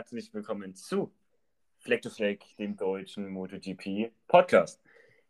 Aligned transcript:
herzlich 0.00 0.32
willkommen 0.32 0.74
zu 0.74 1.12
Fleck 1.76 2.00
to 2.00 2.08
Fleck, 2.08 2.56
dem 2.56 2.74
deutschen 2.74 3.28
MotoGP 3.28 4.10
Podcast. 4.28 4.82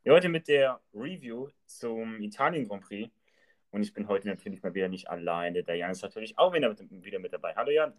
Ja, 0.04 0.12
heute 0.12 0.28
mit 0.28 0.46
der 0.46 0.80
Review 0.94 1.48
zum 1.66 2.22
Italien 2.22 2.68
Grand 2.68 2.84
Prix. 2.84 3.10
Und 3.72 3.82
ich 3.82 3.92
bin 3.92 4.06
heute 4.06 4.28
natürlich 4.28 4.62
mal 4.62 4.72
wieder 4.72 4.86
nicht 4.86 5.10
alleine. 5.10 5.64
Der 5.64 5.74
Jan 5.74 5.90
ist 5.90 6.02
natürlich 6.02 6.38
auch 6.38 6.52
wieder 6.52 6.68
mit, 6.68 7.04
wieder 7.04 7.18
mit 7.18 7.32
dabei. 7.32 7.52
Hallo 7.56 7.72
Jan. 7.72 7.94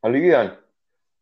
Hallo 0.00 0.14
Jan. 0.14 0.56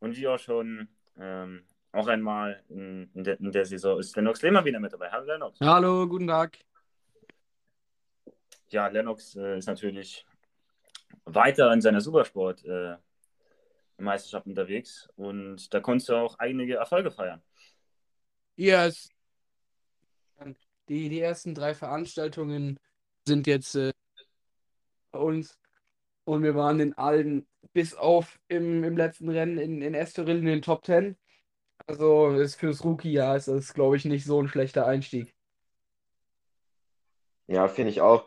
Und 0.01 0.15
wie 0.15 0.29
auch 0.29 0.39
schon 0.39 0.89
ähm, 1.19 1.65
auch 1.93 2.09
einmal 2.09 2.63
in, 2.69 3.11
in, 3.15 3.25
der, 3.25 3.41
in, 3.41 3.53
der, 3.53 3.65
Saison 3.65 3.99
ist 3.99 4.15
Lennox 4.15 4.43
Lehmann 4.43 4.67
wieder 4.67 4.79
mit 4.79 4.93
dabei. 4.93 5.11
Hallo 5.11 5.25
Lennox. 5.25 5.59
Hallo, 5.59 6.07
guten 6.07 6.27
Tag. 6.27 6.59
Ja, 8.69 8.89
Lennox 8.89 9.37
äh, 9.37 9.57
ist 9.57 9.69
natürlich 9.69 10.27
weiter 11.25 11.73
in 11.73 11.81
seiner 11.81 12.03
Supersport 12.03 12.63
äh, 12.67 12.97
Meisterschaft 13.99 14.47
unterwegs 14.47 15.09
und 15.17 15.73
da 15.73 15.81
konntest 15.81 16.09
du 16.09 16.15
auch 16.15 16.39
einige 16.39 16.77
Erfolge 16.77 17.11
feiern. 17.11 17.43
Ja, 18.57 18.87
yes. 18.87 19.09
die, 20.89 21.09
die 21.09 21.21
ersten 21.21 21.55
drei 21.55 21.75
Veranstaltungen 21.75 22.79
sind 23.27 23.47
jetzt 23.47 23.75
äh, 23.75 23.93
bei 25.11 25.19
uns 25.19 25.59
und 26.25 26.43
wir 26.43 26.55
waren 26.55 26.81
in 26.81 26.93
allen, 26.95 27.47
bis 27.73 27.95
auf 27.95 28.39
im, 28.49 28.85
im 28.85 28.97
letzten 28.97 29.29
Rennen 29.29 29.59
in, 29.59 29.83
in 29.83 29.95
Estoril 29.95 30.39
in 30.39 30.47
den 30.47 30.63
Top 30.63 30.85
10. 30.85 31.17
Also 31.87 32.31
ist 32.31 32.57
fürs 32.57 32.85
Rookie-Jahr 32.85 33.37
ist 33.37 33.49
das, 33.49 33.75
glaube 33.75 33.97
ich, 33.97 34.05
nicht 34.05 34.25
so 34.25 34.41
ein 34.43 34.49
schlechter 34.49 34.87
Einstieg. 34.87 35.35
Ja, 37.47 37.69
finde 37.69 37.91
ich 37.91 38.01
auch. 38.01 38.27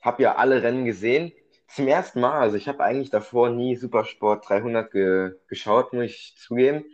Habe 0.00 0.22
ja 0.22 0.36
alle 0.36 0.62
Rennen 0.62 0.84
gesehen 0.84 1.32
zum 1.68 1.86
ersten 1.86 2.20
Mal. 2.20 2.40
Also 2.40 2.56
ich 2.56 2.68
habe 2.68 2.82
eigentlich 2.82 3.10
davor 3.10 3.50
nie 3.50 3.76
Supersport 3.76 4.48
300 4.48 4.90
ge 4.90 5.32
geschaut, 5.48 5.92
muss 5.92 6.04
ich 6.04 6.34
zugeben. 6.36 6.84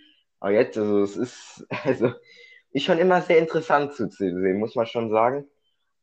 Aber 0.40 0.52
jetzt, 0.52 0.76
also 0.76 1.02
es 1.02 1.16
ist, 1.16 1.66
also 1.84 2.12
ist 2.72 2.84
schon 2.84 2.98
immer 2.98 3.22
sehr 3.22 3.38
interessant 3.38 3.94
zuzusehen, 3.94 4.58
muss 4.58 4.74
man 4.74 4.86
schon 4.86 5.10
sagen. 5.10 5.48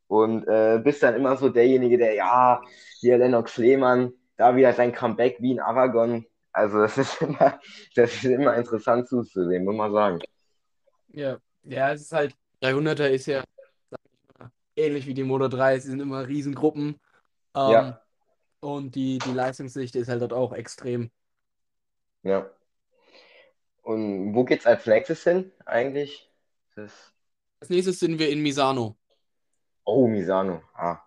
Und 0.08 0.46
äh, 0.46 0.80
bist 0.82 1.02
dann 1.02 1.14
immer 1.14 1.36
so 1.36 1.48
derjenige, 1.48 1.96
der, 1.96 2.14
ja, 2.14 2.62
hier 3.00 3.18
Lennox 3.18 3.56
Lehmann, 3.56 4.12
da 4.36 4.56
wieder 4.56 4.72
sein 4.72 4.92
Comeback 4.92 5.36
wie 5.40 5.52
in 5.52 5.60
Aragon. 5.60 6.26
Also 6.52 6.80
das 6.80 6.98
ist 6.98 7.22
immer, 7.22 7.60
das 7.94 8.12
ist 8.12 8.24
immer 8.24 8.56
interessant 8.56 9.08
zuzusehen, 9.08 9.64
muss 9.64 9.76
man 9.76 9.92
sagen. 9.92 10.18
Ja, 11.08 11.38
ja, 11.62 11.92
es 11.92 12.02
ist 12.02 12.12
halt, 12.12 12.34
300er 12.62 13.08
ist 13.08 13.26
ja 13.26 13.44
mal, 13.90 14.50
ähnlich 14.76 15.06
wie 15.06 15.14
die 15.14 15.24
Moto 15.24 15.48
3, 15.48 15.76
es 15.76 15.84
sind 15.84 16.00
immer 16.00 16.26
Riesengruppen. 16.26 17.00
Ähm, 17.54 17.70
ja. 17.70 18.01
Und 18.62 18.94
die, 18.94 19.18
die 19.18 19.32
Leistungssicht 19.32 19.96
ist 19.96 20.08
halt 20.08 20.22
dort 20.22 20.32
auch 20.32 20.52
extrem. 20.52 21.10
Ja. 22.22 22.48
Und 23.82 24.34
wo 24.34 24.44
geht's 24.44 24.66
als 24.66 24.86
nächstes 24.86 25.24
hin 25.24 25.50
eigentlich? 25.66 26.30
Das... 26.76 27.12
Als 27.58 27.70
nächstes 27.70 27.98
sind 27.98 28.20
wir 28.20 28.30
in 28.30 28.40
Misano. 28.40 28.96
Oh, 29.84 30.06
Misano. 30.06 30.62
Ah. 30.74 31.00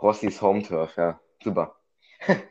Rossis 0.00 0.40
Home 0.40 0.62
Turf, 0.62 0.96
ja. 0.96 1.20
Super. 1.44 1.76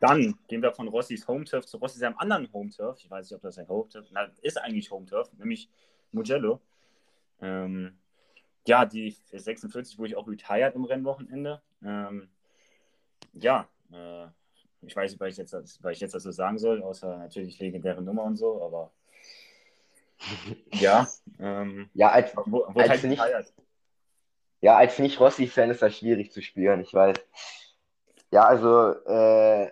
Dann 0.00 0.38
gehen 0.48 0.62
wir 0.62 0.72
von 0.72 0.88
Rossis 0.88 1.28
Home 1.28 1.44
Turf 1.44 1.66
zu 1.66 1.76
Rossis 1.76 2.02
einem 2.02 2.16
anderen 2.16 2.50
Home 2.54 2.70
Turf. 2.70 2.98
Ich 3.02 3.10
weiß 3.10 3.28
nicht, 3.28 3.36
ob 3.36 3.42
das 3.42 3.58
ein 3.58 3.68
Home 3.68 3.90
Turf 3.90 4.06
ist. 4.06 4.14
ist 4.40 4.56
eigentlich 4.56 4.90
Home 4.90 5.04
Turf, 5.04 5.30
nämlich 5.34 5.68
Mugello. 6.12 6.62
Ähm, 7.42 7.98
ja, 8.68 8.84
die 8.84 9.16
46 9.32 9.98
wurde 9.98 10.10
ich 10.10 10.16
auch 10.16 10.28
retired 10.28 10.74
im 10.74 10.84
Rennwochenende. 10.84 11.62
Ähm, 11.82 12.28
ja, 13.32 13.66
äh, 13.90 14.26
ich 14.82 14.94
weiß 14.94 15.10
nicht, 15.10 15.20
was 15.20 15.32
ich, 15.32 15.38
jetzt, 15.38 15.54
was 15.82 15.92
ich 15.92 16.00
jetzt 16.00 16.14
dazu 16.14 16.30
sagen 16.30 16.58
soll, 16.58 16.82
außer 16.82 17.16
natürlich 17.16 17.58
legendäre 17.58 18.02
Nummer 18.02 18.24
und 18.24 18.36
so, 18.36 18.62
aber 18.62 18.92
ja. 20.72 21.08
Ähm, 21.38 21.88
ja, 21.94 22.10
als, 22.10 22.36
wo, 22.36 22.66
wo 22.68 22.80
als 22.80 22.90
halt 22.90 23.04
nicht, 23.04 23.22
ja, 24.60 24.76
als 24.76 24.98
Nicht-Rossi-Fan 24.98 25.70
ist 25.70 25.80
das 25.82 25.96
schwierig 25.96 26.32
zu 26.32 26.42
spüren, 26.42 26.80
ich 26.80 26.92
weiß. 26.92 27.16
Ja, 28.30 28.44
also 28.44 28.90
äh, 29.06 29.70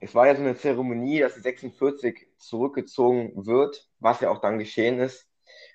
es 0.00 0.14
war 0.14 0.26
ja 0.26 0.34
so 0.34 0.42
eine 0.42 0.56
Zeremonie, 0.56 1.20
dass 1.20 1.34
die 1.34 1.40
46 1.40 2.28
zurückgezogen 2.36 3.46
wird, 3.46 3.88
was 3.98 4.20
ja 4.20 4.28
auch 4.30 4.42
dann 4.42 4.58
geschehen 4.58 5.00
ist 5.00 5.31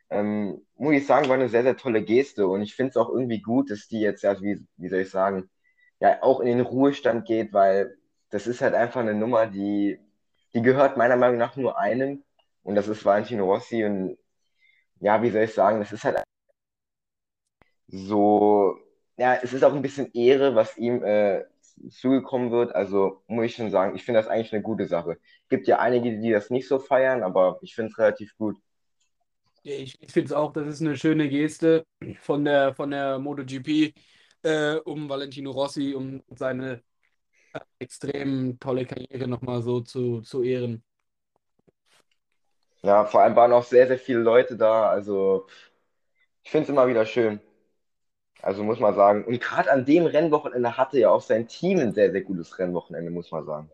ähm, 0.10 0.66
muss 0.78 0.96
ich 0.96 1.06
sagen, 1.08 1.28
war 1.30 1.36
eine 1.36 1.50
sehr, 1.50 1.64
sehr 1.64 1.78
tolle 1.78 2.04
Geste 2.04 2.48
und 2.48 2.62
ich 2.62 2.76
finde 2.76 2.92
es 2.92 2.98
auch 2.98 3.10
irgendwie 3.10 3.42
gut, 3.42 3.72
dass 3.72 3.88
die 3.88 4.00
jetzt, 4.02 4.24
ja, 4.24 4.40
wie, 4.42 4.66
wie 4.78 4.90
soll 4.90 5.00
ich 5.02 5.10
sagen, 5.10 5.50
ja, 6.00 6.22
auch 6.24 6.40
in 6.40 6.48
den 6.48 6.62
Ruhestand 6.62 7.26
geht, 7.28 7.54
weil 7.54 7.98
das 8.30 8.48
ist 8.48 8.62
halt 8.62 8.74
einfach 8.76 9.02
eine 9.02 9.16
Nummer, 9.16 9.48
die, 9.48 10.00
die 10.54 10.62
gehört 10.62 10.98
meiner 10.98 11.18
Meinung 11.18 11.38
nach 11.38 11.56
nur 11.58 11.78
einem 11.80 12.24
und 12.64 12.76
das 12.76 12.88
ist 12.88 13.06
Valentino 13.06 13.46
Rossi 13.46 13.86
und 13.86 14.18
ja, 15.00 15.22
wie 15.24 15.30
soll 15.32 15.44
ich 15.44 15.54
sagen, 15.54 15.80
das 15.80 15.92
ist 15.92 16.04
halt 16.04 16.24
so, 17.88 18.78
ja, 19.18 19.36
es 19.36 19.54
ist 19.54 19.64
auch 19.64 19.74
ein 19.74 19.82
bisschen 19.82 20.12
Ehre, 20.14 20.56
was 20.56 20.78
ihm 20.78 21.04
äh, 21.04 21.44
zugekommen 21.90 22.52
wird, 22.52 22.76
also 22.76 23.24
muss 23.28 23.46
ich 23.46 23.56
schon 23.56 23.72
sagen, 23.72 23.96
ich 23.96 24.04
finde 24.04 24.20
das 24.22 24.28
eigentlich 24.30 24.54
eine 24.54 24.62
gute 24.64 24.88
Sache. 24.88 25.18
Gibt 25.50 25.68
ja 25.68 25.80
einige, 25.80 26.20
die 26.20 26.32
das 26.32 26.50
nicht 26.50 26.68
so 26.68 26.80
feiern, 26.80 27.24
aber 27.24 27.60
ich 27.62 27.76
finde 27.76 27.92
es 27.92 27.98
relativ 28.00 28.36
gut. 28.38 28.58
Ich, 29.68 30.02
ich 30.02 30.12
finde 30.14 30.28
es 30.28 30.32
auch, 30.32 30.54
das 30.54 30.66
ist 30.68 30.82
eine 30.82 30.96
schöne 30.96 31.28
Geste 31.28 31.86
von 32.22 32.46
der, 32.46 32.74
von 32.74 32.90
der 32.90 33.20
MotoGP 33.20 33.94
äh, 34.44 34.76
um 34.86 35.10
Valentino 35.10 35.52
Rossi, 35.52 35.94
um 35.94 36.24
seine 36.30 36.82
äh, 37.52 37.60
extrem 37.80 38.58
tolle 38.60 38.86
Karriere 38.86 39.28
nochmal 39.28 39.62
so 39.62 39.82
zu, 39.82 40.22
zu 40.22 40.42
ehren. 40.42 40.84
Ja, 42.82 43.04
vor 43.04 43.22
allem 43.22 43.36
waren 43.36 43.52
auch 43.52 43.66
sehr, 43.66 43.88
sehr 43.88 44.00
viele 44.00 44.20
Leute 44.20 44.56
da. 44.56 44.90
Also 44.90 45.48
ich 46.44 46.52
finde 46.52 46.64
es 46.64 46.70
immer 46.70 46.88
wieder 46.88 47.06
schön. 47.06 47.42
Also 48.42 48.64
muss 48.64 48.80
man 48.80 48.96
sagen. 48.96 49.26
Und 49.26 49.42
gerade 49.42 49.70
an 49.70 49.84
dem 49.84 50.06
Rennwochenende 50.06 50.78
hatte 50.78 50.98
ja 50.98 51.10
auch 51.10 51.22
sein 51.22 51.50
Team 51.50 51.80
ein 51.80 51.94
sehr, 51.94 52.12
sehr 52.12 52.22
gutes 52.22 52.58
Rennwochenende, 52.58 53.12
muss 53.12 53.32
man 53.32 53.46
sagen. 53.46 53.70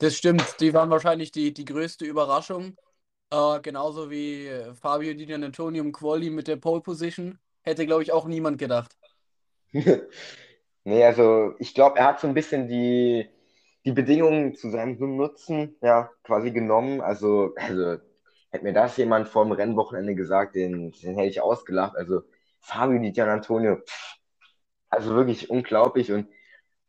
Das 0.00 0.16
stimmt. 0.16 0.56
Die 0.58 0.74
waren 0.74 0.90
wahrscheinlich 0.90 1.30
die, 1.30 1.54
die 1.54 1.64
größte 1.64 2.04
Überraschung. 2.04 2.76
Äh, 3.30 3.60
genauso 3.60 4.10
wie 4.10 4.48
Fabio 4.80 5.14
Di 5.14 5.32
Antonio 5.32 5.90
Quali 5.90 6.30
mit 6.30 6.48
der 6.48 6.56
Pole 6.56 6.80
Position. 6.80 7.38
Hätte, 7.62 7.86
glaube 7.86 8.02
ich, 8.02 8.12
auch 8.12 8.26
niemand 8.26 8.58
gedacht. 8.58 8.96
nee, 10.84 11.04
also 11.04 11.54
ich 11.58 11.74
glaube, 11.74 11.98
er 11.98 12.06
hat 12.06 12.20
so 12.20 12.28
ein 12.28 12.34
bisschen 12.34 12.68
die, 12.68 13.28
die 13.84 13.92
Bedingungen 13.92 14.54
zu 14.54 14.70
seinem 14.70 15.16
Nutzen 15.16 15.76
ja, 15.82 16.10
quasi 16.22 16.52
genommen. 16.52 17.00
Also, 17.00 17.54
also 17.56 17.98
hätte 18.50 18.64
mir 18.64 18.72
das 18.72 18.96
jemand 18.96 19.28
vor 19.28 19.44
dem 19.44 19.52
Rennwochenende 19.52 20.14
gesagt, 20.14 20.54
den, 20.54 20.92
den 20.92 21.16
hätte 21.16 21.28
ich 21.28 21.40
ausgelacht. 21.40 21.96
Also 21.96 22.22
Fabio 22.60 22.98
Di 23.00 23.20
Antonio, 23.20 23.78
also 24.88 25.14
wirklich 25.14 25.50
unglaublich. 25.50 26.12
Und 26.12 26.28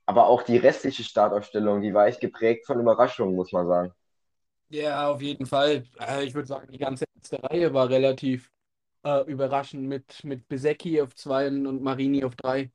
aber 0.05 0.27
auch 0.27 0.43
die 0.43 0.57
restliche 0.57 1.03
Startaufstellung, 1.03 1.81
die 1.81 1.93
war 1.93 2.07
echt 2.07 2.21
geprägt 2.21 2.65
von 2.65 2.79
Überraschungen, 2.79 3.35
muss 3.35 3.51
man 3.51 3.67
sagen. 3.67 3.93
Ja, 4.69 5.09
auf 5.09 5.22
jeden 5.22 5.45
Fall. 5.45 5.83
Äh, 6.00 6.25
ich 6.25 6.33
würde 6.33 6.47
sagen, 6.47 6.72
die 6.72 6.78
ganze 6.78 7.05
erste 7.16 7.41
Reihe 7.44 7.73
war 7.73 7.89
relativ 7.89 8.51
äh, 9.03 9.23
überraschend 9.29 9.83
mit, 9.88 10.23
mit 10.23 10.47
Besecki 10.47 11.01
auf 11.01 11.16
2 11.16 11.47
und 11.47 11.81
Marini 11.81 12.23
auf 12.23 12.35
3. 12.35 12.69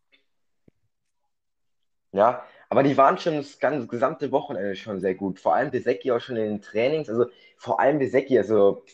Ja, 2.12 2.44
aber 2.68 2.82
die 2.82 2.96
waren 2.96 3.18
schon 3.18 3.36
das 3.36 3.58
ganze 3.58 3.86
gesamte 3.86 4.30
Wochenende 4.32 4.76
schon 4.76 5.00
sehr 5.00 5.14
gut. 5.14 5.40
Vor 5.40 5.54
allem 5.54 5.70
Besecki 5.70 6.10
auch 6.12 6.20
schon 6.20 6.36
in 6.36 6.44
den 6.44 6.62
Trainings. 6.62 7.08
Also 7.08 7.26
vor 7.56 7.80
allem 7.80 7.98
Besecki, 7.98 8.38
also 8.38 8.84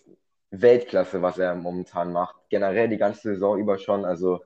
Weltklasse, 0.50 1.20
was 1.22 1.38
er 1.38 1.54
momentan 1.54 2.12
macht. 2.12 2.36
Generell 2.48 2.88
die 2.88 2.96
ganze 2.96 3.34
Saison 3.34 3.58
über 3.58 3.78
schon. 3.78 4.04
Also 4.04 4.40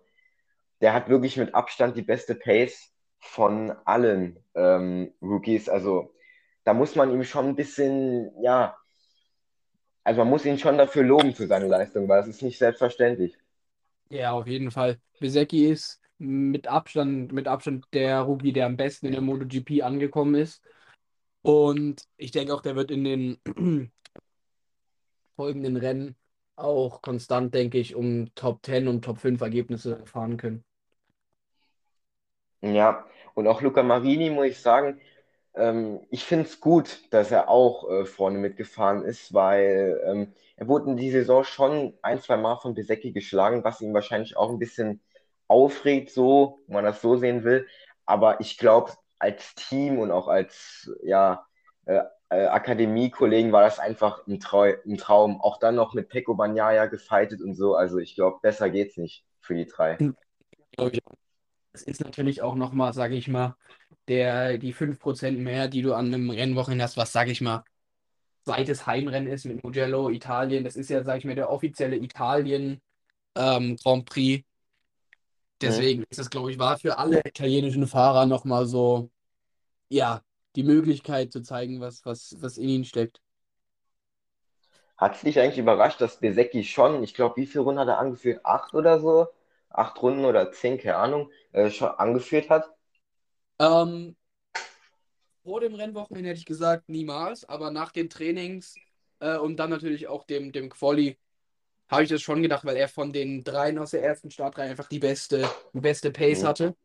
der 0.81 0.95
hat 0.95 1.09
wirklich 1.09 1.37
mit 1.37 1.55
Abstand 1.55 1.97
die 1.97 2.03
beste 2.03 2.35
Pace 2.35 2.93
von 3.21 3.73
allen 3.85 4.39
ähm, 4.55 5.13
Rookies. 5.23 5.69
Also 5.69 6.15
da 6.65 6.75
muss 6.75 6.95
man 6.95 7.11
ihm 7.13 7.25
schon 7.25 7.49
ein 7.49 7.57
bisschen, 7.57 8.31
ja, 8.43 8.77
also 10.05 10.21
man 10.21 10.31
muss 10.31 10.45
ihn 10.45 10.59
schon 10.59 10.79
dafür 10.79 11.05
loben 11.05 11.35
für 11.35 11.47
seine 11.47 11.67
Leistung, 11.69 12.09
weil 12.09 12.21
das 12.21 12.29
ist 12.29 12.43
nicht 12.43 12.59
selbstverständlich. 12.59 13.37
Ja, 14.11 14.33
auf 14.33 14.47
jeden 14.47 14.71
Fall. 14.71 14.99
Besecki 15.21 15.67
ist 15.67 16.01
mit 16.19 16.67
Abstand, 16.67 17.33
mit 17.33 17.49
Abstand 17.49 17.87
der 17.93 18.21
Rookie, 18.21 18.53
der 18.53 18.67
am 18.67 18.77
besten 18.77 19.07
in 19.07 19.13
der 19.13 19.23
MotoGP 19.23 19.83
angekommen 19.83 20.35
ist. 20.35 20.63
Und 21.43 22.03
ich 22.17 22.31
denke 22.31 22.55
auch, 22.55 22.63
der 22.63 22.77
wird 22.77 22.91
in 22.91 23.05
den 23.05 23.39
folgenden 25.37 25.77
Rennen 25.77 26.17
auch 26.57 27.03
konstant, 27.03 27.55
denke 27.55 27.79
ich, 27.79 27.95
um 27.95 28.33
Top 28.35 28.65
10 28.65 28.87
und 28.87 29.05
Top 29.05 29.19
5 29.19 29.41
Ergebnisse 29.41 30.05
fahren 30.07 30.37
können. 30.37 30.65
Ja, 32.61 33.05
und 33.35 33.49
auch 33.49 33.61
Luca 33.63 33.83
Marini, 33.83 34.31
muss 34.31 34.47
ich 34.47 34.61
sagen, 34.61 35.01
ähm, 35.55 36.01
ich 36.11 36.25
finde 36.25 36.47
es 36.47 36.61
gut, 36.61 37.01
dass 37.13 37.31
er 37.31 37.49
auch 37.49 37.91
äh, 37.91 38.05
vorne 38.07 38.39
mitgefahren 38.39 39.05
ist, 39.05 39.35
weil 39.35 40.01
ähm, 40.07 40.33
er 40.57 40.69
wurde 40.69 40.91
in 40.91 40.97
die 40.97 41.11
Saison 41.11 41.45
schon 41.45 41.95
ein, 42.03 42.21
zwei 42.21 42.37
Mal 42.37 42.57
von 42.57 42.75
Besecki 42.75 43.13
geschlagen, 43.13 43.65
was 43.65 43.81
ihn 43.81 43.95
wahrscheinlich 43.95 44.37
auch 44.37 44.51
ein 44.51 44.59
bisschen 44.59 45.01
aufregt, 45.49 46.11
so, 46.11 46.61
wenn 46.67 46.77
man 46.77 46.85
das 46.85 47.03
so 47.03 47.17
sehen 47.17 47.45
will. 47.45 47.67
Aber 48.07 48.41
ich 48.41 48.59
glaube, 48.59 48.93
als 49.19 49.55
Team 49.55 49.99
und 49.99 50.11
auch 50.11 50.29
als, 50.29 50.91
ja, 51.03 51.47
äh, 51.87 52.03
äh, 52.31 52.47
Akademiekollegen 52.47 53.53
war 53.53 53.63
das 53.63 53.79
einfach 53.79 54.27
ein, 54.27 54.41
Trau 54.41 54.63
ein 54.63 54.97
Traum. 54.97 55.41
Auch 55.41 55.59
dann 55.59 55.75
noch 55.75 55.93
mit 55.95 56.09
Peko 56.09 56.35
Banyaya 56.35 56.87
gefightet 56.87 57.43
und 57.43 57.55
so. 57.55 57.75
Also 57.75 57.99
ich 57.99 58.15
glaube, 58.15 58.39
besser 58.41 58.71
geht's 58.71 58.97
nicht 58.97 59.25
für 59.41 59.55
die 59.55 59.67
drei. 59.67 60.03
Glaube 60.77 60.93
ich. 60.95 61.22
Das 61.73 61.83
ist 61.83 62.01
natürlich 62.01 62.43
auch 62.43 62.55
nochmal, 62.55 62.93
sage 62.93 63.15
ich 63.17 63.29
mal, 63.29 63.57
der, 64.09 64.59
die 64.59 64.73
5% 64.73 65.39
mehr, 65.41 65.69
die 65.69 65.83
du 65.83 65.95
an 65.95 66.07
einem 66.13 66.31
Rennwochenende 66.31 66.85
hast, 66.85 66.97
was, 66.97 67.13
sage 67.13 67.31
ich 67.31 67.41
mal, 67.41 67.65
seit 68.45 68.69
es 68.69 68.87
Heimrennen 68.87 69.33
ist 69.33 69.45
mit 69.47 69.65
Mugello, 69.65 70.11
Italien. 70.11 70.65
Das 70.65 70.77
ist 70.77 70.91
ja, 70.91 71.05
sage 71.05 71.21
ich 71.21 71.25
mal, 71.27 71.35
der 71.37 71.51
offizielle 71.51 71.97
Italien 71.97 72.81
ähm, 73.37 73.77
Grand 73.77 74.07
Prix. 74.07 74.45
Deswegen 75.61 76.05
ist 76.11 76.19
es, 76.19 76.31
glaube 76.31 76.51
ich, 76.51 76.59
war 76.59 76.79
für 76.79 76.99
alle 76.99 77.21
italienischen 77.25 77.87
Fahrer 77.87 78.27
nochmal 78.27 78.67
so, 78.67 79.11
ja, 79.91 80.23
die 80.57 80.65
Möglichkeit 80.65 81.33
zu 81.33 81.43
zeigen, 81.43 81.81
was, 81.81 82.05
was, 82.07 82.37
was 82.41 82.59
in 82.59 82.69
ihnen 82.71 82.85
steckt. 82.87 83.21
Hat 84.97 85.17
es 85.17 85.21
dich 85.21 85.39
eigentlich 85.39 85.59
überrascht, 85.59 86.01
dass 86.01 86.19
Besecki 86.21 86.65
schon, 86.65 87.03
ich 87.03 87.13
glaube, 87.13 87.37
wie 87.37 87.47
viele 87.47 87.65
Runden 87.65 87.81
hat 87.81 87.89
er 87.89 87.99
angeführt? 87.99 88.41
Acht 88.45 88.73
oder 88.75 89.01
so? 89.01 89.27
Acht 89.73 90.01
Runden 90.03 90.25
oder 90.25 90.53
zehn, 90.53 90.79
keine 90.79 90.97
Ahnung, 90.97 91.31
äh, 91.53 91.71
schon 91.71 91.89
angeführt 91.89 92.51
hat? 92.51 92.71
Ähm, 93.59 94.17
vor 95.45 95.61
dem 95.61 95.75
Rennwochenende 95.75 96.31
hätte 96.31 96.39
ich 96.39 96.47
gesagt, 96.47 96.89
niemals, 96.89 97.45
aber 97.49 97.71
nach 97.71 97.93
den 97.93 98.09
Trainings 98.09 98.75
äh, 99.21 99.37
und 99.37 99.57
dann 99.57 99.71
natürlich 99.71 100.09
auch 100.09 100.25
dem, 100.25 100.53
dem 100.53 100.69
Quali 100.71 101.19
habe 101.89 102.05
ich 102.05 102.09
das 102.09 102.23
schon 102.23 102.43
gedacht, 102.43 102.65
weil 102.65 102.77
er 102.77 102.89
von 102.89 103.13
den 103.13 103.45
dreien 103.45 103.79
aus 103.79 103.91
der 103.91 104.03
ersten 104.03 104.31
Startreihe 104.31 104.71
einfach 104.71 104.89
die 104.89 104.99
beste, 104.99 105.49
die 105.75 105.81
beste 105.81 106.11
Pace 106.11 106.43
mhm. 106.43 106.47
hatte. 106.47 106.77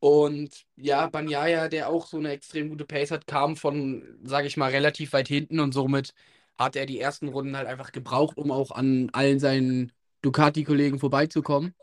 Und 0.00 0.66
ja, 0.76 1.06
Banyaya, 1.06 1.68
der 1.68 1.88
auch 1.88 2.06
so 2.06 2.18
eine 2.18 2.32
extrem 2.32 2.68
gute 2.68 2.84
Pace 2.84 3.12
hat, 3.12 3.26
kam 3.26 3.56
von, 3.56 4.18
sage 4.24 4.48
ich 4.48 4.56
mal, 4.56 4.70
relativ 4.70 5.12
weit 5.12 5.28
hinten 5.28 5.60
und 5.60 5.72
somit 5.72 6.12
hat 6.58 6.76
er 6.76 6.86
die 6.86 6.98
ersten 7.00 7.28
Runden 7.28 7.56
halt 7.56 7.68
einfach 7.68 7.92
gebraucht, 7.92 8.36
um 8.36 8.50
auch 8.50 8.72
an 8.72 9.10
allen 9.12 9.38
seinen 9.38 9.92
Ducati-Kollegen 10.22 10.98
vorbeizukommen. 10.98 11.74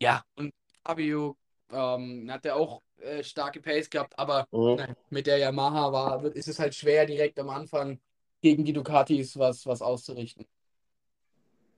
Ja, 0.00 0.22
und 0.36 0.52
Fabio 0.84 1.36
ähm, 1.70 2.28
hat 2.30 2.46
er 2.46 2.56
auch 2.56 2.82
äh, 2.98 3.22
starke 3.22 3.60
Pace 3.60 3.90
gehabt, 3.90 4.18
aber 4.18 4.46
mhm. 4.50 4.76
nein, 4.76 4.96
mit 5.10 5.26
der 5.26 5.38
Yamaha 5.38 5.92
war, 5.92 6.24
ist 6.24 6.48
es 6.48 6.58
halt 6.58 6.74
schwer, 6.74 7.06
direkt 7.06 7.38
am 7.38 7.50
Anfang 7.50 8.00
gegen 8.40 8.64
die 8.64 8.72
Ducatis 8.72 9.38
was, 9.38 9.66
was 9.66 9.82
auszurichten. 9.82 10.46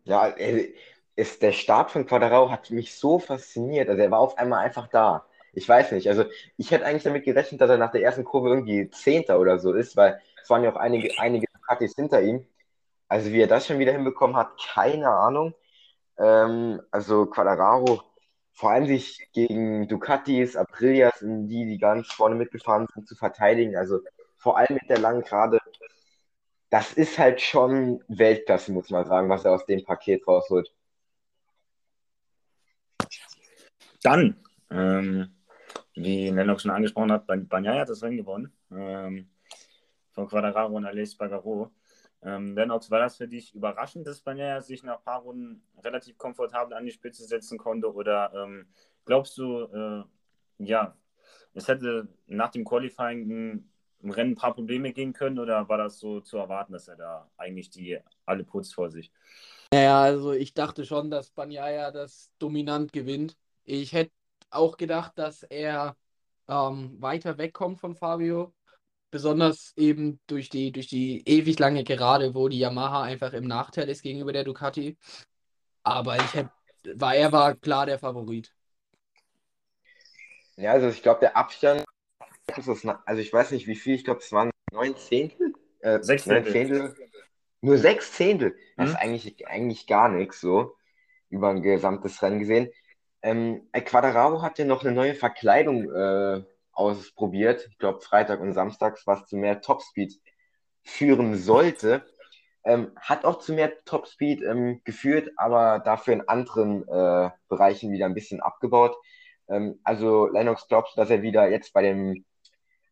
Ja, 0.05 0.27
ist, 1.17 1.43
der 1.43 1.53
Start 1.53 1.91
von 1.91 2.07
Quadrao 2.07 2.51
hat 2.51 2.71
mich 2.71 2.95
so 2.95 3.19
fasziniert. 3.19 3.89
Also 3.89 4.03
er 4.03 4.11
war 4.11 4.19
auf 4.19 4.39
einmal 4.39 4.65
einfach 4.65 4.89
da 4.89 5.27
ich 5.53 5.69
weiß 5.69 5.93
nicht. 5.93 6.09
Also 6.09 6.25
ich 6.57 6.71
hätte 6.71 6.87
eigentlich 6.87 7.03
damit 7.03 7.25
gerechnet, 7.25 7.61
dass 7.61 7.71
er 7.71 7.77
nach 7.77 7.93
der 7.93 8.03
ersten 8.03 8.25
Kurve 8.25 8.49
irgendwie 8.49 8.91
Zehnter 8.91 9.39
oder 9.39 9.59
so 9.59 9.73
ist, 9.73 9.97
weil 9.97 10.21
es 10.43 10.51
waren 10.51 10.65
ja 10.65 10.73
auch 10.73 10.77
einige, 10.77 11.19
einige 11.19 11.47
Ducatis 11.55 11.95
hinter 11.95 12.23
ihm. 12.23 12.47
Also 13.13 13.31
wie 13.31 13.43
er 13.43 13.47
das 13.47 13.67
schon 13.67 13.79
wieder 13.79 13.93
hinbekommen 13.93 14.37
hat, 14.37 14.57
keine 14.59 15.11
Ahnung. 15.11 15.55
Ähm, 16.17 16.81
also 16.91 17.27
Quadraro, 17.27 18.03
vor 18.55 18.71
allem 18.71 18.87
sich 18.87 19.29
gegen 19.35 19.87
Ducatis, 19.87 20.57
Aprilias, 20.57 21.19
die, 21.21 21.67
die 21.67 21.77
ganz 21.77 22.11
vorne 22.11 22.37
mitgefahren 22.37 22.87
sind, 22.95 23.07
zu 23.07 23.15
verteidigen. 23.15 23.77
Also 23.77 24.01
vor 24.39 24.57
allem 24.57 24.77
mit 24.77 24.89
der 24.89 24.97
langen 24.99 25.21
Gerade. 25.21 25.59
Das 26.71 26.95
ist 26.95 27.19
halt 27.19 27.43
schon 27.43 28.03
Weltklasse, 28.09 28.73
muss 28.73 28.89
man 28.89 29.05
sagen, 29.07 29.29
was 29.29 29.45
er 29.45 29.53
aus 29.53 29.67
dem 29.67 29.85
Paket 29.85 30.27
rausholt. 30.27 30.75
Dann 34.03 34.43
ähm, 34.71 35.37
wie 35.95 36.31
Lennox 36.31 36.63
schon 36.63 36.71
angesprochen 36.71 37.13
hat, 37.13 37.27
Banyaya 37.27 37.83
hat 37.83 37.91
das 37.91 38.03
Rennen 38.03 38.17
gewonnen. 38.17 38.57
Ähm, 38.71 39.29
von 40.13 40.27
Quadraro 40.29 40.75
und 40.75 40.87
Aleix 40.87 41.15
Bagaro. 41.15 41.71
Ähm, 42.25 42.55
Lennox, 42.55 42.91
war 42.91 43.01
das 43.01 43.17
für 43.17 43.27
dich 43.27 43.55
überraschend, 43.55 44.07
dass 44.07 44.21
Banyaya 44.21 44.61
sich 44.61 44.83
nach 44.83 44.99
ein 44.99 45.05
paar 45.05 45.23
Runden 45.23 45.63
relativ 45.83 46.17
komfortabel 46.19 46.75
an 46.75 46.85
die 46.85 46.93
Spitze 46.93 47.25
setzen 47.25 47.59
konnte? 47.59 47.93
Oder 47.93 48.33
ähm, 48.35 48.67
glaubst 49.05 49.37
du, 49.39 49.65
äh, 49.65 50.05
ja, 50.65 50.97
es 51.55 51.69
hätte 51.69 52.09
nach 52.27 52.51
dem 52.51 52.65
Qualifying 52.65 53.65
im 54.01 54.11
Rennen 54.11 54.33
ein 54.33 54.37
paar 54.37 54.55
Probleme 54.55 54.93
gehen 54.93 55.13
können? 55.13 55.39
Oder 55.39 55.69
war 55.69 55.79
das 55.79 55.99
so 55.99 56.21
zu 56.21 56.39
erwarten, 56.39 56.73
dass 56.73 56.89
er 56.89 56.97
da 56.97 57.31
eigentlich 57.37 57.71
die 57.71 57.99
alle 58.25 58.45
putzt 58.45 58.75
vor 58.75 58.91
sich? 58.91 59.11
Naja, 59.73 60.03
also 60.03 60.33
ich 60.33 60.55
dachte 60.55 60.85
schon, 60.85 61.11
dass 61.11 61.31
Banyaya 61.31 61.91
das 61.91 62.31
dominant 62.39 62.93
gewinnt. 62.93 63.37
Ich 63.65 63.93
hätte 63.93 64.13
auch 64.51 64.77
gedacht, 64.77 65.13
dass 65.17 65.43
er 65.43 65.97
ähm, 66.47 67.01
weiter 67.01 67.39
wegkommt 67.39 67.81
von 67.81 67.95
Fabio. 67.95 68.53
Besonders 69.13 69.75
eben 69.77 70.21
durch 70.27 70.49
die, 70.49 70.73
durch 70.73 70.87
die 70.87 71.23
ewig 71.29 71.59
lange 71.59 71.85
Gerade, 71.85 72.35
wo 72.35 72.49
die 72.49 72.59
Yamaha 72.59 73.03
einfach 73.03 73.35
im 73.35 73.45
Nachteil 73.47 73.91
ist 73.91 74.03
gegenüber 74.03 74.33
der 74.33 74.43
Ducati. 74.43 74.97
Aber 75.83 76.17
ich 76.17 76.33
hätte, 76.33 76.51
war, 76.95 77.15
er 77.15 77.31
war 77.31 77.55
klar 77.55 77.85
der 77.85 77.99
Favorit. 77.99 78.55
Ja, 80.57 80.73
also 80.73 80.89
ich 80.89 81.03
glaube, 81.03 81.21
der 81.21 81.37
Abstand, 81.37 81.85
also 83.05 83.21
ich 83.21 83.31
weiß 83.31 83.51
nicht 83.51 83.67
wie 83.67 83.77
viel, 83.77 83.97
ich 83.97 84.05
glaube, 84.05 84.21
es 84.21 84.33
waren 84.33 84.51
neun 84.73 84.97
Zehntel. 84.97 85.53
Äh, 85.81 86.03
sechs 86.03 86.25
Zehntel. 86.25 86.51
Zehntel. 86.51 86.95
Nur 87.61 87.77
sechs 87.77 88.13
Zehntel. 88.13 88.57
Das 88.79 88.87
mhm. 88.89 88.95
ist 88.95 88.99
eigentlich, 88.99 89.47
eigentlich 89.47 89.87
gar 89.87 90.09
nichts 90.09 90.41
so 90.41 90.75
über 91.29 91.51
ein 91.51 91.61
gesamtes 91.61 92.23
Rennen 92.23 92.39
gesehen. 92.39 92.71
Ähm, 93.21 93.69
Quadraro 93.73 94.41
hat 94.41 94.59
ja 94.59 94.65
noch 94.65 94.83
eine 94.83 94.93
neue 94.93 95.15
Verkleidung 95.15 95.91
äh, 95.93 96.45
ausprobiert. 96.73 97.67
Ich 97.71 97.79
glaube, 97.79 98.01
Freitag 98.01 98.41
und 98.41 98.53
Samstags, 98.53 99.07
was 99.07 99.27
zu 99.27 99.37
mehr 99.37 99.61
Topspeed 99.61 100.21
führen 100.83 101.37
sollte. 101.37 102.05
Ähm, 102.65 102.93
hat 102.97 103.25
auch 103.25 103.39
zu 103.41 103.53
mehr 103.53 103.73
Topspeed 103.85 104.43
ähm, 104.43 104.81
geführt, 104.85 105.31
aber 105.37 105.81
dafür 105.81 106.15
in 106.15 106.29
anderen 106.29 106.87
äh, 106.89 107.31
Bereichen 107.49 107.91
wieder 107.91 108.07
ein 108.07 108.15
bisschen 108.15 108.41
abgebaut. 108.41 108.97
Ähm, 109.49 109.81
also 109.83 110.29
Lennox 110.29 110.69
glaubst 110.69 110.97
dass 110.97 111.11
er 111.11 111.23
wieder 111.23 111.51
jetzt 111.51 111.73
bei 111.73 111.83
dem, 111.83 112.25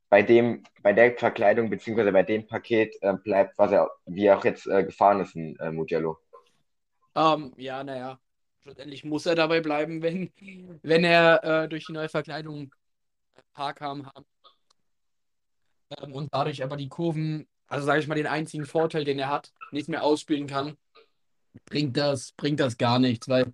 bei 0.09 0.23
dem, 0.23 0.65
bei 0.83 0.93
der 0.93 1.17
Verkleidung 1.17 1.71
beziehungsweise 1.71 2.11
bei 2.11 2.25
dem 2.25 2.49
Paket 2.49 2.97
äh, 3.01 3.15
bleibt, 3.15 3.57
was 3.59 3.71
er, 3.71 3.91
wie 4.07 4.27
er 4.27 4.39
auch 4.39 4.45
jetzt 4.45 4.67
äh, 4.67 4.83
gefahren 4.83 5.21
ist 5.21 5.37
in 5.37 5.57
äh, 5.61 5.71
Mugello? 5.71 6.19
Um, 7.15 7.53
ja, 7.57 7.83
naja, 7.85 8.19
Schlussendlich 8.63 9.05
muss 9.05 9.25
er 9.25 9.35
dabei 9.35 9.61
bleiben, 9.61 10.03
wenn, 10.03 10.31
wenn 10.83 11.05
er 11.05 11.43
äh, 11.45 11.69
durch 11.69 11.87
die 11.87 11.93
neue 11.93 12.11
Verkleidung 12.11 12.75
Paar 13.53 13.75
kam 13.75 14.07
haben. 14.07 14.27
Ähm, 15.99 16.13
und 16.13 16.33
dadurch 16.33 16.63
aber 16.63 16.77
die 16.77 16.89
Kurven, 16.89 17.49
also 17.67 17.87
sage 17.87 18.01
ich 18.01 18.07
mal, 18.07 18.15
den 18.15 18.27
einzigen 18.27 18.67
Vorteil, 18.67 19.05
den 19.05 19.19
er 19.19 19.29
hat, 19.29 19.53
nicht 19.73 19.89
mehr 19.89 20.03
ausspielen 20.03 20.47
kann, 20.47 20.77
bringt 21.67 21.97
das, 21.97 22.33
bringt 22.33 22.61
das 22.61 22.79
gar 22.79 22.99
nichts, 22.99 23.29
weil 23.29 23.53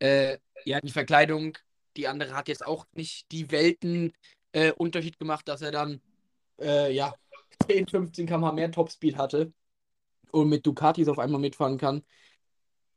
äh, 0.00 0.38
ja, 0.64 0.80
die 0.80 0.90
Verkleidung, 0.90 1.56
die 1.96 2.08
andere 2.08 2.34
hat 2.34 2.48
jetzt 2.48 2.64
auch 2.66 2.86
nicht 2.92 3.30
die 3.32 3.50
Welten 3.50 4.12
äh, 4.52 4.72
Unterschied 4.72 5.18
gemacht, 5.18 5.48
dass 5.48 5.62
er 5.62 5.72
dann 5.72 6.00
äh, 6.60 6.92
ja 6.92 7.14
10, 7.66 7.88
15 7.88 8.26
km 8.26 8.54
mehr 8.54 8.70
Topspeed 8.70 9.16
hatte 9.16 9.52
und 10.30 10.48
mit 10.48 10.66
Ducatis 10.66 11.08
auf 11.08 11.18
einmal 11.18 11.40
mitfahren 11.40 11.78
kann. 11.78 12.02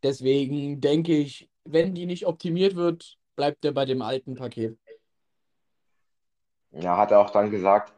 Deswegen 0.04 0.82
denke 0.82 1.16
ich, 1.16 1.50
wenn 1.64 1.96
die 1.96 2.06
nicht 2.06 2.26
optimiert 2.26 2.76
wird, 2.76 3.18
bleibt 3.36 3.64
er 3.66 3.72
bei 3.72 3.86
dem 3.86 4.02
alten 4.02 4.36
Paket. 4.36 4.78
Ja, 6.74 6.98
hat 6.98 7.12
er 7.12 7.20
auch 7.20 7.30
dann 7.30 7.52
gesagt, 7.52 7.94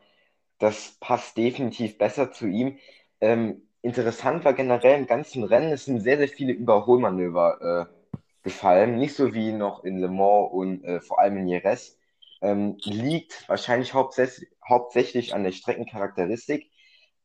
das 0.60 0.98
passt 1.00 1.38
definitiv 1.38 1.98
besser 1.98 2.32
zu 2.32 2.48
ihm. 2.48 2.80
Ähm, 3.22 3.70
interessant 3.82 4.46
war 4.46 4.54
generell 4.54 5.00
im 5.00 5.08
ganzen 5.08 5.44
Rennen, 5.44 5.72
es 5.74 5.86
sind 5.86 6.02
sehr, 6.02 6.18
sehr 6.18 6.28
viele 6.30 6.54
Überholmanöver 6.54 7.90
äh, 7.90 8.16
gefallen. 8.44 8.98
Nicht 8.98 9.16
so 9.16 9.34
wie 9.34 9.52
noch 9.54 9.84
in 9.84 10.00
Le 10.00 10.10
Mans 10.10 10.52
und 10.52 10.84
äh, 10.86 11.02
vor 11.02 11.20
allem 11.20 11.38
in 11.38 11.48
Jerez. 11.48 11.98
Ähm, 12.42 12.78
liegt 12.84 13.48
wahrscheinlich 13.50 13.94
hauptsächlich, 13.94 15.34
an 15.34 15.44
der 15.44 15.52
Streckencharakteristik. 15.54 16.70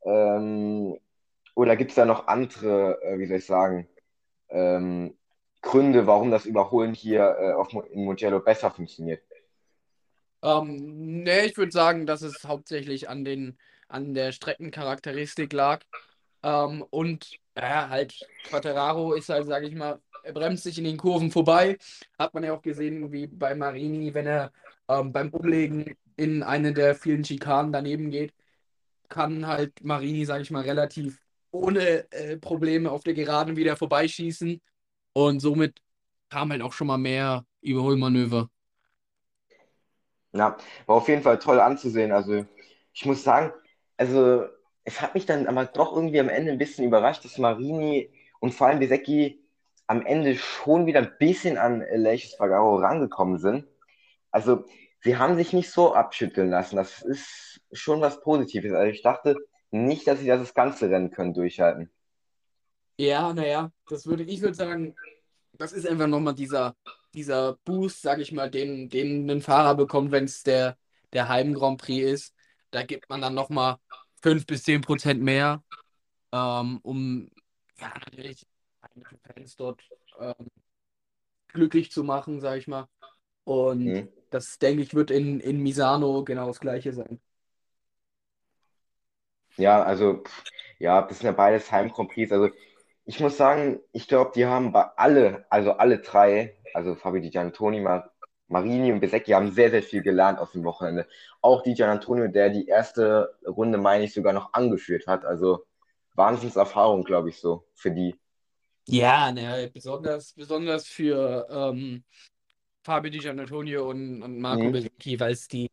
Ähm, 0.05 0.99
oder 1.55 1.77
gibt 1.77 1.91
es 1.91 1.97
da 1.97 2.05
noch 2.07 2.29
andere, 2.29 3.03
äh, 3.03 3.19
wie 3.19 3.27
soll 3.27 3.39
ich 3.39 3.47
sagen, 3.47 3.89
ähm, 4.51 5.17
Gründe, 5.63 6.07
warum 6.07 6.31
das 6.31 6.47
Überholen 6.47 6.95
hier 6.95 7.37
äh, 7.41 7.53
auf, 7.55 7.73
in 7.93 8.05
Mugello 8.05 8.41
besser 8.41 8.71
funktioniert? 8.71 9.23
Ähm, 10.43 11.23
nee, 11.23 11.47
ich 11.47 11.57
würde 11.57 11.73
sagen, 11.73 12.07
dass 12.07 12.23
es 12.23 12.45
hauptsächlich 12.45 13.09
an, 13.09 13.25
den, 13.25 13.59
an 13.89 14.15
der 14.15 14.33
Streckencharakteristik 14.33 15.53
lag. 15.53 15.85
Ähm, 16.43 16.85
und 16.91 17.31
ja, 17.57 17.89
halt, 17.89 18.19
Quattararo 18.45 19.15
ist 19.15 19.29
halt, 19.29 19.47
sage 19.47 19.67
ich 19.67 19.75
mal, 19.75 20.01
er 20.23 20.33
bremst 20.33 20.65
sich 20.65 20.79
in 20.79 20.85
den 20.85 20.97
Kurven 20.97 21.31
vorbei. 21.31 21.79
Hat 22.19 22.35
man 22.35 22.45
ja 22.45 22.53
auch 22.55 22.63
gesehen, 22.63 23.13
wie 23.13 23.27
bei 23.27 23.55
Marini, 23.55 24.15
wenn 24.15 24.27
er 24.27 24.53
ähm, 24.89 25.13
beim 25.13 25.31
Umlegen 25.31 25.97
in 26.17 26.43
eine 26.43 26.73
der 26.73 26.95
vielen 26.95 27.25
Schikanen 27.25 27.73
daneben 27.73 28.11
geht, 28.11 28.35
kann 29.09 29.47
halt 29.47 29.83
Marini, 29.83 30.25
sage 30.25 30.43
ich 30.43 30.51
mal, 30.51 30.63
relativ 30.63 31.19
ohne 31.51 32.11
äh, 32.13 32.37
Probleme 32.39 32.91
auf 32.91 33.03
der 33.03 33.15
Geraden 33.15 33.57
wieder 33.57 33.77
vorbeischießen. 33.77 34.61
Und 35.13 35.41
somit 35.41 35.81
kam 36.29 36.51
halt 36.51 36.63
auch 36.63 36.73
schon 36.73 36.87
mal 36.87 36.99
mehr 36.99 37.45
Überholmanöver. 37.61 38.49
Ja, 40.33 40.57
war 40.87 40.97
auf 40.97 41.09
jeden 41.09 41.23
Fall 41.23 41.39
toll 41.39 41.61
anzusehen. 41.61 42.13
Also 42.13 42.45
ich 42.93 43.05
muss 43.07 43.25
sagen, 43.25 43.53
also 43.97 44.45
es 44.85 45.01
hat 45.01 45.15
mich 45.15 45.27
dann 45.27 45.47
aber 45.47 45.67
doch 45.67 45.95
irgendwie 45.95 46.21
am 46.21 46.29
Ende 46.29 46.53
ein 46.53 46.59
bisschen 46.59 46.85
überrascht, 46.85 47.25
dass 47.25 47.39
Marini 47.39 48.11
und 48.41 48.55
vor 48.55 48.69
allem 48.69 48.79
Besecki 48.79 49.45
am 49.87 50.07
Ende 50.07 50.37
schon 50.37 50.87
wieder 50.87 51.01
ein 51.01 51.15
bisschen 51.19 51.59
an 51.59 51.85
Leches 51.93 52.35
Fagaro 52.37 52.77
rangekommen 52.77 53.39
sind. 53.39 53.67
Also 54.31 54.65
sie 55.03 55.17
haben 55.17 55.37
sich 55.37 55.53
nicht 55.53 55.71
so 55.71 55.95
abschütteln 55.95 56.51
lassen. 56.51 56.77
Das 56.77 57.03
ist 57.03 57.61
schon 57.73 58.01
was 58.01 58.21
Positives. 58.21 58.73
Also 58.73 58.91
ich 58.93 59.03
dachte 59.03 59.37
nicht, 59.71 60.07
dass 60.07 60.21
sie 60.21 60.27
das 60.29 60.55
ganze 60.55 60.91
Rennen 60.91 61.11
können 61.11 61.35
durchhalten. 61.35 61.91
Ja, 62.99 63.33
naja, 63.33 63.73
das 63.89 64.07
würde 64.07 64.25
ich 64.25 64.41
würde 64.43 64.55
sagen, 64.55 64.95
das 65.55 65.73
ist 65.73 65.89
einfach 65.89 66.07
nochmal 66.07 66.35
dieser, 66.35 66.77
dieser 67.15 67.55
Boost, 67.65 68.03
sag 68.03 68.19
ich 68.19 68.33
mal, 68.33 68.51
den, 68.51 68.89
den 68.89 69.31
ein 69.31 69.43
Fahrer 69.43 69.75
bekommt, 69.75 70.13
wenn 70.13 70.25
es 70.25 70.43
der, 70.43 70.77
der 71.13 71.29
Heim 71.29 71.55
Grand 71.55 71.81
Prix 71.81 72.11
ist. 72.11 72.35
Da 72.71 72.83
gibt 72.83 73.09
man 73.09 73.21
dann 73.21 73.35
nochmal 73.35 73.77
5 74.23 74.47
bis 74.47 74.63
10 74.65 74.81
Prozent 74.83 75.23
mehr, 75.23 75.63
ähm, 76.33 76.79
um 76.83 77.31
ja, 77.79 77.93
natürlich 78.05 78.47
Fans 79.35 79.57
dort 79.57 79.83
ähm, 80.19 80.49
glücklich 81.49 81.91
zu 81.91 82.05
machen, 82.05 82.41
sag 82.41 82.59
ich 82.59 82.69
mal. 82.69 82.89
Und 83.45 83.85
mhm. 83.85 84.09
das, 84.31 84.59
denke 84.59 84.83
ich, 84.83 84.95
wird 84.95 85.11
in, 85.11 85.41
in 85.41 85.63
Misano 85.63 86.25
genau 86.25 86.47
das 86.47 86.61
gleiche 86.61 86.93
sein. 86.93 87.21
Ja, 89.57 89.83
also, 89.83 90.23
ja, 90.79 91.03
das 91.03 91.19
sind 91.19 91.27
ja 91.27 91.33
beides 91.33 91.71
Heim 91.73 91.91
Grand 91.91 92.11
Prix. 92.11 92.31
Also, 92.31 92.51
ich 93.05 93.19
muss 93.21 93.37
sagen, 93.37 93.81
ich 93.93 94.07
glaube, 94.07 94.33
die 94.35 94.47
haben 94.47 94.73
bei 94.73 94.85
alle, 94.97 95.45
also 95.51 95.73
alle 95.73 95.99
drei, 95.99 96.57
also 96.75 96.95
Fabio 96.95 97.21
Di 97.21 97.31
Giannantoni, 97.31 97.81
Mar 97.81 98.11
Marini 98.49 98.93
und 98.93 98.99
Besecchi, 99.01 99.31
haben 99.31 99.53
sehr, 99.53 99.71
sehr 99.71 99.83
viel 99.83 100.03
gelernt 100.03 100.41
aus 100.41 100.53
dem 100.53 100.65
Wochenende. 100.65 101.07
Auch 101.41 101.63
Di 101.63 101.75
Giannantonio, 101.75 102.27
der 102.27 102.51
die 102.51 102.67
erste 102.67 103.39
Runde, 103.47 103.79
meine 103.79 104.05
ich, 104.05 104.13
sogar 104.13 104.33
noch 104.33 104.53
angeführt 104.53 105.07
hat. 105.07 105.25
Also 105.25 105.67
Wahnsinnserfahrung, 106.15 107.05
glaube 107.05 107.29
ich, 107.29 107.39
so 107.39 107.65
für 107.75 107.93
die. 107.93 108.17
Ja, 108.89 109.31
ne, 109.31 109.71
besonders, 109.73 110.33
besonders 110.33 110.89
für 110.89 111.47
ähm, 111.49 112.03
Fabio 112.83 113.11
Di 113.11 113.19
Giannantonio 113.19 113.89
und, 113.89 114.23
und 114.23 114.41
Marco 114.41 114.65
mhm. 114.65 114.73
Besecchi, 114.73 115.21
weil 115.21 115.33
es 115.33 115.47
die 115.47 115.71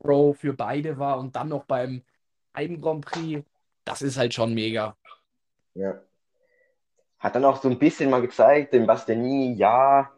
Pro 0.00 0.32
für 0.32 0.54
beide 0.54 0.98
war 0.98 1.18
und 1.18 1.36
dann 1.36 1.48
noch 1.48 1.64
beim 1.64 2.02
Heim 2.56 2.80
Grand 2.80 3.04
Prix. 3.04 3.44
Das 3.84 4.02
ist 4.02 4.16
halt 4.16 4.34
schon 4.34 4.52
mega. 4.52 4.96
Ja. 5.74 6.02
Hat 7.22 7.36
dann 7.36 7.44
auch 7.44 7.62
so 7.62 7.68
ein 7.68 7.78
bisschen 7.78 8.10
mal 8.10 8.20
gezeigt, 8.20 8.72
dem 8.72 8.84
Bastianini, 8.84 9.54
ja, 9.54 10.10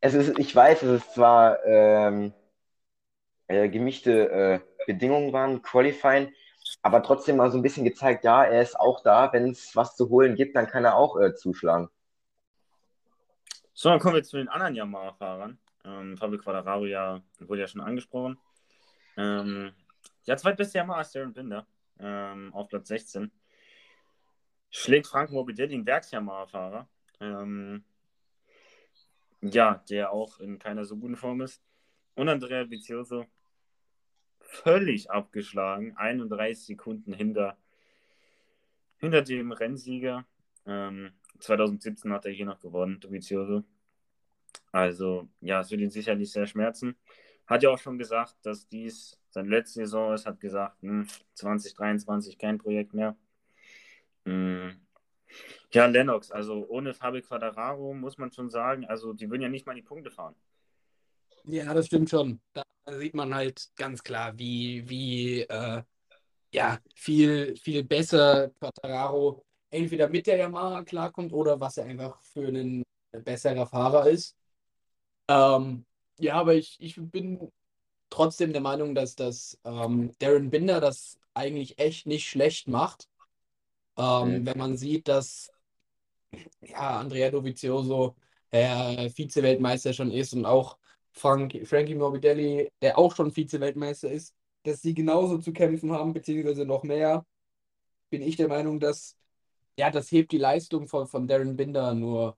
es 0.00 0.14
ist, 0.14 0.38
ich 0.38 0.56
weiß, 0.56 0.82
es 0.82 1.12
zwar 1.12 1.62
ähm, 1.66 2.32
äh, 3.46 3.68
gemischte 3.68 4.30
äh, 4.30 4.60
Bedingungen 4.86 5.34
waren, 5.34 5.60
Qualifying, 5.60 6.32
aber 6.80 7.02
trotzdem 7.02 7.36
mal 7.36 7.50
so 7.50 7.58
ein 7.58 7.62
bisschen 7.62 7.84
gezeigt, 7.84 8.24
ja, 8.24 8.42
er 8.42 8.62
ist 8.62 8.80
auch 8.80 9.02
da, 9.02 9.30
wenn 9.34 9.50
es 9.50 9.76
was 9.76 9.96
zu 9.96 10.08
holen 10.08 10.34
gibt, 10.34 10.56
dann 10.56 10.66
kann 10.66 10.86
er 10.86 10.96
auch 10.96 11.20
äh, 11.20 11.34
zuschlagen. 11.34 11.90
So, 13.74 13.90
dann 13.90 14.00
kommen 14.00 14.14
wir 14.14 14.24
zu 14.24 14.38
den 14.38 14.48
anderen 14.48 14.74
Yamaha-Fahrern. 14.76 15.58
Ähm, 15.84 16.16
Fabio 16.16 16.38
Quadraro 16.38 16.86
ja, 16.86 17.20
wurde 17.38 17.60
ja 17.60 17.68
schon 17.68 17.82
angesprochen. 17.82 18.38
Ähm, 19.18 19.74
ja, 20.24 20.38
zweitbeste 20.38 20.78
Yamaha 20.78 21.02
ist 21.02 21.14
Darren 21.14 21.34
Binder 21.34 21.66
ähm, 22.00 22.52
auf 22.54 22.68
Platz 22.68 22.88
16 22.88 23.30
schlägt 24.70 25.06
Frank 25.06 25.30
Morbidelli, 25.30 25.74
ein 25.74 25.86
Werks-Yamaha-Fahrer. 25.86 26.88
Ähm, 27.20 27.84
ja, 29.40 29.82
der 29.88 30.12
auch 30.12 30.40
in 30.40 30.58
keiner 30.58 30.84
so 30.84 30.96
guten 30.96 31.16
Form 31.16 31.40
ist. 31.40 31.62
Und 32.14 32.28
Andrea 32.28 32.68
Vizioso 32.68 33.26
völlig 34.40 35.10
abgeschlagen, 35.10 35.96
31 35.96 36.66
Sekunden 36.66 37.12
hinter, 37.12 37.56
hinter 38.96 39.22
dem 39.22 39.52
Rennsieger. 39.52 40.26
Ähm, 40.66 41.12
2017 41.40 42.12
hat 42.12 42.26
er 42.26 42.32
hier 42.32 42.46
noch 42.46 42.60
gewonnen, 42.60 43.00
Vizioso. 43.08 43.64
Also, 44.72 45.28
ja, 45.40 45.60
es 45.60 45.70
wird 45.70 45.82
ihn 45.82 45.90
sicherlich 45.90 46.32
sehr 46.32 46.46
schmerzen. 46.46 46.96
Hat 47.46 47.62
ja 47.62 47.70
auch 47.70 47.78
schon 47.78 47.98
gesagt, 47.98 48.36
dass 48.42 48.68
dies 48.68 49.18
seine 49.30 49.48
letzte 49.48 49.80
Saison 49.80 50.14
ist, 50.14 50.26
hat 50.26 50.40
gesagt, 50.40 50.82
hm, 50.82 51.06
2023 51.34 52.38
kein 52.38 52.58
Projekt 52.58 52.94
mehr. 52.94 53.16
Hm. 54.28 54.80
Ja, 55.72 55.86
Lennox, 55.86 56.30
also 56.30 56.66
ohne 56.68 56.94
Fabio 56.94 57.22
Quadraro 57.22 57.94
muss 57.94 58.18
man 58.18 58.30
schon 58.30 58.50
sagen, 58.50 58.84
also 58.86 59.12
die 59.12 59.30
würden 59.30 59.42
ja 59.42 59.48
nicht 59.48 59.66
mal 59.66 59.74
die 59.74 59.82
Punkte 59.82 60.10
fahren. 60.10 60.34
Ja, 61.44 61.72
das 61.72 61.86
stimmt 61.86 62.10
schon. 62.10 62.40
Da 62.52 62.62
sieht 62.98 63.14
man 63.14 63.34
halt 63.34 63.70
ganz 63.76 64.02
klar, 64.02 64.38
wie, 64.38 64.88
wie 64.88 65.42
äh, 65.42 65.82
ja, 66.52 66.78
viel, 66.94 67.56
viel 67.56 67.84
besser 67.84 68.50
Quadraro 68.58 69.44
entweder 69.70 70.08
mit 70.08 70.26
der 70.26 70.38
Yamaha 70.38 70.82
klarkommt 70.84 71.32
oder 71.32 71.60
was 71.60 71.76
er 71.76 71.84
einfach 71.84 72.20
für 72.22 72.48
einen 72.48 72.82
besserer 73.12 73.66
Fahrer 73.66 74.08
ist. 74.08 74.36
Ähm, 75.28 75.84
ja, 76.18 76.34
aber 76.34 76.54
ich, 76.54 76.76
ich 76.80 76.96
bin 76.98 77.50
trotzdem 78.10 78.52
der 78.52 78.62
Meinung, 78.62 78.94
dass 78.94 79.14
das 79.14 79.58
ähm, 79.64 80.12
Darren 80.18 80.50
Binder 80.50 80.80
das 80.80 81.18
eigentlich 81.34 81.78
echt 81.78 82.06
nicht 82.06 82.28
schlecht 82.28 82.68
macht. 82.68 83.08
Ähm, 83.98 84.40
mhm. 84.40 84.46
Wenn 84.46 84.58
man 84.58 84.76
sieht, 84.76 85.08
dass 85.08 85.50
ja, 86.60 87.00
Andrea 87.00 87.30
Dovizioso 87.30 88.16
äh, 88.50 89.10
Vize-Weltmeister 89.10 89.92
schon 89.92 90.10
ist 90.10 90.32
und 90.34 90.46
auch 90.46 90.78
Frank, 91.12 91.58
Frankie 91.64 91.94
Morbidelli, 91.94 92.70
der 92.80 92.98
auch 92.98 93.14
schon 93.14 93.32
Vize-Weltmeister 93.32 94.10
ist, 94.10 94.34
dass 94.62 94.82
sie 94.82 94.94
genauso 94.94 95.38
zu 95.38 95.52
kämpfen 95.52 95.92
haben, 95.92 96.12
beziehungsweise 96.12 96.64
noch 96.64 96.84
mehr, 96.84 97.26
bin 98.10 98.22
ich 98.22 98.36
der 98.36 98.48
Meinung, 98.48 98.80
dass 98.80 99.16
ja, 99.78 99.90
das 99.90 100.10
hebt 100.10 100.32
die 100.32 100.38
Leistung 100.38 100.88
von, 100.88 101.06
von 101.06 101.26
Darren 101.28 101.56
Binder 101.56 101.94
nur 101.94 102.36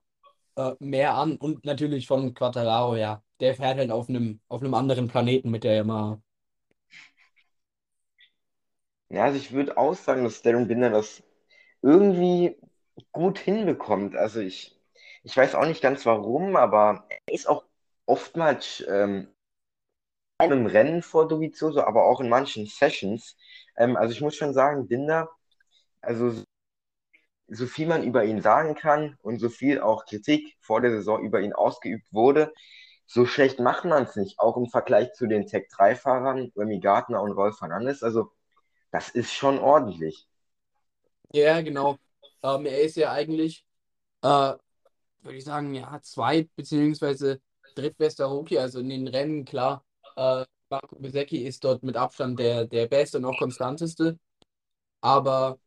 äh, 0.55 0.73
mehr 0.79 1.15
an 1.15 1.37
und 1.37 1.65
natürlich 1.65 2.07
von 2.07 2.33
Quattararo, 2.33 2.95
ja. 2.95 3.23
Der 3.39 3.55
fährt 3.55 3.77
halt 3.77 3.91
auf 3.91 4.09
einem, 4.09 4.39
auf 4.47 4.61
einem 4.61 4.75
anderen 4.75 5.07
Planeten 5.07 5.49
mit 5.49 5.63
der 5.63 5.75
Yamaha. 5.75 6.21
Ja, 9.09 9.25
also 9.25 9.37
ich 9.37 9.51
würde 9.51 9.77
auch 9.77 9.95
sagen, 9.95 10.23
dass 10.23 10.41
Darren 10.41 10.67
Binder 10.67 10.89
das 10.89 11.23
irgendwie 11.81 12.57
gut 13.11 13.39
hinbekommt. 13.39 14.15
Also 14.15 14.39
ich, 14.39 14.79
ich 15.23 15.35
weiß 15.35 15.55
auch 15.55 15.65
nicht 15.65 15.81
ganz 15.81 16.05
warum, 16.05 16.55
aber 16.55 17.05
er 17.09 17.33
ist 17.33 17.47
auch 17.47 17.65
oftmals 18.05 18.83
ähm, 18.89 19.29
im 20.39 20.65
Rennen 20.65 21.01
vor 21.03 21.27
Dovizioso, 21.29 21.83
aber 21.83 22.03
auch 22.05 22.19
in 22.19 22.27
manchen 22.29 22.65
Sessions. 22.65 23.37
Ähm, 23.77 23.95
also 23.95 24.11
ich 24.13 24.21
muss 24.21 24.35
schon 24.35 24.53
sagen, 24.53 24.87
Binder, 24.87 25.29
also 26.01 26.43
so 27.47 27.67
viel 27.67 27.87
man 27.87 28.03
über 28.03 28.23
ihn 28.25 28.41
sagen 28.41 28.75
kann 28.75 29.17
und 29.21 29.39
so 29.39 29.49
viel 29.49 29.81
auch 29.81 30.05
Kritik 30.05 30.55
vor 30.61 30.81
der 30.81 30.91
Saison 30.91 31.21
über 31.23 31.41
ihn 31.41 31.53
ausgeübt 31.53 32.05
wurde, 32.11 32.53
so 33.07 33.25
schlecht 33.25 33.59
macht 33.59 33.85
man 33.85 34.03
es 34.03 34.15
nicht, 34.15 34.39
auch 34.39 34.55
im 34.57 34.67
Vergleich 34.67 35.13
zu 35.13 35.27
den 35.27 35.45
Tech 35.47 35.67
3-Fahrern, 35.71 36.51
Remy 36.55 36.79
Gardner 36.79 37.21
und 37.21 37.33
Rolf 37.33 37.57
Fernandes. 37.57 38.03
Also 38.03 38.31
das 38.91 39.09
ist 39.09 39.33
schon 39.33 39.59
ordentlich. 39.59 40.27
Ja, 41.33 41.61
genau. 41.61 41.97
Ähm, 42.43 42.65
er 42.65 42.81
ist 42.81 42.95
ja 42.97 43.11
eigentlich, 43.11 43.65
äh, 44.23 44.27
würde 45.21 45.37
ich 45.37 45.45
sagen, 45.45 45.73
ja, 45.75 45.99
zweit- 46.03 46.55
bzw. 46.55 47.37
drittbester 47.75 48.25
Rookie, 48.27 48.59
also 48.59 48.79
in 48.79 48.89
den 48.89 49.07
Rennen, 49.09 49.45
klar. 49.45 49.85
Äh, 50.17 50.45
Marco 50.69 50.97
Besecchi 50.99 51.45
ist 51.45 51.63
dort 51.65 51.83
mit 51.83 51.97
Abstand 51.97 52.39
der, 52.39 52.65
der 52.65 52.87
beste 52.87 53.19
und 53.19 53.25
auch 53.25 53.37
konstanteste. 53.39 54.19
Aber 55.01 55.59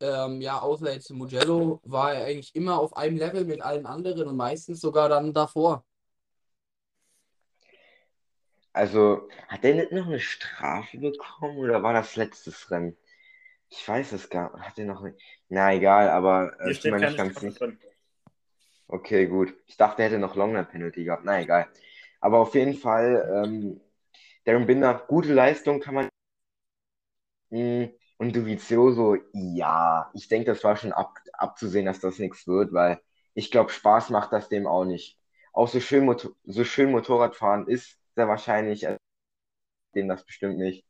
ähm, 0.00 0.40
ja, 0.42 0.60
außer 0.60 0.92
jetzt 0.94 1.10
Mugello 1.10 1.80
war 1.84 2.14
er 2.14 2.26
eigentlich 2.26 2.54
immer 2.56 2.78
auf 2.80 2.96
einem 2.96 3.18
Level 3.18 3.44
mit 3.44 3.62
allen 3.62 3.86
anderen 3.86 4.28
und 4.28 4.36
meistens 4.36 4.80
sogar 4.80 5.08
dann 5.10 5.32
davor. 5.34 5.84
Also, 8.72 9.28
hat 9.48 9.64
er 9.64 9.74
nicht 9.74 9.92
noch 9.92 10.06
eine 10.06 10.20
Strafe 10.20 10.98
bekommen 10.98 11.58
oder 11.58 11.82
war 11.82 11.92
das 11.94 12.14
letztes 12.16 12.70
Rennen? 12.70 12.96
Ich 13.76 13.88
weiß 13.88 14.12
es 14.12 14.30
gar 14.30 14.56
nicht. 14.56 14.68
Hat 14.68 14.78
er 14.78 14.84
noch 14.84 15.02
nicht. 15.02 15.20
Na, 15.48 15.74
egal, 15.74 16.08
aber 16.08 16.58
äh, 16.60 16.70
ich 16.70 16.80
bin 16.80 16.92
mir 16.92 17.00
nicht 17.00 17.16
ganz 17.16 17.40
sicher. 17.40 17.72
Okay, 18.86 19.26
gut. 19.26 19.52
Ich 19.66 19.76
dachte, 19.76 20.02
er 20.02 20.08
hätte 20.08 20.18
noch 20.20 20.36
Longnight 20.36 20.70
Penalty 20.70 21.04
gehabt. 21.04 21.24
Na, 21.24 21.40
egal. 21.40 21.66
Aber 22.20 22.38
auf 22.38 22.54
jeden 22.54 22.74
Fall, 22.74 23.44
ähm, 23.44 23.80
Darren 24.44 24.66
Binder, 24.66 25.04
gute 25.08 25.34
Leistung 25.34 25.80
kann 25.80 25.94
man. 25.94 26.08
Hm, 27.50 27.90
und 28.18 28.36
Dovizioso, 28.36 29.16
ja, 29.32 30.10
ich 30.14 30.28
denke, 30.28 30.46
das 30.46 30.62
war 30.62 30.76
schon 30.76 30.92
ab, 30.92 31.18
abzusehen, 31.32 31.86
dass 31.86 31.98
das 31.98 32.20
nichts 32.20 32.46
wird, 32.46 32.72
weil 32.72 33.00
ich 33.34 33.50
glaube, 33.50 33.70
Spaß 33.70 34.10
macht 34.10 34.32
das 34.32 34.48
dem 34.48 34.68
auch 34.68 34.84
nicht. 34.84 35.18
Auch 35.52 35.68
so 35.68 35.80
schön, 35.80 36.04
Motor 36.04 36.32
so 36.44 36.64
schön 36.64 36.92
Motorradfahren 36.92 37.66
ist 37.66 37.98
sehr 38.14 38.28
wahrscheinlich, 38.28 38.84
äh, 38.84 38.98
dem 39.96 40.06
das 40.08 40.24
bestimmt 40.24 40.58
nicht. 40.58 40.84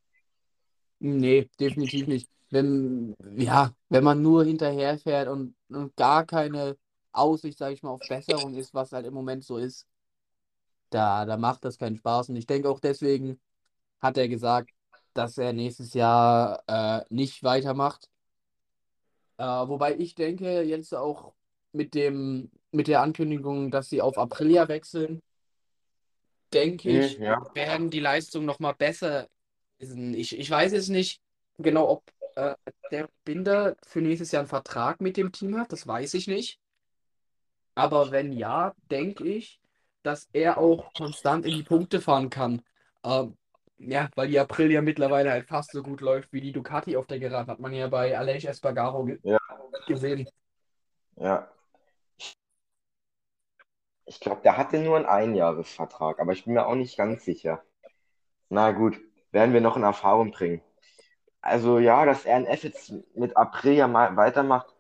Nee, 0.99 1.49
definitiv 1.59 2.07
nicht 2.07 2.29
wenn, 2.55 3.17
ja, 3.37 3.73
wenn 3.91 4.05
man 4.05 4.23
nur 4.23 4.45
hinterherfährt 4.45 5.29
und, 5.29 5.57
und 5.71 5.97
gar 5.97 6.27
keine 6.27 6.79
Aussicht, 7.13 7.59
sage 7.59 7.75
ich 7.75 7.83
mal, 7.85 7.91
auf 7.91 8.05
Besserung 8.07 8.55
ist, 8.57 8.75
was 8.75 8.93
halt 8.93 9.07
im 9.07 9.15
Moment 9.15 9.45
so 9.45 9.59
ist, 9.59 9.87
da, 10.91 11.25
da 11.27 11.37
macht 11.37 11.65
das 11.65 11.79
keinen 11.79 11.97
Spaß. 11.97 12.29
Und 12.31 12.37
ich 12.37 12.47
denke 12.47 12.69
auch 12.71 12.81
deswegen 12.81 13.41
hat 14.01 14.17
er 14.19 14.29
gesagt, 14.29 14.71
dass 15.15 15.39
er 15.39 15.53
nächstes 15.53 15.95
Jahr 15.95 16.63
äh, 16.69 17.05
nicht 17.11 17.43
weitermacht. 17.45 18.09
Äh, 19.39 19.45
wobei 19.45 19.97
ich 19.97 20.15
denke, 20.15 20.63
jetzt 20.63 20.95
auch 20.95 21.35
mit 21.73 21.95
dem, 21.95 22.51
mit 22.71 22.89
der 22.89 23.03
Ankündigung, 23.03 23.71
dass 23.71 23.89
sie 23.89 24.01
auf 24.03 24.19
Aprilia 24.19 24.69
wechseln, 24.69 25.23
denke 26.53 26.89
Mhm, 26.89 26.99
ich, 26.99 27.21
ja. 27.21 27.55
werden 27.55 27.91
die 27.91 28.01
Leistungen 28.01 28.47
nochmal 28.47 28.75
besser. 28.75 29.29
Ich, 29.79 30.39
ich 30.39 30.51
weiß 30.51 30.73
jetzt 30.73 30.89
nicht 30.89 31.21
genau, 31.59 31.89
ob 31.91 32.05
äh, 32.37 32.55
der 32.91 33.09
Binder 33.25 33.77
für 33.87 34.01
nächstes 34.01 34.33
Jahr 34.33 34.41
einen 34.41 34.49
Vertrag 34.49 35.01
mit 35.01 35.17
dem 35.17 35.33
Team 35.33 35.59
hat, 35.59 35.73
das 35.73 35.87
weiß 35.87 36.15
ich 36.15 36.27
nicht. 36.27 36.61
Aber 37.75 38.11
wenn 38.11 38.33
ja, 38.33 38.75
denke 38.91 39.25
ich, 39.25 39.61
dass 40.03 40.29
er 40.33 40.59
auch 40.59 40.93
konstant 40.95 41.47
in 41.47 41.57
die 41.57 41.63
Punkte 41.63 42.01
fahren 42.01 42.31
kann. 42.31 42.63
Ähm, 43.03 43.37
ja, 43.79 44.09
weil 44.15 44.29
die 44.29 44.39
Aprilia 44.39 44.81
mittlerweile 44.83 45.31
halt 45.31 45.47
fast 45.47 45.73
so 45.73 45.83
gut 45.83 46.01
läuft 46.01 46.33
wie 46.33 46.41
die 46.41 46.53
Ducati 46.53 46.97
auf 46.97 47.07
der 47.07 47.19
Geraden, 47.19 47.51
hat 47.51 47.59
man 47.59 47.73
ja 47.73 47.89
bei 47.89 48.17
Aleix 48.17 48.45
Espargaro 48.45 49.05
ge 49.05 49.19
Ja. 49.23 49.39
gesehen. 49.87 50.29
Ja. 51.17 51.51
Ich 54.07 54.21
glaube, 54.21 54.43
der 54.43 54.57
hatte 54.57 54.79
nur 54.79 54.97
einen 54.97 55.07
Einjahresvertrag, 55.07 56.21
aber 56.21 56.33
ich 56.33 56.45
bin 56.45 56.55
mir 56.55 56.67
auch 56.67 56.75
nicht 56.75 56.97
ganz 56.97 57.25
sicher. 57.25 57.63
Na 58.51 58.73
gut, 58.73 59.01
werden 59.33 59.55
wir 59.55 59.63
noch 59.63 59.77
in 59.77 59.83
Erfahrung 59.83 60.31
bringen. 60.31 60.63
Also 61.45 61.79
ja, 61.79 62.07
dass 62.07 62.25
RNF 62.25 62.65
jetzt 62.65 62.93
mit 63.15 63.37
Aprilia 63.37 63.87
mal 63.87 64.17
weitermacht, 64.17 64.75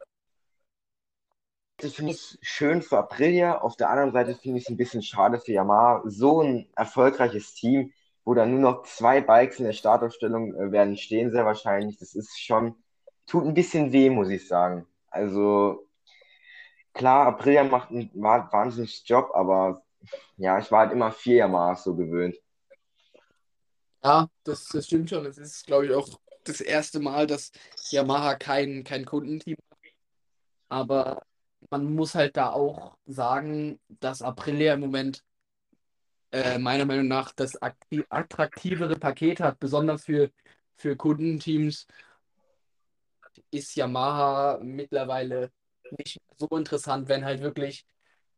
das 1.78 1.94
finde 1.94 2.12
ich 2.12 2.38
schön 2.40 2.82
für 2.82 2.98
Aprilia. 2.98 3.58
Auf 3.60 3.76
der 3.76 3.90
anderen 3.90 4.12
Seite 4.12 4.34
finde 4.34 4.58
ich 4.58 4.64
es 4.64 4.70
ein 4.70 4.76
bisschen 4.76 5.02
schade 5.02 5.38
für 5.40 5.52
Yamaha. 5.52 6.02
So 6.06 6.40
ein 6.42 6.68
erfolgreiches 6.76 7.54
Team, 7.54 7.92
wo 8.24 8.34
dann 8.34 8.50
nur 8.52 8.60
noch 8.60 8.82
zwei 8.84 9.20
Bikes 9.20 9.58
in 9.58 9.66
der 9.66 9.72
Startaufstellung 9.72 10.54
äh, 10.54 10.72
werden 10.72 10.96
stehen, 10.96 11.30
sehr 11.32 11.44
wahrscheinlich. 11.44 11.98
Das 11.98 12.14
ist 12.14 12.38
schon, 12.40 12.74
tut 13.26 13.44
ein 13.44 13.54
bisschen 13.54 13.92
weh, 13.92 14.08
muss 14.10 14.30
ich 14.30 14.48
sagen. 14.48 14.86
Also 15.10 15.86
klar, 16.94 17.26
Aprilia 17.26 17.64
macht 17.64 17.90
einen 17.90 18.10
wa- 18.14 18.48
wahnsinnigen 18.52 18.94
Job, 19.04 19.30
aber 19.34 19.82
ja, 20.36 20.58
ich 20.58 20.70
war 20.72 20.80
halt 20.80 20.92
immer 20.92 21.12
vier 21.12 21.36
Yamahas 21.38 21.84
so 21.84 21.94
gewöhnt. 21.96 22.36
Ja, 24.04 24.28
das, 24.44 24.66
das 24.68 24.86
stimmt 24.86 25.08
schon. 25.10 25.24
Es 25.26 25.38
ist, 25.38 25.66
glaube 25.66 25.86
ich, 25.86 25.92
auch 25.94 26.08
das 26.44 26.60
erste 26.60 27.00
Mal, 27.00 27.26
dass 27.26 27.50
Yamaha 27.90 28.36
kein, 28.36 28.84
kein 28.84 29.04
Kundenteam 29.04 29.56
hat. 29.70 29.78
Aber 30.68 31.26
man 31.70 31.94
muss 31.94 32.14
halt 32.14 32.36
da 32.36 32.50
auch 32.52 32.96
sagen, 33.06 33.80
dass 33.88 34.22
Aprilia 34.22 34.74
im 34.74 34.80
Moment 34.80 35.24
äh, 36.30 36.58
meiner 36.58 36.84
Meinung 36.84 37.08
nach 37.08 37.32
das 37.32 37.60
akti- 37.60 38.04
attraktivere 38.08 38.96
Paket 38.98 39.40
hat, 39.40 39.58
besonders 39.58 40.04
für, 40.04 40.30
für 40.76 40.96
Kundenteams 40.96 41.86
ist 43.50 43.74
Yamaha 43.74 44.58
mittlerweile 44.62 45.52
nicht 45.98 46.20
so 46.36 46.48
interessant, 46.48 47.08
wenn 47.08 47.24
halt 47.24 47.40
wirklich 47.40 47.86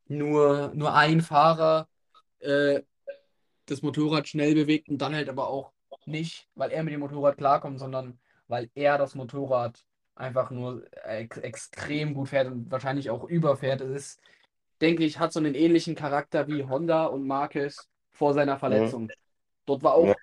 nur, 0.08 0.72
nur 0.75 0.94
ein 0.94 1.20
Fahrer 1.20 1.88
äh, 2.40 2.82
das 3.66 3.82
Motorrad 3.82 4.28
schnell 4.28 4.54
bewegt 4.54 4.88
und 4.88 4.98
dann 4.98 5.14
halt 5.14 5.28
aber 5.28 5.48
auch 5.48 5.72
nicht, 6.06 6.48
weil 6.54 6.70
er 6.70 6.82
mit 6.82 6.94
dem 6.94 7.00
Motorrad 7.00 7.36
klarkommt, 7.36 7.78
sondern 7.78 8.18
weil 8.48 8.70
er 8.75 8.98
das 8.98 9.14
Motorrad 9.14 9.84
einfach 10.14 10.50
nur 10.50 10.84
ex 11.04 11.36
extrem 11.38 12.14
gut 12.14 12.28
fährt 12.30 12.46
und 12.46 12.70
wahrscheinlich 12.70 13.10
auch 13.10 13.25
überfährt. 13.25 13.80
Es 13.82 13.90
ist, 13.90 14.20
denke 14.80 15.04
ich, 15.04 15.18
hat 15.18 15.32
so 15.32 15.40
einen 15.40 15.54
ähnlichen 15.54 15.94
Charakter 15.94 16.46
wie 16.48 16.64
Honda 16.64 17.06
und 17.06 17.26
Marquez 17.26 17.88
vor 18.12 18.33
seiner 18.33 18.59
Verletzung. 18.59 19.11
Dort 19.66 19.83
war 19.83 19.94
auch 19.94 20.07
Ja. 20.07 20.14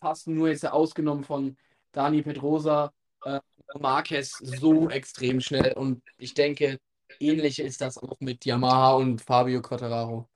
fast 0.00 0.28
nur 0.28 0.48
jetzt 0.48 0.66
ausgenommen 0.66 1.24
von 1.24 1.56
Dani 1.90 2.22
Pedrosa, 2.22 2.92
äh, 3.24 3.40
Marquez 3.78 4.36
so 4.38 4.88
extrem 4.90 5.40
schnell 5.40 5.72
und 5.72 6.02
ich 6.18 6.34
denke, 6.34 6.78
ähnlich 7.18 7.58
ist 7.58 7.80
das 7.80 7.98
auch 7.98 8.16
mit 8.20 8.44
Yamaha 8.44 8.94
und 8.94 9.20
Fabio 9.20 9.62
Quartararo. 9.62 10.28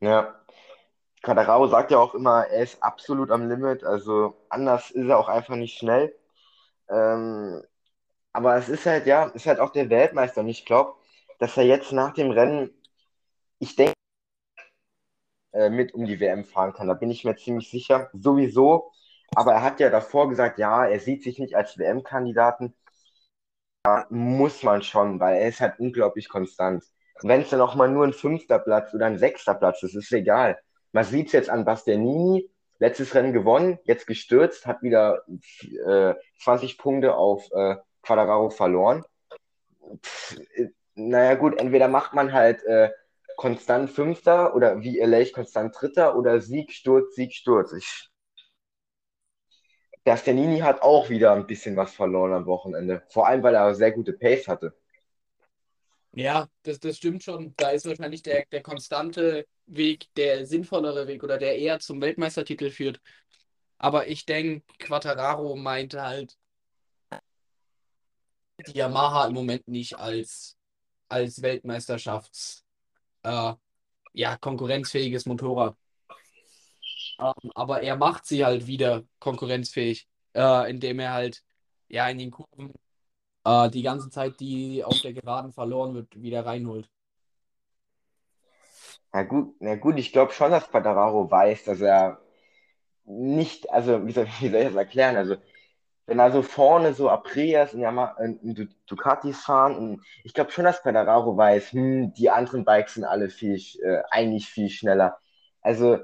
Ja. 0.00 0.41
Quadraro 1.22 1.68
sagt 1.68 1.90
ja 1.92 1.98
auch 1.98 2.14
immer, 2.14 2.46
er 2.46 2.62
ist 2.64 2.82
absolut 2.82 3.30
am 3.30 3.48
Limit, 3.48 3.84
also 3.84 4.36
anders 4.48 4.90
ist 4.90 5.08
er 5.08 5.18
auch 5.18 5.28
einfach 5.28 5.56
nicht 5.56 5.78
schnell. 5.78 6.14
Ähm, 6.90 7.62
aber 8.32 8.56
es 8.56 8.68
ist 8.68 8.86
halt, 8.86 9.06
ja, 9.06 9.26
ist 9.26 9.46
halt 9.46 9.60
auch 9.60 9.70
der 9.72 9.90
Weltmeister 9.90 10.40
und 10.42 10.48
ich 10.48 10.66
glaube, 10.66 10.94
dass 11.38 11.56
er 11.56 11.64
jetzt 11.64 11.92
nach 11.92 12.14
dem 12.14 12.30
Rennen, 12.32 12.70
ich 13.60 13.76
denke, 13.76 13.94
äh, 15.52 15.70
mit 15.70 15.94
um 15.94 16.04
die 16.06 16.20
WM 16.20 16.44
fahren 16.44 16.72
kann. 16.72 16.88
Da 16.88 16.94
bin 16.94 17.10
ich 17.10 17.24
mir 17.24 17.36
ziemlich 17.36 17.70
sicher. 17.70 18.10
Sowieso. 18.12 18.92
Aber 19.34 19.52
er 19.54 19.62
hat 19.62 19.80
ja 19.80 19.90
davor 19.90 20.28
gesagt, 20.28 20.58
ja, 20.58 20.84
er 20.86 21.00
sieht 21.00 21.22
sich 21.22 21.38
nicht 21.38 21.54
als 21.56 21.78
WM-Kandidaten. 21.78 22.74
Da 23.84 24.06
muss 24.10 24.62
man 24.62 24.82
schon, 24.82 25.18
weil 25.20 25.36
er 25.36 25.48
ist 25.48 25.60
halt 25.60 25.78
unglaublich 25.78 26.28
konstant. 26.28 26.84
Wenn 27.22 27.42
es 27.42 27.50
dann 27.50 27.60
auch 27.60 27.74
mal 27.76 27.88
nur 27.88 28.04
ein 28.04 28.12
fünfter 28.12 28.58
Platz 28.58 28.92
oder 28.94 29.06
ein 29.06 29.18
sechster 29.18 29.54
Platz 29.54 29.82
ist, 29.82 29.94
ist 29.94 30.12
egal. 30.12 30.58
Man 30.92 31.04
sieht 31.04 31.28
es 31.28 31.32
jetzt 31.32 31.50
an 31.50 31.64
Bastianini, 31.64 32.50
letztes 32.78 33.14
Rennen 33.14 33.32
gewonnen, 33.32 33.78
jetzt 33.84 34.06
gestürzt, 34.06 34.66
hat 34.66 34.82
wieder 34.82 35.24
äh, 35.86 36.14
20 36.40 36.78
Punkte 36.78 37.14
auf 37.14 37.50
äh, 37.52 37.76
Quadraro 38.02 38.50
verloren. 38.50 39.04
Pff, 40.02 40.38
äh, 40.54 40.68
naja 40.94 41.34
gut, 41.34 41.58
entweder 41.58 41.88
macht 41.88 42.12
man 42.12 42.32
halt 42.32 42.62
äh, 42.64 42.90
konstant 43.36 43.90
Fünfter 43.90 44.54
oder 44.54 44.82
wie 44.82 44.98
Elech 45.00 45.32
konstant 45.32 45.74
Dritter 45.78 46.16
oder 46.16 46.40
Sieg, 46.40 46.72
Sturz, 46.72 47.14
Sieg, 47.14 47.32
Sturz. 47.32 47.72
Ich, 47.72 48.10
Bastianini 50.04 50.58
hat 50.58 50.82
auch 50.82 51.08
wieder 51.08 51.32
ein 51.32 51.46
bisschen 51.46 51.76
was 51.76 51.94
verloren 51.94 52.32
am 52.32 52.46
Wochenende. 52.46 53.02
Vor 53.08 53.26
allem, 53.26 53.42
weil 53.42 53.54
er 53.54 53.74
sehr 53.74 53.92
gute 53.92 54.12
Pace 54.12 54.48
hatte. 54.48 54.74
Ja, 56.14 56.48
das, 56.62 56.78
das 56.80 56.96
stimmt 56.98 57.22
schon. 57.22 57.54
Da 57.56 57.70
ist 57.70 57.86
wahrscheinlich 57.86 58.22
der, 58.22 58.44
der 58.52 58.62
konstante 58.62 59.46
Weg, 59.66 60.08
der 60.16 60.46
sinnvollere 60.46 61.06
Weg 61.06 61.22
oder 61.22 61.38
der 61.38 61.58
eher 61.58 61.80
zum 61.80 62.00
Weltmeistertitel 62.00 62.70
führt. 62.70 63.00
Aber 63.78 64.08
ich 64.08 64.26
denke, 64.26 64.64
Quattararo 64.78 65.56
meinte 65.56 66.02
halt 66.02 66.36
die 68.66 68.78
Yamaha 68.78 69.26
im 69.26 69.34
Moment 69.34 69.66
nicht 69.68 69.98
als, 69.98 70.56
als 71.08 71.42
Weltmeisterschafts, 71.42 72.64
äh, 73.22 73.54
ja, 74.12 74.36
konkurrenzfähiges 74.36 75.26
Motorrad. 75.26 75.76
Ähm, 77.18 77.50
aber 77.54 77.82
er 77.82 77.96
macht 77.96 78.26
sie 78.26 78.44
halt 78.44 78.66
wieder 78.66 79.04
konkurrenzfähig, 79.18 80.06
äh, 80.34 80.70
indem 80.70 81.00
er 81.00 81.12
halt 81.12 81.42
ja 81.88 82.08
in 82.08 82.18
den 82.18 82.30
Kurven 82.30 82.72
äh, 83.44 83.70
die 83.70 83.82
ganze 83.82 84.10
Zeit, 84.10 84.40
die 84.40 84.84
auf 84.84 85.00
der 85.00 85.12
Geraden 85.12 85.52
verloren 85.52 85.94
wird, 85.94 86.20
wieder 86.20 86.44
reinholt. 86.46 86.88
Na 89.12 89.22
gut, 89.24 89.54
na 89.60 89.74
gut, 89.76 89.98
ich 89.98 90.12
glaube 90.12 90.32
schon, 90.32 90.50
dass 90.50 90.70
Quattararo 90.70 91.30
weiß, 91.30 91.64
dass 91.64 91.80
er 91.80 92.20
nicht, 93.04 93.70
also 93.70 94.06
wie 94.06 94.12
soll, 94.12 94.26
wie 94.40 94.48
soll 94.50 94.60
ich 94.60 94.66
das 94.68 94.76
erklären? 94.76 95.16
Also, 95.16 95.36
wenn 96.06 96.20
also 96.20 96.42
vorne 96.42 96.94
so 96.94 97.10
Aprilias 97.10 97.74
und, 97.74 97.80
Yama, 97.80 98.12
und 98.18 98.54
Du- 98.58 98.68
Ducatis 98.86 99.40
fahren, 99.42 99.76
und 99.76 100.04
ich 100.24 100.34
glaube 100.34 100.52
schon, 100.52 100.64
dass 100.66 100.82
Quattararo 100.82 101.36
weiß, 101.36 101.72
hm, 101.72 102.14
die 102.14 102.30
anderen 102.30 102.64
Bikes 102.64 102.94
sind 102.94 103.04
alle 103.04 103.30
viel, 103.30 103.56
äh, 103.82 104.02
eigentlich 104.10 104.48
viel 104.48 104.70
schneller. 104.70 105.18
Also, 105.62 105.98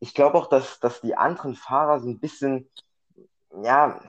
ich 0.00 0.14
glaube 0.14 0.38
auch, 0.38 0.48
dass, 0.48 0.80
dass 0.80 1.00
die 1.02 1.16
anderen 1.16 1.54
Fahrer 1.56 2.00
so 2.00 2.08
ein 2.10 2.20
bisschen, 2.20 2.70
ja, 3.64 4.00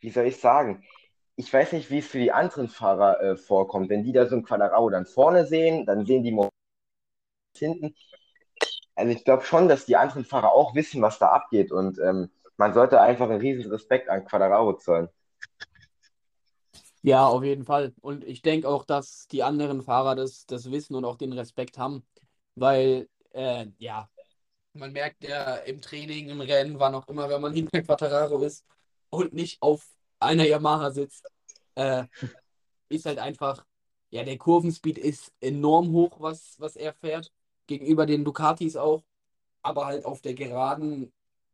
wie 0.00 0.10
soll 0.10 0.26
ich 0.26 0.40
sagen? 0.40 0.84
Ich 1.36 1.52
weiß 1.52 1.72
nicht, 1.72 1.90
wie 1.90 1.98
es 1.98 2.06
für 2.08 2.18
die 2.18 2.32
anderen 2.32 2.68
Fahrer 2.68 3.20
äh, 3.22 3.36
vorkommt. 3.36 3.90
Wenn 3.90 4.04
die 4.04 4.12
da 4.12 4.26
so 4.26 4.36
ein 4.36 4.44
Quattararo 4.44 4.90
dann 4.90 5.06
vorne 5.06 5.46
sehen, 5.46 5.86
dann 5.86 6.06
sehen 6.06 6.24
die 6.24 6.32
hinten. 7.56 7.94
Also 8.94 9.12
ich 9.12 9.24
glaube 9.24 9.44
schon, 9.44 9.68
dass 9.68 9.86
die 9.86 9.96
anderen 9.96 10.24
Fahrer 10.24 10.52
auch 10.52 10.74
wissen, 10.74 11.00
was 11.02 11.18
da 11.18 11.28
abgeht 11.28 11.72
und 11.72 11.98
ähm, 11.98 12.30
man 12.56 12.74
sollte 12.74 13.00
einfach 13.00 13.30
einen 13.30 13.40
riesen 13.40 13.70
Respekt 13.70 14.10
an 14.10 14.24
Quadraro 14.24 14.76
zollen. 14.76 15.08
Ja, 17.02 17.26
auf 17.26 17.42
jeden 17.42 17.64
Fall. 17.64 17.94
Und 18.02 18.24
ich 18.24 18.42
denke 18.42 18.68
auch, 18.68 18.84
dass 18.84 19.26
die 19.28 19.42
anderen 19.42 19.80
Fahrer 19.82 20.14
das, 20.14 20.44
das 20.44 20.70
wissen 20.70 20.94
und 20.94 21.06
auch 21.06 21.16
den 21.16 21.32
Respekt 21.32 21.78
haben, 21.78 22.04
weil, 22.56 23.08
äh, 23.32 23.66
ja, 23.78 24.10
man 24.74 24.92
merkt 24.92 25.24
ja 25.24 25.56
im 25.56 25.80
Training, 25.80 26.28
im 26.28 26.42
Rennen, 26.42 26.78
wann 26.78 26.94
auch 26.94 27.08
immer, 27.08 27.30
wenn 27.30 27.40
man 27.40 27.54
hinter 27.54 27.80
Quattararo 27.82 28.42
ist 28.42 28.66
und 29.08 29.32
nicht 29.32 29.62
auf 29.62 29.88
einer 30.18 30.44
Yamaha 30.44 30.90
sitzt, 30.90 31.26
äh, 31.76 32.04
ist 32.90 33.06
halt 33.06 33.18
einfach, 33.18 33.64
ja, 34.10 34.22
der 34.22 34.36
Kurvenspeed 34.36 34.98
ist 34.98 35.32
enorm 35.40 35.92
hoch, 35.92 36.20
was, 36.20 36.56
was 36.58 36.76
er 36.76 36.92
fährt, 36.92 37.32
gegenüber 37.70 38.04
den 38.04 38.24
Ducatis 38.24 38.76
auch, 38.76 39.04
aber 39.62 39.86
halt 39.86 40.04
auf 40.04 40.20
der 40.20 40.34
Geraden, 40.34 41.12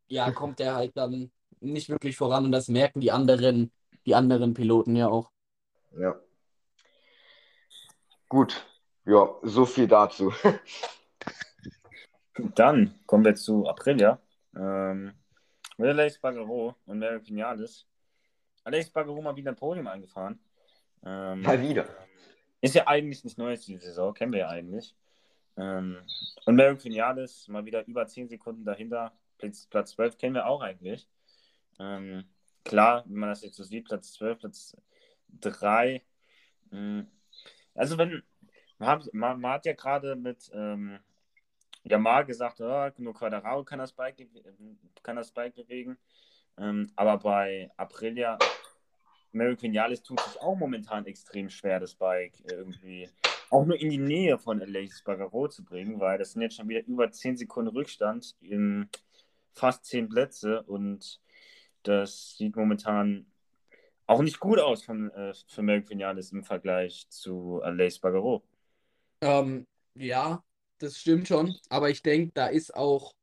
ja, 0.08 0.30
kommt 0.32 0.60
er 0.60 0.74
halt 0.74 0.96
dann 0.96 1.30
nicht 1.60 1.88
wirklich 1.88 2.16
voran 2.16 2.44
und 2.46 2.52
das 2.52 2.68
merken 2.68 3.00
die 3.00 3.12
anderen, 3.12 3.70
die 4.06 4.14
anderen 4.14 4.54
Piloten 4.54 4.96
ja 4.96 5.08
auch. 5.08 5.30
Ja. 5.96 6.18
Gut, 8.28 8.66
ja, 9.04 9.28
so 9.42 9.64
viel 9.66 9.86
dazu. 9.86 10.32
Dann 12.54 12.98
kommen 13.06 13.24
wir 13.24 13.34
zu 13.34 13.66
Aprilia. 13.66 14.18
Ähm, 14.54 15.14
Mit 15.78 15.88
Alex 15.88 16.18
Bagaro 16.18 16.74
und 16.84 16.98
Merrick 16.98 17.26
Vinales. 17.26 17.86
Alex 18.64 18.90
Bagaro 18.90 19.22
mal 19.22 19.36
wieder 19.36 19.52
ein 19.52 19.56
Podium 19.56 19.86
eingefahren. 19.86 20.38
Ähm, 21.04 21.42
mal 21.42 21.60
wieder. 21.62 21.86
Ist 22.60 22.74
ja 22.74 22.86
eigentlich 22.86 23.24
nicht 23.24 23.38
Neues 23.38 23.64
diese 23.64 23.86
Saison, 23.86 24.12
kennen 24.12 24.32
wir 24.32 24.40
ja 24.40 24.48
eigentlich. 24.48 24.94
Ähm, 25.56 25.98
und 26.44 26.56
Merrick 26.56 26.84
Vinales 26.84 27.48
mal 27.48 27.64
wieder 27.64 27.86
über 27.86 28.06
10 28.06 28.28
Sekunden 28.28 28.64
dahinter. 28.64 29.12
Platz, 29.38 29.66
Platz 29.66 29.90
12 29.92 30.18
kennen 30.18 30.34
wir 30.34 30.46
auch 30.46 30.60
eigentlich. 30.60 31.08
Ähm, 31.78 32.24
klar, 32.64 33.04
wenn 33.06 33.18
man 33.18 33.30
das 33.30 33.42
jetzt 33.42 33.56
so 33.56 33.64
sieht, 33.64 33.86
Platz 33.86 34.12
12, 34.14 34.38
Platz 34.38 34.76
3. 35.40 36.02
Hm. 36.70 37.06
Also 37.74 37.98
wenn, 37.98 38.22
man 38.78 38.88
hat, 38.88 39.14
man, 39.14 39.40
man 39.40 39.52
hat 39.52 39.66
ja 39.66 39.72
gerade 39.74 40.16
mit 40.16 40.50
ähm, 40.54 40.98
Jamal 41.84 42.24
gesagt, 42.24 42.60
oh, 42.60 42.90
nur 42.98 43.14
Quadraro 43.14 43.64
kann 43.64 43.78
das 43.78 43.92
Bike, 43.92 44.26
kann 45.02 45.16
das 45.16 45.30
Bike 45.30 45.54
bewegen. 45.54 45.96
Ähm, 46.58 46.90
aber 46.96 47.18
bei 47.18 47.70
Aprilia, 47.76 48.38
Mary 49.32 49.60
Vinales 49.60 50.02
tut 50.02 50.20
sich 50.20 50.40
auch 50.40 50.56
momentan 50.56 51.06
extrem 51.06 51.48
schwer, 51.50 51.78
das 51.78 51.94
Bike 51.94 52.34
irgendwie 52.50 53.08
auch 53.50 53.64
nur 53.64 53.78
in 53.78 53.90
die 53.90 53.98
Nähe 53.98 54.38
von 54.38 54.60
Alexis 54.60 55.02
Bagaro 55.02 55.48
zu 55.48 55.64
bringen, 55.64 56.00
weil 56.00 56.18
das 56.18 56.32
sind 56.32 56.42
jetzt 56.42 56.56
schon 56.56 56.68
wieder 56.68 56.84
über 56.86 57.10
10 57.10 57.36
Sekunden 57.36 57.74
Rückstand 57.74 58.34
in 58.40 58.88
fast 59.52 59.84
10 59.86 60.08
Plätze 60.08 60.62
und 60.62 61.20
das 61.82 62.36
sieht 62.36 62.56
momentan 62.56 63.26
auch 64.06 64.22
nicht 64.22 64.40
gut 64.40 64.58
aus 64.58 64.84
von, 64.84 65.10
äh, 65.12 65.32
für 65.48 65.62
Mary 65.62 65.88
Vinales 65.88 66.32
im 66.32 66.44
Vergleich 66.44 67.06
zu 67.08 67.60
Alexis 67.62 68.00
Bagaro. 68.00 68.42
Ähm, 69.20 69.66
ja, 69.94 70.44
das 70.78 70.98
stimmt 70.98 71.28
schon, 71.28 71.56
aber 71.68 71.90
ich 71.90 72.02
denke, 72.02 72.32
da 72.34 72.46
ist 72.46 72.74
auch, 72.74 73.14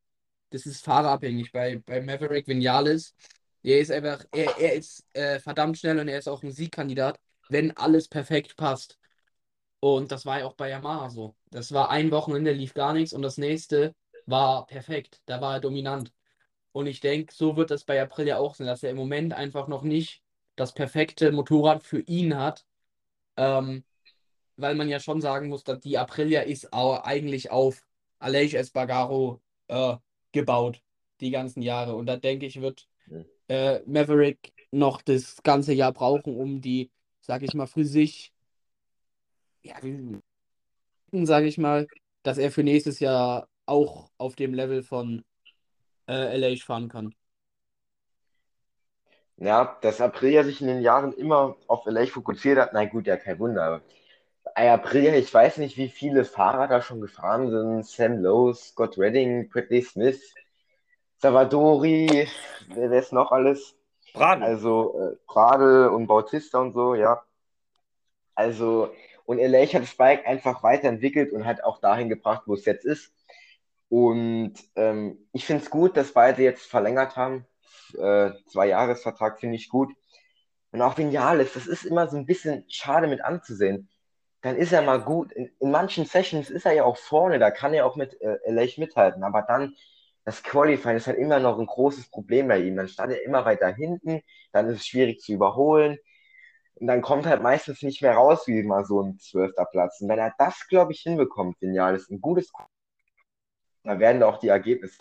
das 0.50 0.66
ist 0.66 0.84
fahrerabhängig 0.84 1.52
bei, 1.52 1.78
bei 1.86 2.02
Maverick 2.02 2.48
Vinales. 2.48 3.16
Er 3.62 3.80
ist 3.80 3.92
einfach, 3.92 4.26
er, 4.32 4.58
er 4.58 4.74
ist 4.74 5.06
äh, 5.14 5.40
verdammt 5.40 5.78
schnell 5.78 6.00
und 6.00 6.08
er 6.08 6.20
ist 6.20 6.28
auch 6.28 6.44
ein 6.44 6.52
Siegkandidat, 6.52 7.20
wenn 7.50 7.76
alles 7.78 8.08
perfekt 8.08 8.58
passt. 8.58 9.00
Und 9.84 10.14
das 10.14 10.26
war 10.26 10.40
ja 10.40 10.46
auch 10.46 10.54
bei 10.54 10.70
Yamaha 10.70 11.10
so. 11.10 11.36
Das 11.52 11.74
war 11.74 11.90
ein 11.90 12.10
Wochenende, 12.10 12.54
lief 12.54 12.74
gar 12.74 12.94
nichts 12.94 13.12
und 13.12 13.22
das 13.22 13.38
nächste 13.38 13.94
war 14.26 14.66
perfekt. 14.66 15.22
Da 15.26 15.42
war 15.42 15.56
er 15.56 15.60
dominant. 15.60 16.14
Und 16.72 16.88
ich 16.88 17.02
denke, 17.02 17.34
so 17.34 17.58
wird 17.58 17.70
das 17.70 17.84
bei 17.84 18.02
April 18.02 18.28
ja 18.28 18.38
auch 18.38 18.56
sein, 18.56 18.68
dass 18.68 18.82
er 18.82 18.92
im 18.92 18.96
Moment 18.96 19.34
einfach 19.34 19.68
noch 19.68 19.82
nicht 19.82 20.22
das 20.56 20.74
perfekte 20.74 21.34
Motorrad 21.34 21.84
für 21.84 22.00
ihn 22.00 22.38
hat. 22.38 22.66
Ähm, 23.36 23.84
weil 24.56 24.76
man 24.76 24.88
ja 24.88 25.02
schon 25.02 25.20
sagen 25.20 25.50
muss, 25.50 25.66
dass 25.66 25.82
die 25.82 25.98
Aprilia 25.98 26.44
ist 26.44 26.72
auch 26.72 27.04
eigentlich 27.04 27.52
auf 27.52 27.86
Aleix 28.20 28.54
Espargaro 28.54 29.42
äh, 29.68 29.98
gebaut, 30.32 30.82
die 31.20 31.32
ganzen 31.32 31.62
Jahre. 31.62 31.96
Und 31.96 32.06
da 32.06 32.16
denke 32.16 32.46
ich, 32.46 32.62
wird 32.62 32.88
äh, 33.50 33.82
Maverick 33.86 34.54
noch 34.72 35.02
das 35.02 35.44
ganze 35.44 35.74
Jahr 35.74 35.92
brauchen, 35.92 36.38
um 36.38 36.62
die, 36.62 36.90
sag 37.20 37.44
ich 37.44 37.54
mal, 37.54 37.68
für 37.68 37.84
sich, 37.84 38.33
ja, 39.64 39.76
sage 41.12 41.48
ich 41.48 41.58
mal, 41.58 41.88
dass 42.24 42.38
er 42.38 42.52
für 42.52 42.64
nächstes 42.64 43.00
Jahr 43.00 43.48
auch 43.66 44.10
auf 44.18 44.36
dem 44.36 44.54
Level 44.54 44.84
von 44.84 45.24
äh, 46.08 46.14
Aleix 46.14 46.64
fahren 46.64 46.90
kann. 46.90 47.14
Ja, 49.38 49.78
dass 49.82 50.00
Aprilia 50.00 50.44
sich 50.44 50.62
in 50.62 50.68
den 50.68 50.82
Jahren 50.82 51.12
immer 51.14 51.56
auf 51.68 51.86
LA 51.86 52.06
fokussiert 52.06 52.60
hat, 52.60 52.74
na 52.74 52.86
gut, 52.86 53.08
ja, 53.08 53.18
kein 53.18 53.40
Wunder. 53.40 53.64
Aber 53.64 53.82
April, 54.56 55.16
ich 55.16 55.34
weiß 55.34 55.58
nicht, 55.58 55.78
wie 55.78 55.90
viele 55.90 56.26
Fahrer 56.26 56.68
da 56.68 56.82
schon 56.82 57.02
gefahren 57.02 57.50
sind. 57.50 57.86
Sam 57.86 58.22
Lowe, 58.22 58.54
Scott 58.54 58.98
Redding, 58.98 59.50
Bradley 59.50 59.82
Smith, 59.82 60.34
Savadori, 61.18 62.28
wer 62.68 62.92
ist 62.92 63.14
noch 63.14 63.32
alles? 63.32 63.76
Pradel. 64.14 64.44
Also 64.44 65.00
äh, 65.00 65.16
Pradel 65.26 65.88
und 65.88 66.08
Bautista 66.08 66.60
und 66.60 66.74
so, 66.74 66.96
ja. 66.96 67.24
Also, 68.36 68.92
und 69.26 69.40
LA 69.40 69.66
hat 69.66 69.84
das 69.84 69.96
Bike 69.96 70.26
einfach 70.28 70.64
weiterentwickelt 70.64 71.32
und 71.32 71.46
hat 71.46 71.64
auch 71.64 71.80
dahin 71.80 72.10
gebracht, 72.10 72.44
wo 72.46 72.54
es 72.54 72.66
jetzt 72.66 72.86
ist. 72.86 73.14
Und 73.90 74.54
ähm, 74.76 75.28
ich 75.34 75.46
finde 75.46 75.64
es 75.64 75.70
gut, 75.70 75.98
dass 75.98 76.14
beide 76.14 76.42
jetzt 76.44 76.66
verlängert 76.66 77.16
haben. 77.16 77.46
Äh, 77.98 78.32
zwei 78.48 78.68
Jahresvertrag 78.68 79.40
finde 79.40 79.56
ich 79.56 79.70
gut. 79.70 79.94
Und 80.72 80.82
auch 80.82 80.98
Vinales, 80.98 81.54
das 81.54 81.68
ist 81.68 81.86
immer 81.86 82.08
so 82.08 82.18
ein 82.18 82.26
bisschen 82.26 82.66
schade 82.68 83.08
mit 83.08 83.24
anzusehen 83.24 83.90
dann 84.44 84.58
ist 84.58 84.74
er 84.74 84.82
mal 84.82 85.02
gut. 85.02 85.32
In, 85.32 85.50
in, 85.60 85.72
manchen 85.72 86.06
Sessions 86.06 86.50
ist 86.52 86.66
er 86.66 86.74
ja 86.74 86.84
auch 86.84 86.98
vorne, 86.98 87.40
da 87.40 87.50
kann 87.50 87.74
er 87.74 87.86
auch 87.86 87.96
mit 87.96 88.22
äh, 88.22 88.38
Lech 88.46 88.78
mithalten. 88.78 89.24
Aber 89.24 89.42
dann, 89.42 89.74
das 90.26 90.44
Qualifying 90.44 90.98
ist 90.98 91.08
halt 91.08 91.18
immer 91.18 91.40
noch 91.40 91.58
ein 91.58 91.66
großes 91.66 92.12
Problem 92.12 92.50
bei 92.50 92.60
ihm. 92.60 92.76
Dann 92.76 92.90
stand 92.90 93.14
er 93.14 93.24
immer 93.24 93.46
weiter 93.46 93.74
hinten, 93.74 94.22
dann 94.52 94.68
ist 94.68 94.82
es 94.82 94.88
schwierig 94.88 95.22
zu 95.22 95.32
überholen. 95.32 95.98
Und 96.76 96.88
dann 96.88 97.02
kommt 97.02 97.26
halt 97.26 97.42
meistens 97.42 97.82
nicht 97.82 98.02
mehr 98.02 98.16
raus, 98.16 98.48
wie 98.48 98.64
mal 98.64 98.84
so 98.86 99.02
ein 99.02 99.20
zwölfter 99.20 99.66
Platz. 99.66 100.02
Und 100.02 100.10
wenn 100.10 100.20
er 100.20 100.34
das, 100.38 100.68
glaube 100.68 100.92
ich, 100.92 101.02
hinbekommt, 101.02 101.60
genial, 101.60 101.96
ist 101.96 102.10
ein 102.10 102.20
gutes, 102.20 102.52
da 103.84 104.00
werden 104.00 104.22
da 104.22 104.28
auch 104.28 104.40
die 104.40 104.48
Ergebnisse. 104.48 104.98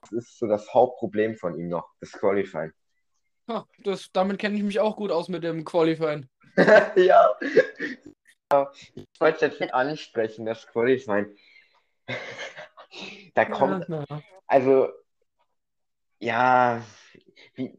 Das 0.00 0.12
ist 0.12 0.38
so 0.38 0.46
das 0.46 0.72
Hauptproblem 0.72 1.36
von 1.36 1.58
ihm 1.58 1.68
noch, 1.68 1.88
das 2.00 2.12
Qualifying. 2.12 2.72
Ha, 3.48 3.66
das, 3.78 4.10
damit 4.12 4.38
kenne 4.38 4.56
ich 4.56 4.62
mich 4.62 4.80
auch 4.80 4.96
gut 4.96 5.10
aus 5.10 5.28
mit 5.28 5.44
dem 5.44 5.64
Qualifying. 5.64 6.28
ja, 6.96 7.36
ich 8.94 9.20
wollte 9.20 9.46
jetzt 9.46 9.60
nicht 9.60 9.74
ansprechen, 9.74 10.46
das 10.46 10.66
Qualifying. 10.66 11.36
da 13.34 13.44
kommt, 13.44 13.86
also, 14.46 14.88
ja, 16.18 16.82
wie, 17.54 17.78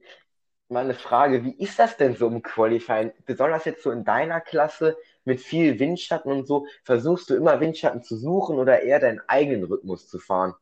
mal 0.69 0.83
eine 0.83 0.93
Frage, 0.93 1.43
wie 1.43 1.55
ist 1.57 1.79
das 1.79 1.97
denn 1.97 2.15
so 2.15 2.27
im 2.27 2.41
Qualifying? 2.41 3.11
Besonders 3.25 3.65
jetzt 3.65 3.83
so 3.83 3.91
in 3.91 4.03
deiner 4.03 4.41
Klasse 4.41 4.97
mit 5.25 5.39
viel 5.39 5.79
Windschatten 5.79 6.31
und 6.31 6.47
so, 6.47 6.65
versuchst 6.83 7.29
du 7.29 7.35
immer 7.35 7.59
Windschatten 7.59 8.03
zu 8.03 8.17
suchen 8.17 8.57
oder 8.57 8.81
eher 8.81 8.99
deinen 8.99 9.21
eigenen 9.27 9.63
Rhythmus 9.63 10.07
zu 10.07 10.19
fahren? 10.19 10.53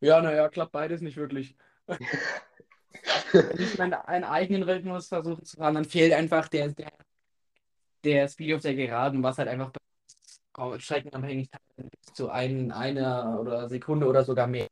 Ja, 0.00 0.20
naja, 0.20 0.48
klappt 0.48 0.72
beides 0.72 1.00
nicht 1.00 1.16
wirklich. 1.16 1.56
Wenn 1.86 3.60
ich 3.60 3.78
meinen 3.78 4.24
eigenen 4.24 4.62
Rhythmus 4.62 5.08
versuche 5.08 5.42
zu 5.42 5.56
fahren, 5.56 5.74
dann 5.74 5.84
fehlt 5.84 6.12
einfach 6.12 6.48
der, 6.48 6.68
der 6.68 6.92
der 8.04 8.28
Speed 8.28 8.54
auf 8.54 8.62
der 8.62 8.74
Geraden, 8.74 9.22
was 9.22 9.38
halt 9.38 9.48
einfach 9.48 9.72
streckenabhängig 10.78 11.50
bis 11.76 12.14
zu 12.14 12.30
ein, 12.30 12.70
einer 12.70 13.40
oder 13.40 13.68
Sekunde 13.68 14.06
oder 14.06 14.24
sogar 14.24 14.46
mehr 14.46 14.68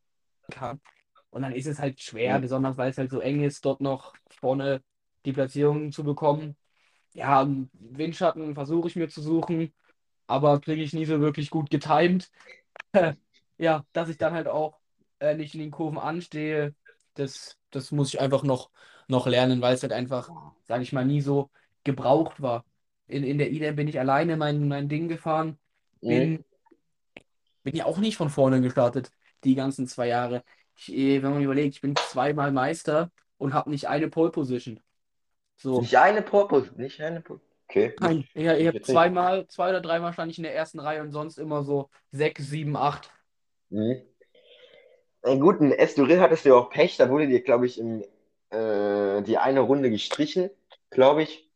kann. 0.51 0.81
Und 1.33 1.43
dann 1.43 1.53
ist 1.53 1.67
es 1.67 1.81
halt 1.81 2.01
schwer, 2.01 2.39
mhm. 2.39 2.43
besonders 2.43 2.77
weil 2.77 2.91
es 2.91 2.99
halt 2.99 3.11
so 3.11 3.19
eng 3.19 3.43
ist, 3.43 3.65
dort 3.65 3.81
noch 3.81 4.15
vorne 4.29 4.83
die 5.25 5.33
Platzierung 5.33 5.91
zu 5.91 6.05
bekommen. 6.05 6.57
Ja, 7.15 7.49
Windschatten 7.73 8.55
versuche 8.55 8.89
ich 8.89 8.97
mir 8.97 9.09
zu 9.09 9.21
suchen, 9.21 9.73
aber 10.27 10.61
kriege 10.61 10.83
ich 10.83 10.93
nie 10.93 11.05
so 11.05 11.21
wirklich 11.21 11.51
gut 11.51 11.71
getimed. 11.71 12.31
ja, 13.59 13.85
dass 13.93 14.09
ich 14.09 14.19
dann 14.19 14.35
halt 14.35 14.47
auch 14.47 14.79
äh, 15.19 15.35
nicht 15.35 15.55
in 15.55 15.61
den 15.61 15.71
Kurven 15.71 15.99
anstehe, 15.99 16.75
das, 17.15 17.59
das 17.71 17.91
muss 17.91 18.15
ich 18.15 18.21
einfach 18.21 18.45
noch, 18.45 18.71
noch 19.09 19.27
lernen, 19.27 19.61
weil 19.61 19.75
es 19.75 19.83
halt 19.83 19.93
einfach, 19.93 20.31
sage 20.65 20.85
ich 20.85 20.93
mal, 20.93 21.05
nie 21.05 21.21
so 21.21 21.51
gebraucht 21.85 22.41
war 22.41 22.65
in, 23.13 23.25
in 23.25 23.39
der 23.39 23.51
IDEM 23.53 23.77
bin 23.77 23.89
ich 23.89 23.99
alleine 24.01 24.37
mein, 24.37 24.69
mein 24.69 24.89
Ding 24.89 25.09
gefahren. 25.09 25.59
Bin, 26.01 26.33
mhm. 26.33 26.45
bin 27.63 27.77
ja 27.77 27.85
auch 27.85 27.99
nicht 27.99 28.17
von 28.17 28.31
vorne 28.31 28.61
gestartet, 28.61 29.11
die 29.45 29.55
ganzen 29.55 29.87
zwei 29.87 30.09
Jahre. 30.09 30.43
Ich, 30.77 30.93
eh, 30.93 31.23
wenn 31.23 31.33
man 31.33 31.43
überlegt, 31.43 31.75
ich 31.77 31.81
bin 31.81 31.97
zweimal 31.97 32.53
Meister 32.53 33.11
und 33.39 33.55
habe 33.55 33.71
nicht 33.71 33.89
eine 33.89 34.09
Pole 34.09 34.31
Position. 34.31 34.81
So. 35.57 35.81
Nicht 35.81 35.97
eine 35.97 36.23
Pole 36.23 36.49
Position, 36.49 36.81
nicht 36.81 37.01
eine 37.01 37.21
Pole 37.21 37.41
Okay. 37.69 37.95
Nein, 38.01 38.29
ich, 38.35 38.45
ich 38.45 38.67
habe 38.67 38.83
zweimal, 38.83 39.47
zwei 39.49 39.71
oder 39.71 39.81
dreimal 39.81 40.13
stand 40.13 40.31
ich 40.31 40.37
in 40.37 40.45
der 40.45 40.55
ersten 40.55 40.79
Reihe 40.79 41.01
und 41.01 41.11
sonst 41.11 41.39
immer 41.39 41.63
so 41.63 41.89
sechs, 42.11 42.51
sieben, 42.51 42.77
acht. 42.77 43.11
Mhm. 43.71 44.03
Na 45.23 45.35
gut, 45.37 45.61
in 45.61 45.73
Estoril 45.73 46.21
hattest 46.21 46.45
du 46.45 46.51
ja 46.51 46.57
auch 46.57 46.69
Pech, 46.69 46.99
da 46.99 47.09
wurde 47.09 47.29
dir, 47.29 47.43
glaube 47.43 47.65
ich, 47.65 47.79
im, 47.79 48.03
äh, 48.51 49.23
die 49.23 49.39
eine 49.39 49.61
Runde 49.61 49.89
gestrichen, 49.89 50.51
glaube 50.91 51.23
ich. 51.23 51.49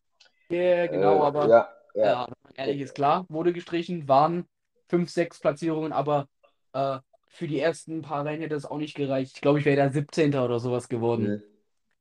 Ja, 0.49 0.87
genau, 0.87 1.17
äh, 1.17 1.27
aber 1.27 1.49
ja, 1.49 1.69
ja. 1.95 2.29
ehrlich 2.55 2.81
ist 2.81 2.95
klar, 2.95 3.27
wurde 3.29 3.53
gestrichen, 3.53 4.09
waren 4.09 4.47
fünf, 4.89 5.11
sechs 5.11 5.39
Platzierungen, 5.39 5.93
aber 5.93 6.29
äh, 6.73 6.99
für 7.37 7.47
die 7.47 7.61
ersten 7.61 8.03
paar 8.03 8.25
Rennen 8.25 8.43
hätte 8.43 8.55
es 8.55 8.65
auch 8.65 8.79
nicht 8.79 8.95
gereicht. 8.95 9.33
Ich 9.35 9.41
glaube, 9.41 9.59
ich 9.59 9.65
wäre 9.65 9.77
da 9.77 9.91
17. 9.91 10.45
oder 10.45 10.59
sowas 10.59 10.89
geworden. 10.89 11.45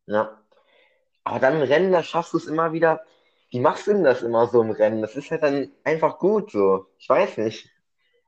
Mhm. 0.08 0.13
Ja. 0.13 0.41
Aber 1.24 1.39
dann 1.39 1.56
im 1.56 1.62
Rennen, 1.62 1.91
da 1.91 2.04
schaffst 2.04 2.34
du 2.34 2.38
es 2.38 2.45
immer 2.45 2.71
wieder. 2.71 3.02
Wie 3.50 3.60
machst 3.60 3.88
du 3.88 3.93
denn 3.93 4.04
das 4.04 4.21
immer 4.21 4.48
so 4.48 4.62
im 4.62 4.71
Rennen? 4.71 5.02
Das 5.02 5.15
ist 5.15 5.32
halt 5.32 5.43
dann 5.43 5.71
einfach 5.84 6.19
gut 6.19 6.52
so. 6.52 6.88
Ich 6.98 7.10
weiß 7.10 7.38
nicht. 7.38 7.69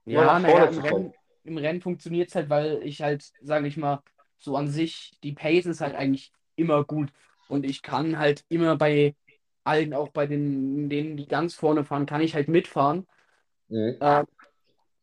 Ja, 0.06 0.39
naja, 0.39 0.65
im 0.65 0.80
Rennen, 0.80 1.13
im 1.43 1.58
Rennen 1.58 1.82
funktioniert 1.82 2.30
es 2.30 2.36
halt, 2.36 2.50
weil 2.50 2.82
ich 2.84 3.02
halt, 3.02 3.32
sage 3.41 3.67
ich 3.67 3.78
mal, 3.78 4.02
so 4.38 4.56
an 4.56 4.67
sich, 4.67 5.17
die 5.24 5.34
Pace 5.34 5.65
ist 5.65 5.82
halt 5.82 5.96
eigentlich 5.96 6.32
immer 6.56 6.84
gut. 6.84 7.10
Und 7.48 7.65
ich 7.65 7.82
kann 7.82 8.17
halt 8.17 8.43
immer 8.50 8.76
bei 8.76 9.15
allen, 9.63 9.93
auch 9.93 10.10
bei 10.10 10.28
den, 10.28 10.89
denen, 10.89 11.17
die 11.17 11.28
ganz 11.28 11.56
vorne 11.56 11.84
fahren, 11.84 12.06
kann 12.06 12.22
ich 12.22 12.36
halt 12.36 12.48
mitfahren. 12.48 13.08
Mhm. 13.70 13.98
Äh, 14.00 14.24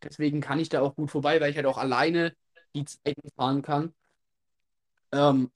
deswegen 0.05 0.41
kann 0.41 0.61
ich 0.61 0.69
da 0.69 0.81
auch 0.81 0.95
gut 0.95 1.11
vorbei, 1.11 1.41
weil 1.41 1.51
ich 1.51 1.57
halt 1.57 1.67
auch 1.67 1.79
alleine 1.79 2.35
die 2.75 2.85
Zeiten 2.85 3.29
fahren 3.37 3.63
kann. 3.63 3.95
Ähm, 5.13 5.51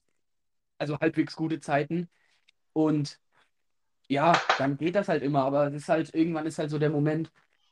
also 0.77 0.99
halbwegs 0.99 1.35
gute 1.35 1.59
Zeiten. 1.59 2.09
Und 2.73 3.19
ja, 4.07 4.33
dann 4.57 4.77
geht 4.77 4.95
das 4.95 5.07
halt 5.07 5.23
immer. 5.23 5.43
Aber 5.43 5.67
es 5.67 5.73
ist 5.75 5.89
halt, 5.89 6.13
irgendwann 6.13 6.45
ist 6.45 6.59
halt 6.59 6.69
so 6.69 6.79
der 6.79 6.89
Moment, 6.89 7.31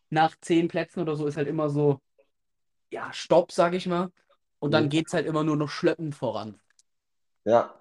nach 0.09 0.35
zehn 0.39 0.67
Plätzen 0.67 1.01
oder 1.01 1.15
so 1.15 1.27
ist 1.27 1.37
halt 1.37 1.47
immer 1.47 1.69
so, 1.69 1.99
ja, 2.89 3.11
Stopp, 3.11 3.51
sag 3.51 3.73
ich 3.73 3.87
mal. 3.87 4.11
Und 4.59 4.71
dann 4.71 4.85
mhm. 4.85 4.89
geht 4.89 5.07
es 5.07 5.13
halt 5.13 5.25
immer 5.25 5.43
nur 5.43 5.57
noch 5.57 5.69
schleppend 5.69 6.15
voran. 6.15 6.59
Ja. 7.43 7.73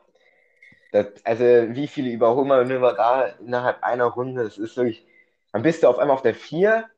Das, 0.92 1.06
also, 1.24 1.44
wie 1.44 1.88
viele 1.88 2.10
Überholmanöver 2.10 2.94
da 2.94 3.26
innerhalb 3.26 3.82
einer 3.82 4.06
Runde, 4.06 4.44
das 4.44 4.58
ist 4.58 4.76
wirklich, 4.76 5.06
dann 5.52 5.62
bist 5.62 5.82
du 5.82 5.88
auf 5.88 5.98
einmal 5.98 6.14
auf 6.14 6.22
der 6.22 6.34
4, 6.34 6.88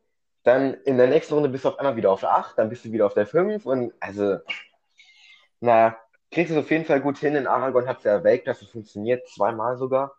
dann 0.44 0.74
in 0.84 0.96
der 0.96 1.08
nächsten 1.08 1.34
Runde 1.34 1.48
bist 1.48 1.64
du 1.64 1.68
auf 1.70 1.78
einmal 1.78 1.96
wieder 1.96 2.10
auf 2.10 2.20
der 2.20 2.34
8, 2.34 2.58
dann 2.58 2.68
bist 2.68 2.84
du 2.84 2.92
wieder 2.92 3.06
auf 3.06 3.14
der 3.14 3.26
5 3.26 3.66
und 3.66 3.92
also, 4.00 4.38
naja, 5.60 5.98
kriegst 6.30 6.50
du 6.50 6.58
es 6.58 6.64
auf 6.64 6.70
jeden 6.70 6.84
Fall 6.84 7.00
gut 7.00 7.18
hin. 7.18 7.34
In 7.34 7.46
Aragon 7.46 7.86
hat 7.86 7.98
es 7.98 8.04
ja 8.04 8.22
Weltklasse 8.24 8.66
funktioniert, 8.66 9.28
zweimal 9.28 9.76
sogar. 9.76 10.14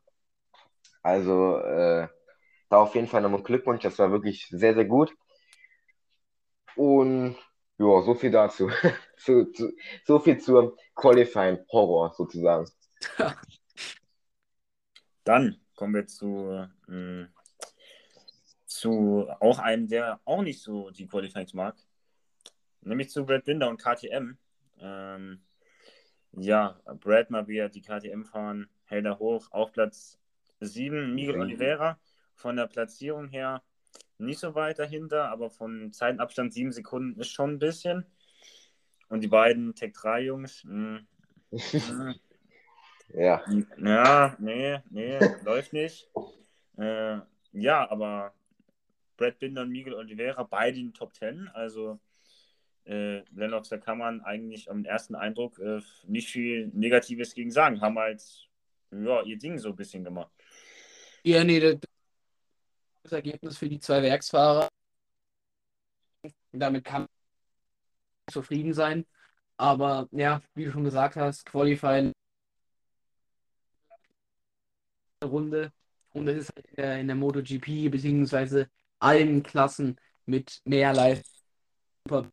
Also, 1.02 1.58
äh, 1.60 2.08
da 2.70 2.78
auf 2.78 2.96
jeden 2.96 3.08
Fall 3.08 3.22
nochmal 3.22 3.44
Glückwunsch, 3.44 3.84
das 3.84 3.98
war 4.00 4.12
wirklich 4.12 4.48
sehr, 4.50 4.74
sehr 4.76 4.86
gut. 4.86 5.14
Und 6.76 7.36
ja, 7.78 8.02
so 8.02 8.16
viel 8.16 8.32
dazu. 8.32 8.70
so, 9.18 9.46
so, 9.54 9.70
so 10.06 10.20
viel 10.20 10.38
zur 10.40 10.78
Qualifying 10.96 11.60
Horror 11.72 12.14
sozusagen. 12.16 12.70
Dann 15.24 15.60
kommen 15.76 15.94
wir 15.96 16.08
zu, 16.08 16.68
äh, 16.90 17.26
zu 18.80 19.30
auch 19.40 19.60
einem, 19.60 19.88
der 19.88 20.22
auch 20.26 20.42
nicht 20.42 20.62
so 20.62 20.90
die 20.92 21.08
Qualifyings 21.08 21.54
mag, 21.54 21.76
nämlich 22.82 23.10
zu 23.10 23.26
Brad 23.26 23.44
Binder 23.44 23.70
und 23.70 23.82
KTM. 23.82 24.38
Ähm, 24.80 25.42
ja, 26.32 26.80
Brad 27.00 27.30
mal 27.30 27.48
wieder 27.48 27.70
die 27.70 27.82
KTM 27.82 28.24
fahren, 28.24 28.70
hält 28.86 29.06
er 29.06 29.20
hoch, 29.20 29.52
auf 29.52 29.72
Platz 29.74 30.20
7, 30.62 31.14
Miguel 31.14 31.36
mhm. 31.36 31.42
Oliveira 31.42 32.00
von 32.36 32.56
der 32.56 32.68
Platzierung 32.68 33.28
her 33.28 33.62
nicht 34.18 34.40
so 34.40 34.54
weit 34.56 34.80
dahinter, 34.80 35.30
aber 35.30 35.50
von 35.50 35.92
Zeitabstand 35.94 36.54
7 36.54 36.72
Sekunden 36.72 37.20
ist 37.20 37.32
schon 37.32 37.52
ein 37.52 37.60
bisschen. 37.60 38.06
Und 39.08 39.22
die 39.22 39.28
beiden 39.28 39.76
Tech 39.76 39.94
3 39.94 40.22
Jungs, 40.22 40.64
mh, 40.66 41.02
mh, 41.52 42.16
ja. 43.14 43.42
Ja, 43.78 44.36
nee, 44.40 44.80
nee, 44.90 45.20
läuft 45.44 45.74
nicht. 45.74 46.10
Äh, 46.78 47.20
ja, 47.54 47.90
aber 47.90 48.34
Brad 49.20 49.38
Binder 49.38 49.64
und 49.64 49.70
Miguel 49.70 49.94
Oliveira, 49.94 50.44
beide 50.44 50.80
in 50.80 50.88
den 50.88 50.94
Top 50.94 51.14
10. 51.14 51.50
Also 51.50 52.00
äh, 52.86 53.20
Lennox, 53.36 53.68
da 53.70 53.78
kann 53.78 53.98
man 53.98 54.22
eigentlich 54.22 54.72
am 54.72 54.86
ersten 54.86 55.14
Eindruck 55.14 55.60
äh, 55.60 55.82
nicht 56.08 56.30
viel 56.30 56.68
Negatives 56.74 57.34
gegen 57.34 57.52
sagen. 57.52 57.82
Haben 57.82 58.00
halt 58.00 58.24
ja, 58.92 59.22
ihr 59.24 59.38
Ding 59.38 59.60
so 59.60 59.70
ein 59.70 59.76
bisschen 59.76 60.06
gemacht. 60.06 60.32
Ja, 61.24 61.44
nee, 61.44 61.60
das, 61.60 63.12
Ergebnis 63.12 63.58
für 63.58 63.68
die 63.68 63.80
zwei 63.80 64.02
Werksfahrer. 64.02 64.70
Damit 66.52 66.86
kann 66.86 67.02
man 67.02 67.10
zufrieden 68.32 68.74
sein. 68.74 69.06
Aber 69.58 70.08
ja, 70.12 70.42
wie 70.56 70.66
du 70.66 70.72
schon 70.72 70.86
gesagt 70.86 71.18
hast, 71.18 71.46
Qualifying 71.46 72.14
Runde 75.24 75.74
und 76.12 76.26
das 76.26 76.38
ist 76.38 76.56
halt 76.56 76.66
in 76.68 76.76
der, 76.76 77.00
in 77.00 77.08
der 77.08 77.16
MotoGP 77.18 77.92
beziehungsweise 77.92 78.70
allen 79.00 79.44
Klassen 79.44 79.98
mit 80.26 80.62
mehr 80.66 80.94
Leistung. 80.94 82.32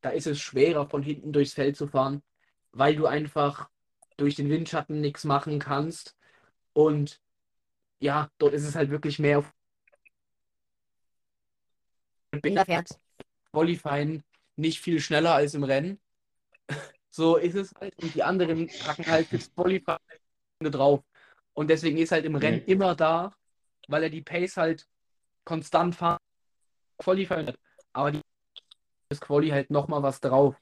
Da 0.00 0.10
ist 0.10 0.26
es 0.26 0.40
schwerer 0.40 0.88
von 0.88 1.02
hinten 1.02 1.32
durchs 1.32 1.54
Feld 1.54 1.76
zu 1.76 1.86
fahren, 1.86 2.22
weil 2.72 2.96
du 2.96 3.06
einfach 3.06 3.68
durch 4.16 4.34
den 4.34 4.50
Windschatten 4.50 5.00
nichts 5.00 5.24
machen 5.24 5.58
kannst 5.58 6.16
und 6.72 7.20
ja, 8.00 8.30
dort 8.38 8.52
ist 8.54 8.64
es 8.64 8.74
halt 8.74 8.90
wirklich 8.90 9.18
mehr 9.18 9.38
auf 9.38 9.52
Binder 12.40 12.64
fährt 12.64 12.88
Qualifying 13.52 14.22
nicht 14.56 14.80
viel 14.80 15.00
schneller 15.00 15.34
als 15.34 15.54
im 15.54 15.64
Rennen. 15.64 16.00
So 17.14 17.36
ist 17.36 17.56
es 17.56 17.74
halt. 17.78 17.94
Und 18.02 18.14
die 18.14 18.22
anderen 18.22 18.70
packen 18.86 19.04
halt 19.06 19.30
das 19.30 19.54
Qualifying 19.54 19.98
drauf. 20.62 21.02
Und 21.52 21.68
deswegen 21.68 21.98
ist 21.98 22.10
halt 22.10 22.24
im 22.24 22.36
Rennen 22.36 22.62
mhm. 22.62 22.72
immer 22.72 22.94
da, 22.94 23.34
weil 23.88 24.04
er 24.04 24.10
die 24.10 24.22
Pace 24.22 24.56
halt 24.56 24.86
konstant 25.44 25.94
fahren, 25.94 26.18
Qualifying 26.98 27.48
hat. 27.48 27.58
Aber 27.92 28.12
die 28.12 28.20
das 29.12 29.20
Quali 29.20 29.50
halt 29.50 29.70
nochmal 29.70 30.02
was 30.02 30.20
drauf. 30.20 30.56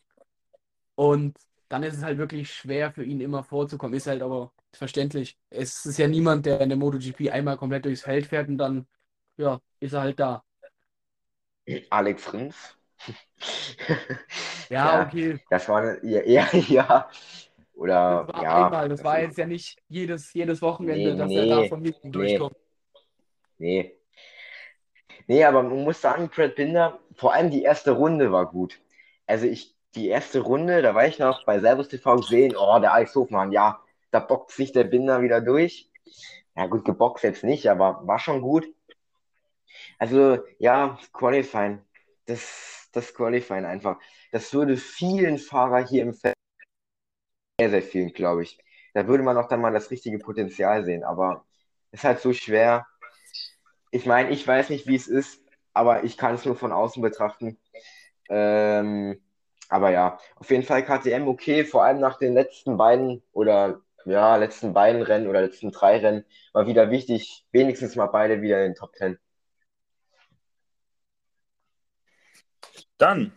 Und 0.96 1.38
dann 1.68 1.82
ist 1.82 1.96
es 1.96 2.02
halt 2.02 2.18
wirklich 2.18 2.52
schwer 2.52 2.92
für 2.92 3.04
ihn 3.04 3.20
immer 3.20 3.44
vorzukommen. 3.44 3.94
Ist 3.94 4.08
halt 4.08 4.22
aber 4.22 4.52
verständlich. 4.72 5.38
Es 5.50 5.86
ist 5.86 5.98
ja 5.98 6.08
niemand, 6.08 6.46
der 6.46 6.60
in 6.60 6.68
der 6.68 6.78
MotoGP 6.78 7.30
einmal 7.30 7.56
komplett 7.56 7.84
durchs 7.84 8.02
Feld 8.02 8.26
fährt 8.26 8.48
und 8.48 8.58
dann, 8.58 8.86
ja, 9.36 9.60
ist 9.78 9.92
er 9.92 10.00
halt 10.02 10.18
da. 10.18 10.42
Alex 11.90 12.32
Rins. 12.32 12.76
ja, 14.68 14.98
ja, 14.98 15.06
okay. 15.06 15.38
Das 15.48 15.68
war 15.68 16.04
ja, 16.04 16.22
ja, 16.24 16.48
ja. 16.52 17.08
Oder 17.74 18.26
das 18.26 18.34
war 18.34 18.42
ja. 18.42 18.66
Einmal. 18.66 18.88
Das 18.88 19.04
war 19.04 19.20
jetzt 19.20 19.38
ja 19.38 19.46
nicht 19.46 19.78
jedes, 19.88 20.34
jedes 20.34 20.60
Wochenende, 20.60 21.12
nee, 21.12 21.16
dass 21.16 21.28
nee, 21.28 21.48
er 21.48 21.62
da 21.62 21.68
von 21.68 21.82
hinten 21.82 22.08
nee, 22.08 22.10
durchkommt. 22.10 22.56
Nee. 23.60 23.94
Nee, 25.26 25.44
aber 25.44 25.62
man 25.62 25.84
muss 25.84 26.00
sagen, 26.00 26.28
Brad 26.28 26.56
Binder, 26.56 26.98
vor 27.14 27.34
allem 27.34 27.50
die 27.50 27.62
erste 27.62 27.92
Runde 27.92 28.32
war 28.32 28.46
gut. 28.50 28.80
Also 29.26 29.46
ich 29.46 29.76
die 29.94 30.08
erste 30.08 30.40
Runde, 30.40 30.82
da 30.82 30.94
war 30.94 31.06
ich 31.06 31.18
noch 31.18 31.44
bei 31.44 31.60
Servus 31.60 31.88
TV 31.88 32.16
gesehen, 32.16 32.56
oh, 32.56 32.78
der 32.80 32.92
Alex 32.94 33.14
Hofmann, 33.14 33.52
ja, 33.52 33.82
da 34.12 34.20
bockt 34.20 34.52
sich 34.52 34.72
der 34.72 34.84
Binder 34.84 35.22
wieder 35.22 35.40
durch. 35.40 35.90
Ja, 36.56 36.66
gut, 36.66 36.84
geboxt 36.84 37.24
jetzt 37.24 37.44
nicht, 37.44 37.68
aber 37.68 38.06
war 38.06 38.18
schon 38.18 38.40
gut. 38.40 38.66
Also, 39.98 40.38
ja, 40.58 40.98
Qualifying, 41.12 41.80
das, 42.26 42.88
das 42.92 43.14
Qualifying 43.14 43.64
einfach. 43.64 43.98
Das 44.32 44.52
würde 44.54 44.76
vielen 44.76 45.38
Fahrer 45.38 45.86
hier 45.86 46.02
im 46.02 46.14
Feld, 46.14 46.34
sehr, 47.58 47.70
sehr 47.70 47.82
vielen, 47.82 48.12
glaube 48.12 48.42
ich. 48.42 48.58
Da 48.94 49.06
würde 49.06 49.22
man 49.22 49.36
auch 49.36 49.48
dann 49.48 49.60
mal 49.60 49.72
das 49.72 49.90
richtige 49.90 50.18
Potenzial 50.18 50.84
sehen, 50.84 51.04
aber 51.04 51.44
es 51.92 52.00
ist 52.00 52.04
halt 52.04 52.20
so 52.20 52.32
schwer. 52.32 52.86
Ich 53.90 54.06
meine, 54.06 54.30
ich 54.30 54.46
weiß 54.46 54.70
nicht, 54.70 54.86
wie 54.86 54.96
es 54.96 55.08
ist, 55.08 55.42
aber 55.72 56.04
ich 56.04 56.16
kann 56.16 56.34
es 56.34 56.44
nur 56.44 56.56
von 56.56 56.72
außen 56.72 57.02
betrachten. 57.02 57.58
Ähm, 58.28 59.20
aber 59.68 59.90
ja, 59.90 60.18
auf 60.36 60.50
jeden 60.50 60.62
Fall 60.64 60.84
KTM 60.84 61.28
okay, 61.28 61.64
vor 61.64 61.84
allem 61.84 62.00
nach 62.00 62.18
den 62.18 62.34
letzten 62.34 62.76
beiden 62.76 63.22
oder 63.32 63.80
ja, 64.04 64.36
letzten 64.36 64.72
beiden 64.72 65.02
Rennen 65.02 65.28
oder 65.28 65.42
letzten 65.42 65.70
drei 65.72 65.98
Rennen 65.98 66.24
war 66.52 66.66
wieder 66.66 66.90
wichtig, 66.90 67.46
wenigstens 67.52 67.96
mal 67.96 68.06
beide 68.06 68.42
wieder 68.42 68.58
in 68.64 68.72
den 68.72 68.74
Top 68.74 68.94
Ten. 68.94 69.18
Dann 72.98 73.32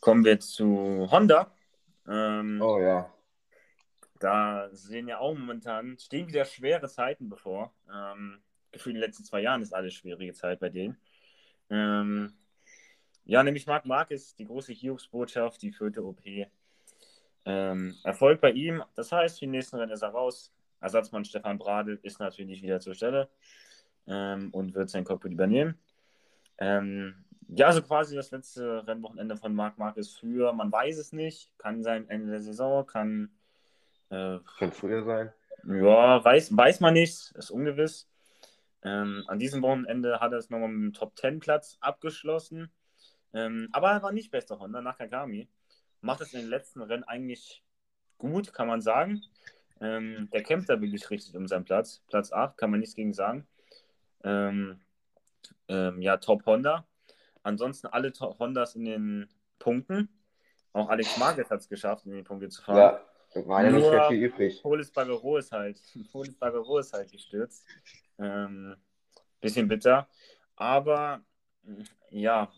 kommen 0.00 0.24
wir 0.24 0.40
zu 0.40 1.08
Honda. 1.10 1.52
Ähm, 2.08 2.60
oh 2.62 2.80
ja. 2.80 3.12
Da 4.18 4.68
sehen 4.72 5.08
ja 5.08 5.18
auch 5.18 5.34
momentan, 5.34 5.98
stehen 5.98 6.28
wieder 6.28 6.44
schwere 6.44 6.88
Zeiten 6.88 7.28
bevor. 7.28 7.72
Ähm, 7.92 8.42
in 8.72 8.94
den 8.94 8.96
letzten 8.96 9.24
zwei 9.24 9.40
Jahren 9.40 9.62
ist 9.62 9.74
alles 9.74 9.94
schwierige 9.94 10.32
Zeit 10.32 10.60
bei 10.60 10.68
denen. 10.68 10.96
Ähm, 11.70 12.32
ja, 13.24 13.42
nämlich 13.42 13.66
Marc 13.66 13.86
Marquez, 13.86 14.34
die 14.34 14.44
große 14.44 14.72
Hiobsbotschaft, 14.72 15.62
die 15.62 15.72
vierte 15.72 16.04
OP. 16.04 16.20
Ähm, 17.44 17.96
Erfolg 18.04 18.40
bei 18.40 18.50
ihm, 18.52 18.82
das 18.94 19.12
heißt, 19.12 19.38
für 19.38 19.46
den 19.46 19.52
nächsten 19.52 19.76
Rennen 19.76 19.92
ist 19.92 20.02
er 20.02 20.10
raus. 20.10 20.52
Ersatzmann 20.80 21.24
Stefan 21.24 21.58
Bradl 21.58 21.98
ist 22.02 22.20
natürlich 22.20 22.62
wieder 22.62 22.80
zur 22.80 22.94
Stelle 22.94 23.28
ähm, 24.06 24.50
und 24.52 24.74
wird 24.74 24.90
sein 24.90 25.04
Cockpit 25.04 25.32
übernehmen. 25.32 25.78
Ähm, 26.58 27.24
ja, 27.48 27.66
also 27.66 27.82
quasi 27.82 28.14
das 28.14 28.30
letzte 28.30 28.86
Rennwochenende 28.86 29.36
von 29.36 29.54
Marc 29.54 29.78
Marquez 29.78 30.10
früher. 30.10 30.52
Man 30.52 30.70
weiß 30.70 30.98
es 30.98 31.12
nicht. 31.12 31.50
Kann 31.58 31.82
sein 31.82 32.08
Ende 32.08 32.30
der 32.30 32.40
Saison, 32.40 32.86
kann. 32.86 33.30
Äh, 34.10 34.38
kann 34.58 34.72
früher 34.72 35.04
sein. 35.04 35.32
Ja, 35.66 36.24
weiß, 36.24 36.56
weiß 36.56 36.80
man 36.80 36.94
nicht, 36.94 37.32
ist 37.32 37.50
ungewiss. 37.50 38.09
Ähm, 38.82 39.24
an 39.26 39.38
diesem 39.38 39.62
Wochenende 39.62 40.20
hat 40.20 40.32
er 40.32 40.38
es 40.38 40.50
nochmal 40.50 40.68
mit 40.68 40.82
dem 40.82 40.92
Top 40.92 41.16
10 41.18 41.40
Platz 41.40 41.76
abgeschlossen. 41.80 42.70
Ähm, 43.32 43.68
aber 43.72 43.90
er 43.90 44.02
war 44.02 44.12
nicht 44.12 44.30
bester 44.30 44.58
Honda 44.58 44.80
nach 44.80 44.98
Kagami. 44.98 45.48
Macht 46.00 46.22
es 46.22 46.32
in 46.32 46.40
den 46.40 46.48
letzten 46.48 46.80
Rennen 46.82 47.04
eigentlich 47.04 47.62
gut, 48.18 48.52
kann 48.52 48.68
man 48.68 48.80
sagen. 48.80 49.22
Ähm, 49.80 50.28
der 50.32 50.42
kämpft 50.42 50.68
da 50.68 50.80
wirklich 50.80 51.08
richtig 51.10 51.36
um 51.36 51.46
seinen 51.46 51.64
Platz. 51.64 52.02
Platz 52.08 52.32
8, 52.32 52.56
kann 52.56 52.70
man 52.70 52.80
nichts 52.80 52.94
gegen 52.94 53.12
sagen. 53.12 53.46
Ähm, 54.24 54.80
ähm, 55.68 56.00
ja, 56.02 56.16
Top 56.16 56.44
Honda. 56.46 56.86
Ansonsten 57.42 57.86
alle 57.86 58.12
Top 58.12 58.38
Hondas 58.38 58.74
in 58.74 58.84
den 58.84 59.28
Punkten. 59.58 60.08
Auch 60.72 60.88
Alex 60.88 61.16
Marquez 61.18 61.50
hat 61.50 61.60
es 61.60 61.68
geschafft, 61.68 62.06
in 62.06 62.12
die 62.12 62.22
Punkte 62.22 62.48
zu 62.48 62.62
fahren. 62.62 62.78
Ja, 62.78 63.00
war 63.34 63.64
ja 63.64 63.70
nicht 63.70 63.90
mehr 63.90 64.08
viel 64.08 64.24
übrig. 64.24 64.60
Polis 64.62 64.90
Bagero 64.90 65.36
ist 65.36 65.52
halt, 65.52 65.80
Polis 66.12 66.34
Bagero 66.34 66.78
ist 66.78 66.92
halt 66.92 67.10
gestürzt. 67.10 67.66
Ähm, 68.18 68.76
bisschen 69.40 69.68
bitter. 69.68 70.08
Aber 70.56 71.22
ja, 72.10 72.52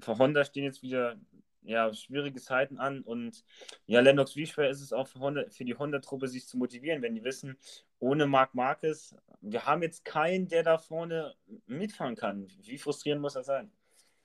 für 0.00 0.18
Honda 0.18 0.44
stehen 0.44 0.64
jetzt 0.64 0.82
wieder 0.82 1.16
ja, 1.64 1.92
schwierige 1.94 2.40
Zeiten 2.40 2.78
an 2.78 3.00
und 3.02 3.44
ja, 3.86 4.00
Lennox, 4.00 4.36
wie 4.36 4.46
schwer 4.46 4.68
ist 4.68 4.82
es 4.82 4.92
auch 4.92 5.08
für, 5.08 5.20
Honda, 5.20 5.44
für 5.48 5.64
die 5.64 5.74
Honda-Truppe, 5.74 6.28
sich 6.28 6.46
zu 6.46 6.58
motivieren, 6.58 7.02
wenn 7.02 7.14
die 7.14 7.24
wissen, 7.24 7.56
ohne 7.98 8.26
Marc 8.26 8.54
Marquez, 8.54 9.16
wir 9.40 9.64
haben 9.64 9.82
jetzt 9.82 10.04
keinen, 10.04 10.48
der 10.48 10.62
da 10.62 10.78
vorne 10.78 11.34
mitfahren 11.66 12.16
kann. 12.16 12.48
Wie 12.62 12.78
frustrierend 12.78 13.22
muss 13.22 13.32
das 13.32 13.46
sein? 13.46 13.72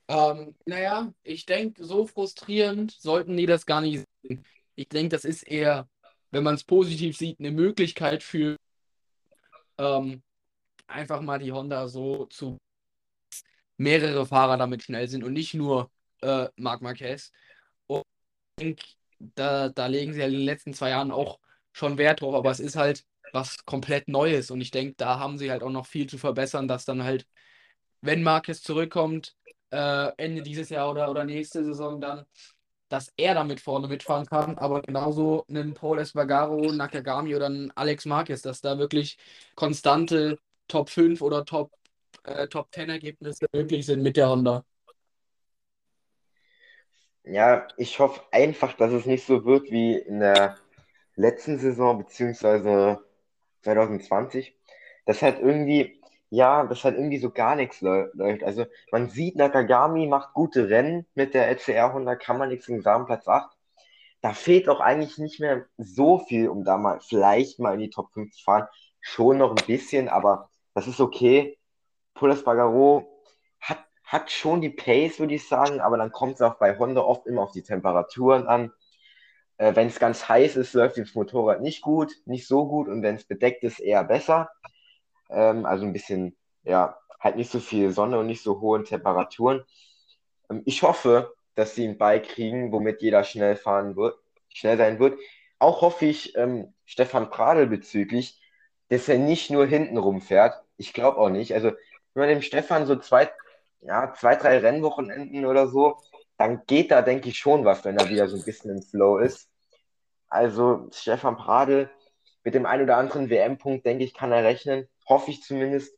Ähm, 0.10 0.56
naja, 0.66 1.14
ich 1.24 1.46
denke, 1.46 1.84
so 1.84 2.08
frustrierend 2.08 2.92
sollten 2.92 3.38
die 3.38 3.46
das 3.46 3.66
gar 3.66 3.82
nicht 3.82 4.04
sehen. 4.24 4.44
Ich 4.80 4.88
denke, 4.88 5.10
das 5.10 5.26
ist 5.26 5.44
eher, 5.44 5.90
wenn 6.32 6.44
man 6.44 6.56
es 6.56 6.64
positiv 6.64 7.18
sieht, 7.18 7.40
eine 7.40 7.52
Möglichkeit 7.52 8.24
für 8.24 8.56
ähm, 9.78 10.24
einfach 10.88 11.20
mal 11.20 11.40
die 11.40 11.52
Honda 11.52 11.90
so 11.90 12.28
zu 12.28 12.58
mehrere 13.76 14.26
Fahrer 14.26 14.56
damit 14.56 14.84
schnell 14.84 15.10
sind 15.10 15.26
und 15.26 15.34
nicht 15.34 15.54
nur 15.54 15.92
äh, 16.22 16.48
Marc 16.56 16.82
Marquez. 16.82 17.34
Und 17.88 18.04
ich 18.58 18.64
denke, 18.64 18.86
da, 19.20 19.68
da 19.68 19.88
legen 19.88 20.14
sie 20.14 20.22
ja 20.22 20.28
in 20.28 20.32
den 20.34 20.42
letzten 20.44 20.74
zwei 20.74 20.92
Jahren 20.92 21.12
auch 21.12 21.40
schon 21.74 21.98
Wert 21.98 22.22
drauf, 22.22 22.34
aber 22.34 22.52
es 22.52 22.62
ist 22.62 22.78
halt 22.78 23.06
was 23.34 23.66
komplett 23.66 24.08
Neues 24.08 24.50
und 24.50 24.62
ich 24.62 24.72
denke, 24.72 24.96
da 24.96 25.20
haben 25.20 25.38
sie 25.38 25.52
halt 25.52 25.62
auch 25.62 25.72
noch 25.72 25.88
viel 25.88 26.08
zu 26.08 26.18
verbessern, 26.18 26.70
dass 26.70 26.86
dann 26.86 27.04
halt, 27.04 27.28
wenn 28.00 28.24
Marquez 28.24 28.62
zurückkommt, 28.62 29.36
äh, 29.72 30.12
Ende 30.16 30.42
dieses 30.42 30.70
Jahr 30.70 30.90
oder, 30.90 31.12
oder 31.12 31.26
nächste 31.26 31.66
Saison 31.66 32.00
dann, 32.00 32.26
dass 32.90 33.14
er 33.18 33.36
damit 33.36 33.62
vorne 33.62 33.88
mitfahren 33.88 34.26
kann, 34.26 34.58
aber 34.58 34.82
genauso 34.82 35.46
einen 35.50 35.74
Paul 35.74 36.00
Espargaro, 36.00 36.72
Nakagami 36.74 37.36
oder 37.36 37.46
einen 37.48 37.72
Alex 37.76 38.06
Marquez, 38.06 38.42
dass 38.42 38.62
da 38.62 38.78
wirklich 38.80 39.18
konstante 39.56 40.40
Top 40.68 40.90
5 40.90 41.22
oder 41.22 41.46
Top, 41.46 41.72
äh, 42.24 42.48
Top 42.48 42.68
10 42.74 42.90
Ergebnisse 42.90 43.48
möglich 43.54 43.86
sind 43.86 44.02
mit 44.04 44.18
der 44.18 44.30
Honda. 44.30 44.64
Ja, 47.24 47.68
ich 47.78 48.00
hoffe 48.00 48.22
einfach, 48.32 48.74
dass 48.74 48.92
es 48.92 49.06
nicht 49.06 49.26
so 49.26 49.46
wird 49.46 49.70
wie 49.72 49.96
in 49.98 50.20
der 50.20 50.58
letzten 51.16 51.60
Saison, 51.60 52.00
beziehungsweise 52.00 53.00
2020, 53.62 54.56
dass 55.06 55.22
halt 55.22 55.40
irgendwie, 55.40 55.99
ja, 56.30 56.64
dass 56.66 56.84
halt 56.84 56.96
irgendwie 56.96 57.18
so 57.20 57.32
gar 57.32 57.56
nichts 57.56 57.82
läuft. 57.82 58.44
Also 58.44 58.66
man 58.92 59.10
sieht, 59.10 59.36
Nakagami 59.36 60.08
macht 60.08 60.34
gute 60.34 60.70
Rennen 60.70 61.06
mit 61.16 61.34
der 61.34 61.48
LCR 61.50 61.94
Honda, 61.94 62.16
kann 62.16 62.38
man 62.38 62.50
nichts 62.50 62.68
gegen 62.68 62.82
sagen, 62.82 63.06
Platz 63.06 63.28
8. 63.28 63.50
Da 64.22 64.34
fehlt 64.34 64.70
auch 64.70 64.80
eigentlich 64.82 65.18
nicht 65.18 65.40
mehr 65.40 65.66
so 65.78 66.20
viel, 66.20 66.50
um 66.50 66.64
da 66.66 66.78
mal 66.78 67.00
vielleicht 67.02 67.60
mal 67.60 67.74
in 67.74 67.80
die 67.80 67.90
Top 67.90 68.12
5 68.14 68.32
zu 68.34 68.44
fahren. 68.44 68.68
Schon 69.02 69.38
noch 69.38 69.52
ein 69.52 69.66
bisschen, 69.66 70.10
aber 70.10 70.50
das 70.74 70.88
ist 70.88 71.00
okay. 71.00 71.58
Pulas 72.16 72.44
Bagaro 72.44 73.24
hat, 73.62 73.80
hat 74.04 74.32
schon 74.32 74.62
die 74.62 74.70
Pace, 74.70 75.20
würde 75.20 75.36
ich 75.36 75.48
sagen, 75.48 75.80
aber 75.82 75.98
dann 75.98 76.12
kommt 76.12 76.36
es 76.36 76.42
auch 76.42 76.56
bei 76.56 76.78
Honda 76.78 77.02
oft 77.02 77.28
immer 77.28 77.44
auf 77.44 77.52
die 77.54 77.64
Temperaturen 77.64 78.48
an. 78.48 78.72
Äh, 79.58 79.76
wenn 79.76 79.88
es 79.88 80.00
ganz 80.00 80.28
heiß 80.30 80.56
ist, 80.58 80.74
läuft 80.74 80.98
das 80.98 81.16
Motorrad 81.16 81.62
nicht 81.62 81.82
gut, 81.82 82.14
nicht 82.26 82.48
so 82.48 82.68
gut 82.68 82.88
und 82.90 83.04
wenn 83.04 83.16
es 83.16 83.26
bedeckt 83.26 83.64
ist, 83.64 83.80
eher 83.80 84.04
besser. 84.04 84.50
Ähm, 85.30 85.66
also 85.66 85.86
ein 85.86 85.94
bisschen, 85.94 86.36
ja, 86.64 86.98
halt 87.20 87.36
nicht 87.36 87.52
so 87.52 87.60
viel 87.60 87.92
Sonne 87.92 88.20
und 88.20 88.28
nicht 88.28 88.44
so 88.44 88.62
hohe 88.62 88.84
Temperaturen. 88.84 89.64
Ähm, 90.50 90.64
ich 90.66 90.84
hoffe, 90.84 91.34
dass 91.56 91.76
sie 91.76 91.88
ein 91.88 91.98
Bike 91.98 92.30
kriegen, 92.30 92.72
womit 92.72 93.02
jeder 93.02 93.24
schnell 93.24 93.56
fahren 93.56 93.96
wird, 93.96 94.18
schnell 94.50 94.78
sein 94.78 95.00
wird. 95.00 95.20
Auch 95.60 95.82
hoffe 95.82 96.06
ich 96.06 96.36
ähm, 96.38 96.74
Stefan 96.86 97.30
Pradl 97.30 97.68
bezüglich, 97.68 98.42
dass 98.90 99.10
er 99.10 99.18
nicht 99.20 99.52
nur 99.52 99.66
hinten 99.66 99.98
rumfährt. 99.98 100.64
Ich 100.78 100.94
glaube 100.94 101.18
auch 101.18 101.30
nicht. 101.30 101.54
Also, 101.54 101.70
wenn 102.14 102.22
man 102.22 102.30
dem 102.30 102.42
Stefan 102.42 102.86
so 102.88 102.96
zwei, 102.96 103.32
ja, 103.82 104.14
zwei, 104.14 104.36
drei 104.36 104.60
Rennwochenenden 104.60 105.46
oder 105.46 105.68
so, 105.68 105.98
dann 106.38 106.66
geht 106.66 106.92
da, 106.92 107.02
denke 107.02 107.30
ich, 107.30 107.38
schon 107.38 107.66
was, 107.66 107.84
wenn 107.86 107.98
er 107.98 108.10
wieder 108.10 108.28
so 108.30 108.38
ein 108.38 108.44
bisschen 108.46 108.72
im 108.72 108.82
Flow 108.82 109.18
ist. 109.18 109.50
Also 110.30 110.88
Stefan 110.92 111.36
Pradl 111.38 111.90
mit 112.44 112.54
dem 112.54 112.66
einen 112.66 112.84
oder 112.84 112.98
anderen 112.98 113.30
WM-Punkt, 113.30 113.86
denke 113.86 114.04
ich, 114.06 114.14
kann 114.14 114.32
er 114.32 114.44
rechnen. 114.44 114.88
Hoffe 115.10 115.32
ich 115.32 115.42
zumindest. 115.42 115.94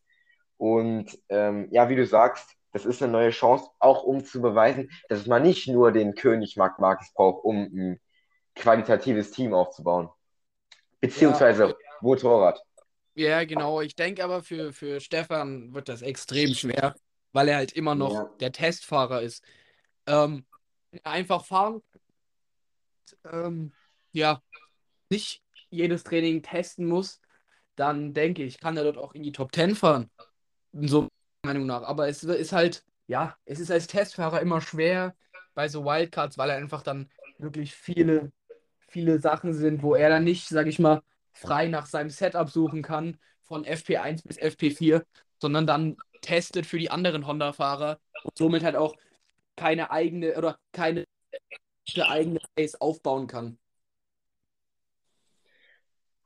Und 0.58 1.20
ähm, 1.30 1.68
ja, 1.72 1.90
wie 1.90 1.96
du 1.96 2.06
sagst, 2.06 2.56
das 2.72 2.86
ist 2.86 3.04
eine 3.04 3.12
neue 3.12 3.32
Chance, 3.32 3.70
auch 3.80 4.04
um 4.04 4.24
zu 4.24 4.42
beweisen, 4.42 4.90
dass 5.10 5.28
man 5.28 5.44
nicht 5.44 5.68
nur 5.68 5.92
den 5.92 6.16
König 6.16 6.56
Marc 6.56 6.80
Marquez 6.80 7.14
braucht, 7.14 7.44
um 7.44 7.64
ein 7.64 8.02
qualitatives 8.56 9.32
Team 9.32 9.54
aufzubauen. 9.54 10.10
Beziehungsweise 11.00 11.68
ja, 11.68 11.76
Motorrad. 12.00 12.62
Ja, 13.16 13.44
genau. 13.44 13.82
Ich 13.82 13.96
denke 13.96 14.24
aber 14.24 14.42
für, 14.42 14.72
für 14.72 15.00
Stefan 15.02 15.74
wird 15.74 15.90
das 15.90 16.02
extrem 16.02 16.54
schwer, 16.54 16.96
weil 17.34 17.50
er 17.50 17.58
halt 17.58 17.74
immer 17.74 17.96
noch 17.96 18.14
ja. 18.14 18.32
der 18.40 18.52
Testfahrer 18.52 19.22
ist. 19.22 19.44
Ähm, 20.08 20.46
einfach 21.04 21.46
fahren. 21.46 21.82
Ähm, 23.30 23.74
ja, 24.14 24.42
nicht 25.10 25.42
jedes 25.70 26.04
Training 26.04 26.42
testen 26.42 26.88
muss, 26.88 27.20
dann 27.76 28.14
denke 28.14 28.44
ich, 28.44 28.60
kann 28.60 28.78
er 28.78 28.84
dort 28.84 28.98
auch 28.98 29.14
in 29.14 29.24
die 29.24 29.32
Top 29.32 29.54
10 29.54 29.76
fahren. 29.76 30.10
So 30.74 31.08
Meinung 31.44 31.66
nach. 31.66 31.84
Aber 31.84 32.08
es 32.08 32.24
ist 32.24 32.52
halt, 32.52 32.84
ja, 33.08 33.36
es 33.46 33.60
ist 33.60 33.72
als 33.72 33.88
Testfahrer 33.88 34.42
immer 34.42 34.62
schwer 34.62 35.16
bei 35.54 35.68
so 35.68 35.84
Wildcards, 35.86 36.38
weil 36.38 36.50
er 36.50 36.58
einfach 36.58 36.84
dann 36.84 37.10
wirklich 37.38 37.74
viele, 37.74 38.32
viele 38.88 39.20
Sachen 39.20 39.54
sind, 39.54 39.82
wo 39.84 39.96
er 39.96 40.10
dann 40.10 40.24
nicht, 40.24 40.48
sag 40.48 40.68
ich 40.68 40.80
mal, 40.80 41.02
frei 41.34 41.68
nach 41.68 41.86
seinem 41.86 42.10
Setup 42.10 42.50
suchen 42.50 42.82
kann, 42.82 43.18
von 43.42 43.66
FP1 43.66 44.22
bis 44.24 44.38
FP4, 44.38 45.04
sondern 45.40 45.66
dann 45.66 45.98
testet 46.22 46.66
für 46.66 46.78
die 46.78 46.92
anderen 46.92 47.26
Honda-Fahrer 47.26 48.00
und 48.24 48.38
somit 48.38 48.64
halt 48.64 48.76
auch 48.76 48.96
keine 49.56 49.92
eigene 49.92 50.38
oder 50.38 50.58
keine 50.72 51.06
eigene 51.98 52.40
Base 52.56 52.80
aufbauen 52.80 53.28
kann. 53.28 53.58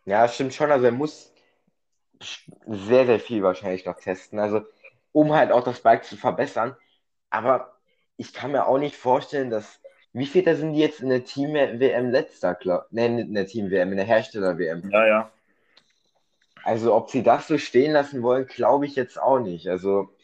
Ja, 0.06 0.28
stimmt 0.28 0.54
schon. 0.54 0.72
Also 0.72 0.86
er 0.86 0.92
muss 0.92 1.32
sehr, 2.68 3.06
sehr 3.06 3.20
viel 3.20 3.44
wahrscheinlich 3.44 3.86
noch 3.86 4.00
testen. 4.00 4.40
Also 4.40 4.62
um 5.12 5.34
halt 5.34 5.52
auch 5.52 5.64
das 5.64 5.82
Bike 5.82 6.04
zu 6.04 6.18
verbessern. 6.18 6.76
Aber 7.30 7.78
ich 8.18 8.34
kann 8.34 8.52
mir 8.52 8.68
auch 8.68 8.78
nicht 8.78 8.96
vorstellen, 8.96 9.50
dass. 9.50 9.80
Wie 10.18 10.26
viele 10.26 10.56
sind 10.56 10.72
die 10.72 10.80
jetzt 10.80 11.02
in 11.02 11.10
der 11.10 11.26
Team-WM 11.26 12.10
letzter, 12.10 12.56
glaub, 12.56 12.90
ne, 12.90 13.08
in 13.20 13.34
der 13.34 13.48
Team-WM, 13.48 13.92
in 13.92 13.98
der 13.98 14.06
Hersteller-WM? 14.06 14.90
Ja, 14.90 15.06
ja. 15.06 15.32
Also, 16.64 16.96
ob 16.96 17.10
sie 17.10 17.22
das 17.22 17.50
so 17.50 17.58
stehen 17.58 17.92
lassen 17.92 18.24
wollen, 18.24 18.48
glaube 18.48 18.86
ich 18.86 18.96
jetzt 18.96 19.22
auch 19.22 19.40
nicht. 19.40 19.68
Also, 19.68 20.16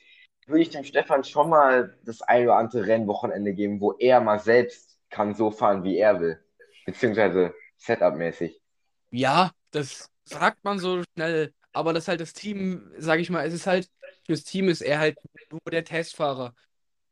würde 0.48 0.62
ich 0.62 0.70
dem 0.70 0.86
Stefan 0.86 1.26
schon 1.26 1.50
mal 1.50 1.94
das 2.06 2.22
ein 2.22 2.44
oder 2.46 2.56
andere 2.56 2.88
Rennwochenende 2.88 3.54
geben, 3.54 3.82
wo 3.82 3.92
er 3.92 4.22
mal 4.22 4.40
selbst 4.40 4.98
kann 5.10 5.36
so 5.36 5.52
fahren, 5.52 5.84
wie 5.84 5.98
er 5.98 6.22
will. 6.22 6.40
Beziehungsweise 6.86 7.54
Setup-mäßig. 7.76 8.62
Ja, 9.10 9.52
das 9.72 10.10
sagt 10.24 10.64
man 10.64 10.80
so 10.80 11.04
schnell. 11.16 11.52
Aber 11.74 11.94
das 11.94 12.04
ist 12.04 12.08
halt 12.08 12.22
das 12.22 12.34
Team, 12.34 12.92
sage 12.98 13.22
ich 13.22 13.30
mal, 13.30 13.46
es 13.46 13.54
ist 13.54 13.68
halt, 13.68 13.90
fürs 14.26 14.44
Team 14.44 14.70
ist 14.70 14.82
er 14.82 15.00
halt 15.00 15.18
nur 15.52 15.62
der 15.72 15.86
Testfahrer 15.86 16.54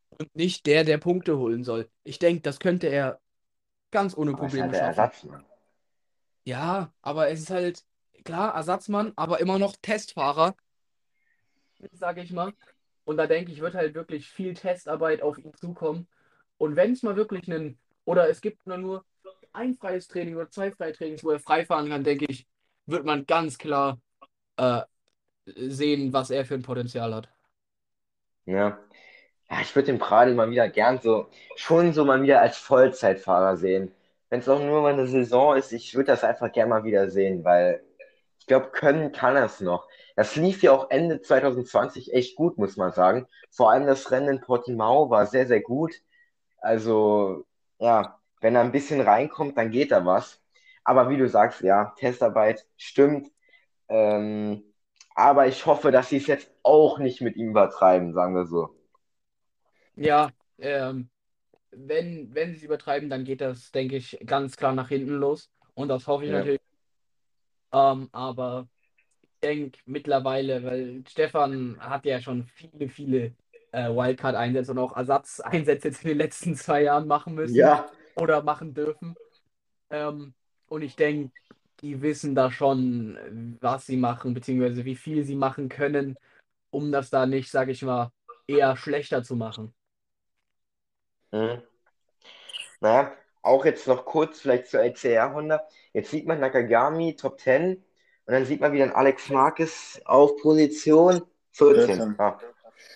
und 0.10 0.36
nicht 0.36 0.66
der, 0.66 0.84
der 0.84 0.98
Punkte 0.98 1.38
holen 1.38 1.64
soll. 1.64 1.90
Ich 2.04 2.20
denke, 2.20 2.42
das 2.42 2.60
könnte 2.60 2.88
er 2.88 3.20
ganz 3.92 4.18
ohne 4.18 4.34
Probleme 4.34 4.66
halt 4.66 4.76
schaffen. 4.76 4.88
Ersatzmann. 4.88 5.46
Ja, 6.44 6.94
aber 7.02 7.30
es 7.30 7.42
ist 7.42 7.50
halt, 7.50 7.86
klar, 8.24 8.54
Ersatzmann, 8.56 9.14
aber 9.16 9.40
immer 9.40 9.60
noch 9.60 9.76
Testfahrer, 9.82 10.56
sage 11.94 12.22
ich 12.22 12.32
mal. 12.32 12.54
Und 13.06 13.18
da 13.18 13.28
denke 13.28 13.52
ich, 13.52 13.62
wird 13.62 13.76
halt 13.76 13.96
wirklich 13.96 14.30
viel 14.30 14.54
Testarbeit 14.54 15.22
auf 15.22 15.38
ihn 15.38 15.54
zukommen. 15.56 16.08
Und 16.58 16.76
wenn 16.76 16.92
es 16.94 17.04
mal 17.04 17.16
wirklich 17.16 17.50
einen, 17.50 17.80
oder 18.06 18.30
es 18.30 18.42
gibt 18.42 18.68
nur, 18.68 18.78
nur 18.78 19.06
ein 19.54 19.76
freies 19.76 20.08
Training 20.08 20.36
oder 20.36 20.50
zwei 20.50 20.72
freie 20.72 20.94
Trainings, 20.94 21.24
wo 21.24 21.32
er 21.32 21.40
frei 21.40 21.66
fahren 21.66 21.90
kann, 21.90 22.04
denke 22.04 22.26
ich, 22.28 22.46
wird 22.86 23.06
man 23.06 23.26
ganz 23.26 23.58
klar 23.58 24.00
äh, 24.60 24.84
sehen, 25.70 26.14
was 26.14 26.32
er 26.32 26.46
für 26.46 26.56
ein 26.56 26.64
Potenzial 26.64 27.14
hat. 27.16 27.30
Ja. 28.46 28.80
Ja, 29.50 29.62
ich 29.62 29.76
würde 29.76 29.88
den 29.88 30.00
Pradel 30.00 30.36
mal 30.36 30.52
wieder 30.52 30.70
gern 30.70 31.00
so, 31.02 31.30
schon 31.56 31.94
so 31.94 32.06
mal 32.06 32.22
wieder 32.24 32.42
als 32.42 32.58
Vollzeitfahrer 32.58 33.58
sehen. 33.58 33.94
Wenn 34.30 34.42
es 34.42 34.50
auch 34.50 34.60
nur 34.62 34.82
mal 34.84 34.94
eine 34.94 35.08
Saison 35.08 35.58
ist, 35.58 35.74
ich 35.74 35.96
würde 35.96 36.08
das 36.08 36.24
einfach 36.24 36.52
gern 36.52 36.70
mal 36.70 36.84
wieder 36.86 37.10
sehen, 37.12 37.44
weil 37.46 37.84
ich 38.40 38.48
glaube, 38.48 38.70
können 38.72 39.12
kann 39.14 39.36
er 39.38 39.46
es 39.46 39.62
noch. 39.62 39.88
Das 40.16 40.36
lief 40.38 40.64
ja 40.64 40.72
auch 40.74 40.90
Ende 40.92 41.22
2020 41.22 42.14
echt 42.14 42.36
gut, 42.38 42.58
muss 42.58 42.78
man 42.78 42.94
sagen. 42.94 43.28
Vor 43.52 43.72
allem 43.72 43.88
das 43.88 44.12
Rennen 44.12 44.30
in 44.38 44.42
Portimao 44.42 45.10
war 45.12 45.28
sehr, 45.28 45.48
sehr 45.48 45.62
gut. 45.62 45.96
Also, 46.60 47.46
ja, 47.80 48.20
wenn 48.42 48.56
er 48.56 48.62
ein 48.62 48.72
bisschen 48.72 49.02
reinkommt, 49.02 49.58
dann 49.58 49.72
geht 49.72 49.92
da 49.92 50.06
was. 50.06 50.42
Aber 50.84 51.10
wie 51.10 51.18
du 51.18 51.28
sagst, 51.30 51.62
ja, 51.62 51.94
Testarbeit 51.98 52.68
stimmt. 52.78 53.28
Ähm, 53.90 54.64
aber 55.16 55.48
ich 55.48 55.66
hoffe, 55.66 55.92
dass 55.92 56.10
sie 56.10 56.18
es 56.18 56.28
jetzt 56.28 56.52
auch 56.64 57.00
nicht 57.00 57.22
mit 57.22 57.36
ihm 57.36 57.50
übertreiben, 57.50 58.14
sagen 58.14 58.36
wir 58.36 58.46
so. 58.46 58.70
Ja, 59.96 60.32
ähm, 60.60 61.10
wenn, 61.72 62.34
wenn 62.34 62.52
sie 62.52 62.58
es 62.58 62.64
übertreiben, 62.64 63.10
dann 63.10 63.26
geht 63.26 63.42
das, 63.42 63.72
denke 63.72 63.98
ich, 63.98 64.18
ganz 64.26 64.56
klar 64.58 64.74
nach 64.74 64.90
hinten 64.90 65.16
los. 65.16 65.52
Und 65.74 65.90
das 65.90 66.08
hoffe 66.08 66.26
ich 66.26 66.32
ja. 66.32 66.38
natürlich. 66.40 66.62
Ähm, 67.72 68.10
aber 68.12 68.68
denke 69.44 69.80
mittlerweile, 69.86 70.64
weil 70.64 71.04
Stefan 71.08 71.78
hat 71.80 72.06
ja 72.06 72.22
schon 72.22 72.46
viele, 72.46 72.90
viele 72.90 73.36
äh, 73.72 73.90
Wildcard-Einsätze 73.90 74.72
und 74.72 74.80
auch 74.80 74.96
Ersatzeinsätze 74.96 75.90
jetzt 75.90 76.04
in 76.04 76.10
den 76.10 76.18
letzten 76.18 76.56
zwei 76.56 76.84
Jahren 76.84 77.08
machen 77.08 77.36
müssen 77.36 77.56
Ja, 77.56 77.90
oder 78.16 78.44
machen 78.44 78.74
dürfen. 78.74 79.16
Ähm, 79.90 80.34
und 80.68 80.82
ich 80.82 80.96
denke, 80.96 81.32
die 81.82 82.02
wissen 82.02 82.36
da 82.36 82.52
schon, 82.52 83.58
was 83.62 83.86
sie 83.86 83.98
machen, 83.98 84.34
beziehungsweise 84.34 84.86
wie 84.86 84.96
viel 84.96 85.24
sie 85.24 85.36
machen 85.36 85.70
können, 85.70 86.18
um 86.72 86.92
das 86.92 87.10
da 87.10 87.26
nicht, 87.26 87.52
sage 87.52 87.72
ich 87.72 87.82
mal, 87.84 88.12
eher 88.48 88.76
schlechter 88.78 89.24
zu 89.24 89.36
machen. 89.36 89.74
mhm. 91.32 91.62
Naja, 92.82 93.14
auch 93.42 93.66
jetzt 93.66 93.88
noch 93.88 94.06
kurz 94.06 94.42
vielleicht 94.42 94.68
zur 94.68 94.82
LCR 94.82 95.34
Honda. 95.34 95.68
Jetzt 95.94 96.12
sieht 96.12 96.26
man 96.26 96.40
Nakagami 96.40 97.16
Top 97.16 97.40
10 97.40 97.76
und 97.76 97.84
dann 98.34 98.46
sieht 98.46 98.62
man 98.62 98.72
wieder 98.72 98.86
einen 98.86 98.94
Alex 98.94 99.30
Marquez 99.30 100.02
auf 100.06 100.38
Position 100.38 101.22
14. 101.54 101.98
14. 101.98 102.16
Ah, 102.20 102.40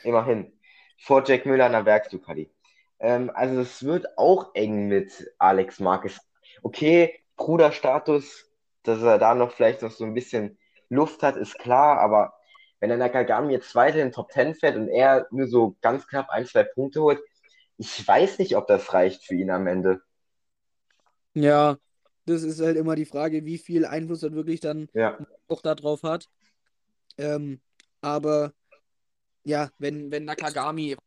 immerhin. 0.03 0.53
Vor 0.99 1.23
Jack 1.25 1.45
Müller 1.45 1.65
an 1.65 1.73
der 1.73 1.85
Werksducati. 1.85 2.49
Ähm, 2.99 3.29
also 3.33 3.59
es 3.61 3.83
wird 3.83 4.17
auch 4.17 4.55
eng 4.55 4.87
mit 4.87 5.33
Alex 5.37 5.79
Marquez. 5.79 6.19
Okay, 6.61 7.19
Bruderstatus, 7.35 8.49
dass 8.83 9.01
er 9.01 9.19
da 9.19 9.35
noch 9.35 9.51
vielleicht 9.51 9.81
noch 9.81 9.91
so 9.91 10.05
ein 10.05 10.13
bisschen 10.13 10.57
Luft 10.89 11.23
hat, 11.23 11.37
ist 11.37 11.57
klar, 11.59 11.99
aber 11.99 12.33
wenn 12.79 12.89
der 12.89 12.97
Nakagami 12.97 13.53
jetzt 13.53 13.75
weiter 13.75 13.97
in 13.99 14.07
den 14.07 14.11
Top 14.11 14.31
10 14.31 14.55
fährt 14.55 14.75
und 14.75 14.89
er 14.89 15.27
nur 15.31 15.47
so 15.47 15.75
ganz 15.81 16.07
knapp 16.07 16.29
ein, 16.29 16.45
zwei 16.45 16.63
Punkte 16.63 17.01
holt, 17.01 17.19
ich 17.77 18.07
weiß 18.07 18.39
nicht, 18.39 18.55
ob 18.57 18.67
das 18.67 18.93
reicht 18.93 19.25
für 19.25 19.35
ihn 19.35 19.49
am 19.51 19.67
Ende. 19.67 20.01
Ja, 21.33 21.77
das 22.25 22.43
ist 22.43 22.61
halt 22.61 22.77
immer 22.77 22.95
die 22.95 23.05
Frage, 23.05 23.45
wie 23.45 23.57
viel 23.57 23.85
Einfluss 23.85 24.23
er 24.23 24.33
wirklich 24.33 24.59
dann 24.59 24.89
Ja, 24.93 25.17
auch 25.47 25.61
darauf 25.61 26.03
hat. 26.03 26.29
Ähm, 27.17 27.61
aber 28.01 28.53
ja, 29.45 29.71
wenn, 29.79 30.11
wenn 30.11 30.25
Nakagami 30.25 30.97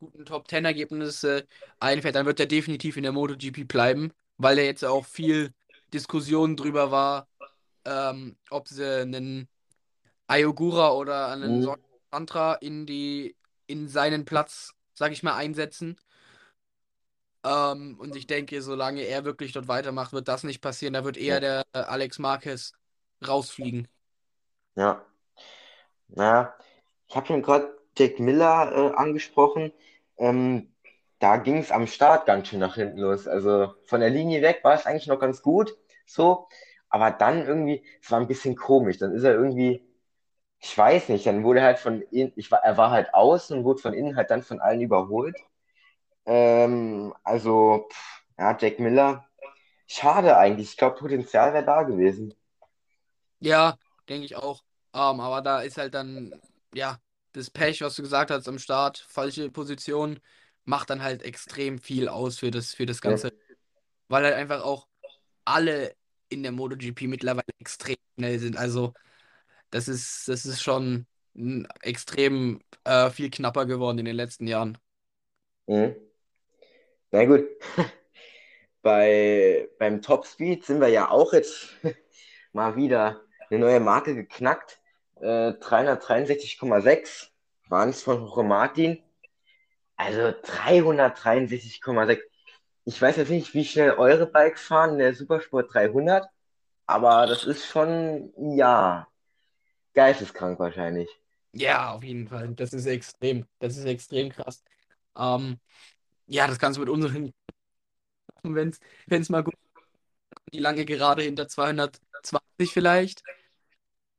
guten 0.00 0.24
Top 0.26 0.48
10 0.48 0.64
Ergebnisse 0.64 1.46
einfährt, 1.80 2.16
dann 2.16 2.26
wird 2.26 2.40
er 2.40 2.46
definitiv 2.46 2.96
in 2.96 3.04
der 3.04 3.12
MotoGP 3.12 3.64
bleiben, 3.68 4.12
weil 4.38 4.56
da 4.56 4.62
jetzt 4.62 4.84
auch 4.84 5.06
viel 5.06 5.52
Diskussion 5.94 6.56
drüber 6.56 6.90
war, 6.90 7.28
ähm, 7.84 8.36
ob 8.50 8.68
sie 8.68 8.84
einen 9.02 9.48
Ayogura 10.28 10.92
oder 10.94 11.28
einen 11.32 11.60
Mhm. 11.60 11.74
Santra 12.12 12.54
in 12.54 12.86
die 12.86 13.36
in 13.66 13.88
seinen 13.88 14.24
Platz, 14.24 14.74
sag 14.94 15.12
ich 15.12 15.22
mal, 15.22 15.36
einsetzen. 15.36 15.98
Ähm, 17.44 17.96
und 18.00 18.16
ich 18.16 18.26
denke, 18.26 18.62
solange 18.62 19.02
er 19.02 19.24
wirklich 19.24 19.52
dort 19.52 19.68
weitermacht, 19.68 20.12
wird 20.12 20.28
das 20.28 20.44
nicht 20.44 20.60
passieren. 20.60 20.94
Da 20.94 21.04
wird 21.04 21.16
eher 21.16 21.40
der 21.40 21.64
äh, 21.72 21.78
Alex 21.78 22.18
Marquez 22.18 22.72
rausfliegen. 23.26 23.88
ja. 24.76 25.04
Naja, 26.08 26.54
ich 27.08 27.16
habe 27.16 27.26
schon 27.26 27.42
gerade 27.42 27.76
Jack 27.96 28.18
Miller 28.20 28.72
äh, 28.92 28.94
angesprochen. 28.96 29.72
Ähm, 30.18 30.72
da 31.18 31.36
ging 31.38 31.58
es 31.58 31.72
am 31.72 31.86
Start 31.86 32.26
ganz 32.26 32.48
schön 32.48 32.60
nach 32.60 32.74
hinten 32.76 32.98
los. 32.98 33.26
Also 33.28 33.74
von 33.86 34.00
der 34.00 34.10
Linie 34.10 34.42
weg 34.42 34.60
war 34.64 34.74
es 34.74 34.86
eigentlich 34.86 35.06
noch 35.08 35.18
ganz 35.20 35.42
gut, 35.42 35.76
so. 36.06 36.48
Aber 36.90 37.10
dann 37.10 37.46
irgendwie, 37.46 37.84
es 38.02 38.10
war 38.10 38.20
ein 38.20 38.28
bisschen 38.28 38.56
komisch. 38.56 38.98
Dann 38.98 39.12
ist 39.14 39.24
er 39.24 39.34
irgendwie, 39.34 39.84
ich 40.60 40.76
weiß 40.78 41.08
nicht, 41.10 41.26
dann 41.26 41.44
wurde 41.44 41.60
er 41.60 41.66
halt 41.66 41.78
von 41.80 42.02
innen, 42.02 42.32
ich 42.36 42.50
war, 42.50 42.60
er 42.64 42.76
war 42.78 42.90
halt 42.92 43.14
außen 43.14 43.58
und 43.58 43.64
wurde 43.64 43.80
von 43.82 43.94
innen 43.94 44.16
halt 44.16 44.30
dann 44.30 44.42
von 44.42 44.60
allen 44.60 44.80
überholt. 44.82 45.36
Ähm, 46.26 47.14
also, 47.24 47.88
ja, 48.38 48.56
Jack 48.60 48.78
Miller, 48.80 49.26
schade 49.86 50.36
eigentlich. 50.38 50.70
Ich 50.72 50.76
glaube, 50.78 50.96
Potenzial 50.98 51.54
wäre 51.54 51.64
da 51.66 51.82
gewesen. 51.84 52.34
Ja, 53.40 53.78
denke 54.08 54.24
ich 54.26 54.36
auch. 54.36 54.62
Ähm, 54.94 55.20
aber 55.20 55.42
da 55.42 55.60
ist 55.62 55.76
halt 55.78 55.94
dann, 55.94 56.40
ja, 56.74 56.98
das 57.32 57.50
Pech, 57.50 57.80
was 57.82 57.94
du 57.96 58.02
gesagt 58.02 58.30
hast 58.30 58.48
am 58.48 58.58
Start, 58.58 58.98
falsche 59.08 59.50
Position, 59.50 60.20
macht 60.68 60.90
dann 60.90 61.02
halt 61.02 61.22
extrem 61.22 61.78
viel 61.78 62.08
aus 62.08 62.38
für 62.38 62.50
das, 62.50 62.74
für 62.74 62.86
das 62.86 63.00
Ja. 63.02 63.10
Ganze. 63.10 63.32
Weil 64.08 64.24
halt 64.24 64.34
einfach 64.34 64.62
auch 64.62 64.86
alle 65.44 65.94
in 66.28 66.42
der 66.42 66.52
MotoGP 66.52 67.02
mittlerweile 67.02 67.46
extrem 67.58 67.96
schnell 68.18 68.38
sind. 68.38 68.56
Also, 68.56 68.92
das 69.70 69.88
ist, 69.88 70.28
das 70.28 70.46
ist 70.46 70.62
schon 70.62 71.06
extrem 71.82 72.60
äh, 72.84 73.10
viel 73.10 73.30
knapper 73.30 73.66
geworden 73.66 73.98
in 73.98 74.04
den 74.06 74.16
letzten 74.16 74.46
Jahren. 74.46 74.78
Mhm. 75.68 75.94
Na 77.12 77.24
gut. 77.24 77.46
Bei, 78.82 79.68
beim 79.78 80.02
Topspeed 80.02 80.64
sind 80.64 80.80
wir 80.80 80.88
ja 80.88 81.10
auch 81.10 81.32
jetzt 81.32 81.68
mal 82.52 82.76
wieder 82.76 83.20
eine 83.50 83.60
neue 83.60 83.80
Marke 83.80 84.14
geknackt. 84.14 84.80
Äh, 85.20 85.54
363,6 85.54 87.30
waren 87.68 87.90
es 87.90 88.02
von 88.02 88.18
Jorge 88.18 88.44
Martin. 88.44 89.02
Also 89.98 90.32
363,6. 90.42 92.22
Ich 92.84 93.02
weiß 93.02 93.16
jetzt 93.16 93.30
nicht, 93.30 93.52
wie 93.52 93.64
schnell 93.64 93.90
eure 93.92 94.26
Bikes 94.26 94.62
fahren 94.62 94.92
in 94.92 94.98
der 94.98 95.14
Supersport 95.14 95.74
300, 95.74 96.26
aber 96.86 97.26
das 97.26 97.44
ist 97.44 97.66
schon, 97.66 98.32
ja, 98.56 99.06
geisteskrank 99.94 100.58
wahrscheinlich. 100.58 101.10
Ja, 101.52 101.92
auf 101.92 102.02
jeden 102.04 102.28
Fall. 102.28 102.54
Das 102.54 102.72
ist 102.72 102.86
extrem. 102.86 103.46
Das 103.58 103.76
ist 103.76 103.84
extrem 103.84 104.30
krass. 104.30 104.62
Ähm, 105.16 105.58
ja, 106.26 106.46
das 106.46 106.58
kannst 106.58 106.78
du 106.78 106.80
mit 106.80 106.88
unseren, 106.88 107.32
wenn 108.42 108.68
es 108.70 108.80
wenn 109.06 109.22
es 109.22 109.28
mal 109.28 109.42
gut 109.42 109.54
die 110.52 110.58
lange 110.58 110.84
Gerade 110.84 111.22
hinter 111.22 111.48
220 111.48 112.72
vielleicht. 112.72 113.22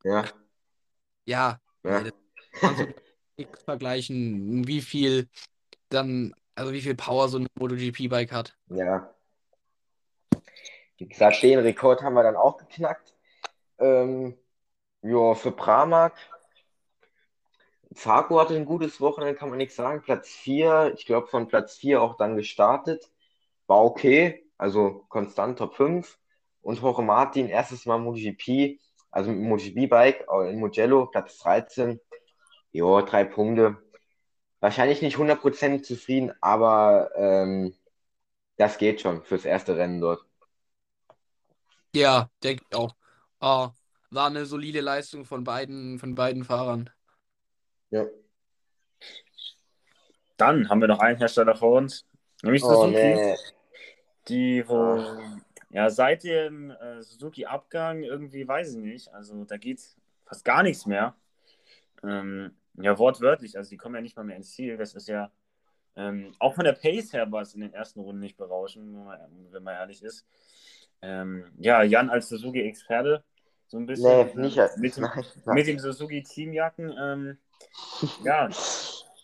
Ja, 0.04 0.24
Ja, 1.24 1.60
ja. 1.84 2.04
kannst 2.60 2.82
du 2.82 2.94
vergleichen, 3.64 4.66
wie 4.66 4.80
viel 4.80 5.28
dann, 5.90 6.34
also 6.54 6.72
wie 6.72 6.80
viel 6.80 6.94
Power 6.94 7.28
so 7.28 7.38
ein 7.38 7.46
MotoGP-Bike 7.58 8.32
hat. 8.32 8.56
Ja. 8.68 9.14
Wie 10.96 11.08
gesagt, 11.08 11.42
den 11.42 11.58
Rekord 11.58 12.02
haben 12.02 12.14
wir 12.14 12.22
dann 12.22 12.36
auch 12.36 12.56
geknackt. 12.58 13.14
Ähm, 13.78 14.36
ja, 15.02 15.34
für 15.34 15.52
Pramac. 15.52 16.14
Zarco 17.94 18.38
hatte 18.38 18.54
ein 18.54 18.66
gutes 18.66 19.00
Wochenende, 19.00 19.34
kann 19.34 19.48
man 19.48 19.58
nichts 19.58 19.76
sagen. 19.76 20.02
Platz 20.02 20.28
4, 20.28 20.92
ich 20.96 21.06
glaube 21.06 21.26
von 21.26 21.48
Platz 21.48 21.76
4 21.76 22.00
auch 22.00 22.16
dann 22.16 22.36
gestartet. 22.36 23.10
War 23.66 23.82
okay, 23.84 24.46
also 24.58 25.06
konstant 25.08 25.58
Top 25.58 25.74
5. 25.74 26.18
Und 26.62 26.80
Jorge 26.80 27.02
Martin, 27.02 27.48
erstes 27.48 27.86
Mal 27.86 27.98
MotoGP, 27.98 28.78
also 29.10 29.30
mit 29.30 29.40
MotoGP-Bike 29.40 30.26
äh, 30.30 30.50
in 30.50 30.60
Mugello, 30.60 31.06
Platz 31.06 31.38
13. 31.38 31.98
Ja, 32.72 33.02
drei 33.02 33.24
Punkte. 33.24 33.78
Wahrscheinlich 34.60 35.02
nicht 35.02 35.16
100% 35.18 35.82
zufrieden, 35.86 36.32
aber 36.40 37.10
ähm, 37.16 37.74
das 38.56 38.78
geht 38.78 39.00
schon 39.00 39.22
fürs 39.24 39.44
erste 39.44 39.76
Rennen 39.76 40.00
dort. 40.00 40.24
Ja, 41.94 42.30
denke 42.42 42.64
ich 42.68 42.76
auch. 42.76 42.94
Ah, 43.40 43.72
war 44.10 44.26
eine 44.26 44.46
solide 44.46 44.80
Leistung 44.80 45.24
von 45.24 45.44
beiden, 45.44 45.98
von 45.98 46.14
beiden 46.14 46.44
Fahrern. 46.44 46.90
Ja. 47.90 48.06
Dann 50.36 50.68
haben 50.68 50.80
wir 50.80 50.88
noch 50.88 51.00
einen 51.00 51.18
Hersteller 51.18 51.54
vor 51.54 51.76
uns, 51.78 52.06
nämlich 52.42 52.62
Oh, 52.64 52.86
Suzuki, 52.86 52.94
nee. 52.94 53.36
die 54.28 54.64
wo 54.66 54.98
ja 55.70 55.90
seit 55.90 56.24
dem 56.24 56.70
äh, 56.70 57.02
Suzuki-Abgang 57.02 58.02
irgendwie 58.02 58.46
weiß 58.46 58.72
ich 58.74 58.78
nicht, 58.78 59.12
also 59.14 59.44
da 59.44 59.56
geht 59.56 59.80
fast 60.26 60.44
gar 60.44 60.62
nichts 60.62 60.86
mehr. 60.86 61.14
Ähm, 62.02 62.52
ja, 62.74 62.98
wortwörtlich, 62.98 63.56
also 63.56 63.70
die 63.70 63.76
kommen 63.76 63.94
ja 63.94 64.00
nicht 64.00 64.16
mal 64.16 64.24
mehr 64.24 64.36
ins 64.36 64.52
Ziel. 64.52 64.76
Das 64.76 64.94
ist 64.94 65.08
ja 65.08 65.30
ähm, 65.96 66.32
auch 66.38 66.54
von 66.54 66.64
der 66.64 66.72
Pace 66.72 67.12
her 67.12 67.30
war 67.32 67.42
es 67.42 67.54
in 67.54 67.60
den 67.60 67.74
ersten 67.74 68.00
Runden 68.00 68.20
nicht 68.20 68.36
berauschend, 68.36 68.94
wenn 69.50 69.62
man, 69.62 69.74
ehrlich 69.74 70.02
ist. 70.02 70.26
Ähm, 71.02 71.50
ja, 71.58 71.82
Jan 71.82 72.10
als 72.10 72.28
Suzuki-Experte, 72.28 73.24
so 73.66 73.78
ein 73.78 73.86
bisschen 73.86 74.10
Nee, 74.10 74.20
äh, 74.22 74.36
nicht. 74.36 74.58
mit, 74.76 74.96
dem, 74.96 75.02
Nein, 75.02 75.24
mit 75.46 75.46
nein. 75.46 75.64
dem 75.66 75.78
Suzuki-Teamjacken. 75.78 76.94
Ähm, 76.98 77.38
ja, 78.24 78.48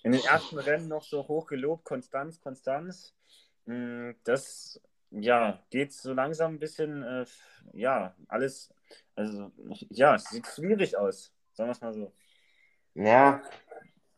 in 0.03 0.13
den 0.13 0.25
ersten 0.25 0.59
Rennen 0.59 0.89
noch 0.89 1.03
so 1.03 1.27
hoch 1.29 1.47
gelobt, 1.47 1.85
Konstanz, 1.85 2.41
Konstanz. 2.41 3.15
Mm, 3.67 4.13
Das 4.25 4.81
ja, 5.11 5.63
geht 5.71 5.93
so 5.93 6.13
langsam 6.13 6.55
ein 6.55 6.59
bisschen, 6.59 7.03
äh, 7.03 7.25
ja, 7.73 8.15
alles, 8.29 8.73
also 9.15 9.53
ja, 9.91 10.15
es 10.17 10.25
sieht 10.25 10.47
schwierig 10.47 10.97
aus, 10.97 11.33
sagen 11.53 11.69
wir 11.69 11.73
es 11.73 11.81
mal 11.81 11.95
so. 11.95 12.13
Ja, 12.97 13.43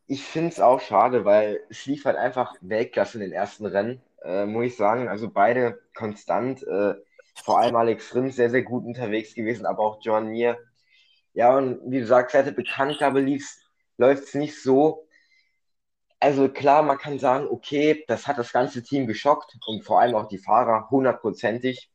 ich 0.06 0.24
finde 0.24 0.50
es 0.50 0.60
auch 0.60 0.80
schade, 0.80 1.24
weil 1.24 1.60
es 1.68 1.84
lief 1.86 2.04
halt 2.04 2.16
einfach 2.16 2.54
Weltklasse 2.60 3.18
in 3.18 3.22
den 3.22 3.32
ersten 3.32 3.66
Rennen, 3.66 4.00
äh, 4.22 4.46
muss 4.46 4.66
ich 4.66 4.76
sagen. 4.76 5.08
Also 5.08 5.30
beide 5.30 5.80
konstant, 5.94 6.62
äh, 6.62 6.94
vor 7.44 7.58
allem 7.58 7.76
Alex 7.76 8.14
Rins 8.14 8.36
sehr, 8.36 8.50
sehr 8.50 8.62
gut 8.62 8.84
unterwegs 8.84 9.34
gewesen, 9.34 9.66
aber 9.66 9.80
auch 9.82 9.98
John 10.02 10.28
Mir. 10.28 10.58
Ja, 11.34 11.56
und 11.56 11.80
wie 11.90 12.00
du 12.00 12.06
sagst, 12.06 12.34
seit 12.34 12.46
der 12.46 12.52
Bekanntgabe 12.52 13.20
läuft 13.98 14.24
es 14.24 14.34
nicht 14.34 14.62
so. 14.62 15.08
Also 16.20 16.48
klar, 16.48 16.82
man 16.82 16.98
kann 16.98 17.18
sagen, 17.18 17.48
okay, 17.48 18.04
das 18.08 18.26
hat 18.28 18.38
das 18.38 18.52
ganze 18.52 18.82
Team 18.84 19.06
geschockt 19.08 19.56
und 19.66 19.84
vor 19.84 20.00
allem 20.00 20.14
auch 20.16 20.28
die 20.28 20.38
Fahrer 20.38 20.88
hundertprozentig. 20.90 21.90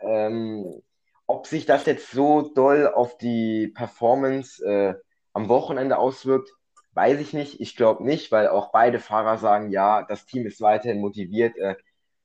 Ähm, 0.00 0.82
ob 1.26 1.46
sich 1.48 1.66
das 1.66 1.86
jetzt 1.86 2.10
so 2.12 2.42
doll 2.54 2.88
auf 2.88 3.18
die 3.18 3.68
Performance 3.68 4.64
äh, 4.64 4.94
am 5.36 5.50
Wochenende 5.50 5.98
auswirkt, 5.98 6.50
weiß 6.94 7.20
ich 7.20 7.34
nicht. 7.34 7.60
Ich 7.60 7.76
glaube 7.76 8.02
nicht, 8.04 8.32
weil 8.32 8.48
auch 8.48 8.72
beide 8.72 8.98
Fahrer 9.00 9.36
sagen, 9.36 9.70
ja, 9.70 10.02
das 10.02 10.24
Team 10.24 10.46
ist 10.46 10.62
weiterhin 10.62 11.00
motiviert, 11.00 11.54
äh, 11.58 11.76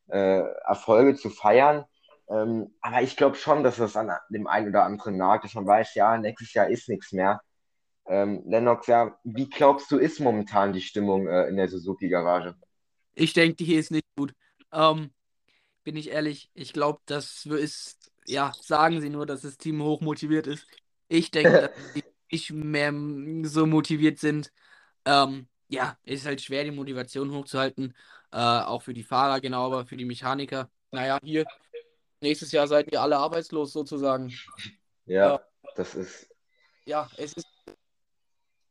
äh, 0.08 0.44
Erfolge 0.66 1.16
zu 1.16 1.30
feiern. 1.30 1.84
Ähm, 2.30 2.74
aber 2.80 3.02
ich 3.02 3.18
glaube 3.18 3.36
schon, 3.36 3.64
dass 3.64 3.76
das 3.76 3.98
an 3.98 4.12
dem 4.30 4.48
einen 4.48 4.70
oder 4.70 4.86
anderen 4.86 5.18
nagt, 5.18 5.44
dass 5.44 5.56
man 5.56 5.68
weiß, 5.68 5.94
ja, 5.96 6.18
nächstes 6.18 6.54
Jahr 6.54 6.70
ist 6.70 6.88
nichts 6.88 7.12
mehr. 7.12 7.42
Ähm, 8.08 8.44
Lennox, 8.46 8.88
ja, 8.88 9.18
wie 9.26 9.50
glaubst 9.50 9.92
du, 9.92 9.98
ist 9.98 10.22
momentan 10.22 10.72
die 10.72 10.82
Stimmung 10.82 11.28
äh, 11.28 11.50
in 11.50 11.58
der 11.58 11.68
Suzuki-Garage? 11.68 12.56
Ich 13.14 13.34
denke, 13.34 13.56
die 13.58 13.66
hier 13.66 13.80
ist 13.80 13.92
nicht 13.92 14.06
gut. 14.16 14.34
Ähm, 14.72 15.12
bin 15.84 15.98
ich 15.98 16.12
ehrlich, 16.12 16.50
ich 16.54 16.72
glaube, 16.72 17.02
das 17.08 17.46
ist, 17.46 18.10
ja, 18.26 18.54
sagen 18.62 19.02
sie 19.02 19.10
nur, 19.10 19.26
dass 19.26 19.42
das 19.42 19.58
Team 19.58 19.84
hoch 19.84 20.00
motiviert 20.00 20.48
ist. 20.48 20.66
Ich 21.10 21.30
denke, 21.30 21.52
dass 21.76 21.94
die 21.94 22.04
nicht 22.32 22.52
mehr 22.52 22.94
so 23.44 23.66
motiviert 23.66 24.20
sind. 24.20 24.52
Ähm, 25.06 25.48
ja, 25.68 25.98
ist 26.04 26.26
halt 26.26 26.42
schwer, 26.42 26.64
die 26.64 26.72
Motivation 26.72 27.32
hochzuhalten. 27.32 27.96
Äh, 28.32 28.38
auch 28.38 28.82
für 28.82 28.94
die 28.94 29.04
Fahrer, 29.04 29.40
genau, 29.42 29.66
aber 29.66 29.86
für 29.86 29.98
die 29.98 30.06
Mechaniker. 30.06 30.70
Naja, 30.92 31.20
hier, 31.24 31.46
nächstes 32.22 32.52
Jahr 32.52 32.68
seid 32.68 32.92
ihr 32.92 33.02
alle 33.02 33.18
arbeitslos 33.18 33.74
sozusagen. 33.74 34.34
Ja, 35.06 35.36
äh, 35.36 35.40
das 35.76 35.96
ist. 35.96 36.30
Ja, 36.86 37.10
es 37.18 37.34
ist. 37.34 37.48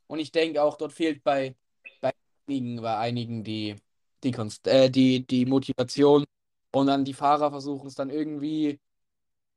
Und 0.07 0.19
ich 0.19 0.33
denke 0.33 0.63
auch, 0.63 0.77
dort 0.77 0.93
fehlt 0.93 1.23
bei, 1.23 1.55
bei 2.01 2.13
einigen, 2.47 2.83
bei 2.83 2.97
einigen 2.99 3.45
die, 3.45 3.77
die, 4.25 4.33
Konst 4.33 4.67
äh, 4.67 4.91
die, 4.91 5.27
die 5.27 5.47
Motivation. 5.47 6.25
Und 6.73 6.87
dann 6.87 7.05
die 7.05 7.15
Fahrer 7.15 7.51
versuchen 7.51 7.89
es 7.89 7.95
dann 7.95 8.11
irgendwie 8.11 8.81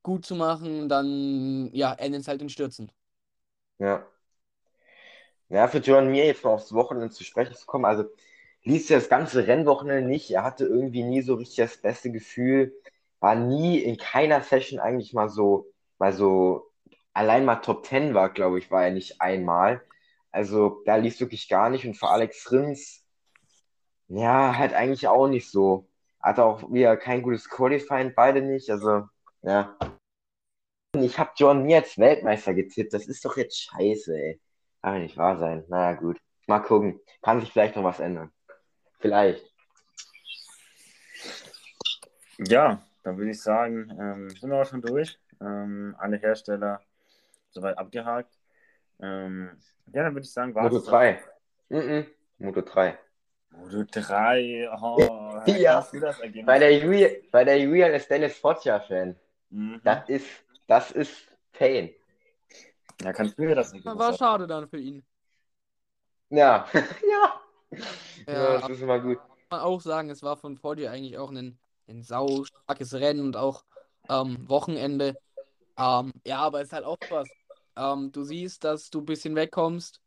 gut 0.01 0.25
zu 0.25 0.35
machen, 0.35 0.89
dann 0.89 1.69
ja, 1.73 1.93
enden 1.93 2.21
es 2.21 2.27
halt 2.27 2.41
in 2.41 2.49
Stürzen. 2.49 2.91
Ja. 3.79 4.07
Ja, 5.49 5.67
für 5.67 5.77
John 5.79 6.09
Mir 6.11 6.25
jetzt 6.25 6.43
mal 6.43 6.51
aufs 6.51 6.73
Wochenende 6.73 7.11
zu 7.11 7.23
sprechen 7.23 7.55
zu 7.55 7.65
kommen, 7.65 7.85
also 7.85 8.05
liest 8.63 8.89
ja 8.89 8.97
das 8.97 9.09
ganze 9.09 9.47
Rennwochenende 9.47 10.07
nicht. 10.07 10.31
Er 10.31 10.43
hatte 10.43 10.65
irgendwie 10.65 11.03
nie 11.03 11.21
so 11.21 11.35
richtig 11.35 11.57
das 11.57 11.77
beste 11.77 12.11
Gefühl, 12.11 12.73
war 13.19 13.35
nie 13.35 13.79
in 13.79 13.97
keiner 13.97 14.41
Session 14.41 14.79
eigentlich 14.79 15.13
mal 15.13 15.29
so, 15.29 15.67
mal 15.99 16.13
so, 16.13 16.71
allein 17.13 17.45
mal 17.45 17.57
Top 17.57 17.85
10 17.85 18.13
war, 18.13 18.29
glaube 18.29 18.59
ich, 18.59 18.71
war 18.71 18.85
er 18.85 18.91
nicht 18.91 19.21
einmal. 19.21 19.81
Also 20.31 20.81
da 20.85 20.95
lief 20.95 21.19
wirklich 21.19 21.47
gar 21.49 21.69
nicht. 21.69 21.85
Und 21.85 21.95
für 21.95 22.09
Alex 22.09 22.51
Rins, 22.51 23.05
ja, 24.07 24.57
halt 24.57 24.73
eigentlich 24.73 25.07
auch 25.07 25.27
nicht 25.27 25.49
so. 25.51 25.87
Hat 26.21 26.39
auch 26.39 26.71
wieder 26.71 26.97
kein 26.97 27.21
gutes 27.21 27.49
Qualifying, 27.49 28.13
beide 28.15 28.41
nicht. 28.41 28.69
Also, 28.69 29.03
ja. 29.43 29.77
Ich 30.95 31.17
habe 31.17 31.31
John 31.35 31.63
Mir 31.63 31.77
als 31.77 31.97
Weltmeister 31.97 32.53
getippt. 32.53 32.93
Das 32.93 33.07
ist 33.07 33.25
doch 33.25 33.35
jetzt 33.35 33.59
scheiße, 33.63 34.15
ey. 34.15 34.39
Kann 34.81 35.01
nicht 35.01 35.17
wahr 35.17 35.37
sein. 35.37 35.63
Naja, 35.67 35.93
gut. 35.93 36.19
Mal 36.45 36.59
gucken. 36.59 36.99
Kann 37.21 37.39
sich 37.39 37.51
vielleicht 37.51 37.75
noch 37.75 37.83
was 37.83 37.99
ändern. 37.99 38.31
Vielleicht. 38.99 39.43
Ja, 42.37 42.85
dann 43.03 43.17
würde 43.17 43.31
ich 43.31 43.41
sagen, 43.41 43.89
ähm, 43.99 44.29
sind 44.29 44.49
wir 44.49 44.61
auch 44.61 44.65
schon 44.65 44.81
durch. 44.81 45.17
Ähm, 45.41 45.95
alle 45.97 46.17
Hersteller 46.17 46.81
soweit 47.49 47.77
abgehakt. 47.77 48.37
Ähm, 49.01 49.49
ja, 49.93 50.03
dann 50.03 50.13
würde 50.13 50.25
ich 50.25 50.31
sagen, 50.31 50.53
war 50.53 50.63
Moto 50.63 50.79
3. 50.79 51.19
Mm 51.69 51.75
-mm. 51.75 52.05
Moto 52.37 52.61
3. 52.61 52.97
Moto 53.51 53.83
3. 53.89 54.69
Oh, 54.79 55.41
ja. 55.47 55.87
Bei 56.45 56.59
der, 56.59 56.77
Julia, 56.77 57.09
bei 57.31 57.43
der 57.43 57.59
Julian 57.59 57.93
ist 57.93 58.09
Dennis 58.09 58.37
Foggia-Fan. 58.37 59.15
Mhm. 59.49 59.81
Das 59.83 60.09
ist, 60.09 60.27
das 60.67 60.91
ist 60.91 61.27
Pain. 61.51 61.93
Ja, 63.01 63.13
kannst 63.13 63.37
du 63.37 63.43
mir 63.43 63.55
das 63.55 63.73
nicht 63.73 63.85
War 63.85 64.13
schade 64.13 64.47
dann 64.47 64.67
für 64.67 64.79
ihn. 64.79 65.03
Ja, 66.29 66.65
ja. 66.73 67.41
Ja, 68.27 68.57
das 68.57 68.69
ist 68.71 68.81
immer 68.81 68.99
gut. 68.99 69.19
Kann 69.19 69.29
man 69.51 69.59
auch 69.59 69.81
sagen, 69.81 70.09
es 70.09 70.23
war 70.23 70.35
von 70.35 70.57
Foggia 70.57 70.89
eigentlich 70.89 71.17
auch 71.19 71.29
ein, 71.29 71.59
ein 71.87 72.01
sau 72.01 72.43
starkes 72.43 72.93
Rennen 72.95 73.19
und 73.19 73.35
auch 73.37 73.63
ähm, 74.09 74.49
Wochenende. 74.49 75.15
Ähm, 75.77 76.11
ja, 76.25 76.39
aber 76.39 76.61
es 76.61 76.69
ist 76.69 76.73
halt 76.73 76.85
auch 76.85 76.97
was. 77.09 77.29
Ähm, 77.75 78.11
du 78.11 78.23
siehst, 78.23 78.63
dass 78.63 78.89
du 78.89 78.99
ein 78.99 79.05
bisschen 79.05 79.35
wegkommst 79.35 80.01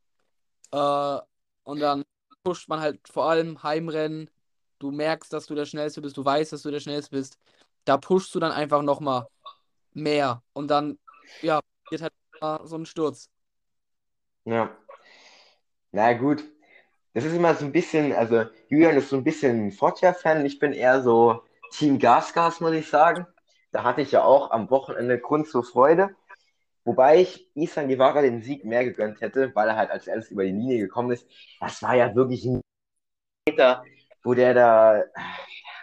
äh, 0.73 1.19
und 1.65 1.81
dann 1.81 2.05
pusht 2.45 2.69
man 2.69 2.81
halt 2.81 3.01
vor 3.09 3.31
allem 3.31 3.63
Heimrennen. 3.63 4.31
Du 4.79 4.91
merkst, 4.91 5.33
dass 5.33 5.47
du 5.47 5.55
der 5.55 5.65
Schnellste 5.65 6.01
bist, 6.03 6.17
du 6.17 6.25
weißt, 6.25 6.53
dass 6.53 6.63
du 6.63 6.71
der 6.71 6.81
Schnellste 6.81 7.11
bist. 7.17 7.39
Da 7.85 7.97
pushst 7.99 8.35
du 8.35 8.41
dann 8.41 8.53
einfach 8.53 8.83
nochmal 8.83 9.27
mehr 9.97 10.43
und 10.53 10.69
dann, 10.69 10.99
ja, 11.43 11.61
wird 11.91 12.03
halt 12.03 12.13
so 12.65 12.77
ein 12.77 12.87
Sturz. 12.87 13.31
Ja. 14.45 14.77
Na 15.91 16.13
gut, 16.13 16.45
das 17.15 17.25
ist 17.25 17.35
immer 17.35 17.55
so 17.55 17.65
ein 17.65 17.73
bisschen, 17.73 18.13
also 18.13 18.45
Julian 18.69 18.97
ist 18.97 19.09
so 19.09 19.17
ein 19.17 19.25
bisschen 19.25 19.73
Foggia-Fan, 19.73 20.45
ich 20.45 20.59
bin 20.59 20.73
eher 20.73 21.03
so 21.03 21.43
Team 21.73 21.99
Gasgas, 21.99 22.61
muss 22.61 22.73
ich 22.73 22.89
sagen. 22.89 23.27
Da 23.73 23.83
hatte 23.83 24.03
ich 24.03 24.13
ja 24.13 24.23
auch 24.23 24.51
am 24.51 24.71
Wochenende 24.71 25.19
Grund 25.19 25.49
zur 25.49 25.65
Freude. 25.65 26.15
Wobei 26.85 27.21
ich 27.23 27.51
Isan 27.55 27.89
Guevara 27.89 28.23
den 28.23 28.43
Sieg 28.43 28.65
mehr 28.65 28.85
gegönnt 28.85 29.21
hätte, 29.21 29.53
weil 29.55 29.69
er 29.69 29.77
halt 29.77 29.91
als 29.91 30.07
erstes 30.07 30.31
über 30.31 30.45
die 30.45 30.53
Linie 30.53 30.79
gekommen 30.79 31.11
ist. 31.11 31.27
Das 31.59 31.83
war 31.83 31.97
ja 31.97 32.15
wirklich 32.15 32.45
ein 32.45 32.61
Meter, 33.49 33.83
wo 34.23 34.35
der 34.35 34.55
da 34.55 35.03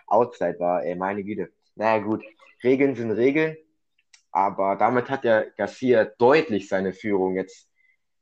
outside 0.07 0.59
war, 0.59 0.83
ey, 0.83 0.95
meine 0.95 1.23
Güte. 1.23 1.51
Naja, 1.75 2.01
gut. 2.01 2.23
Regeln 2.63 2.95
sind 2.95 3.11
Regeln. 3.11 3.57
Aber 4.33 4.75
damit 4.75 5.11
hat 5.11 5.23
der 5.23 5.51
Garcia 5.51 6.05
deutlich 6.05 6.67
seine 6.67 6.91
Führung 6.91 7.35
jetzt 7.35 7.69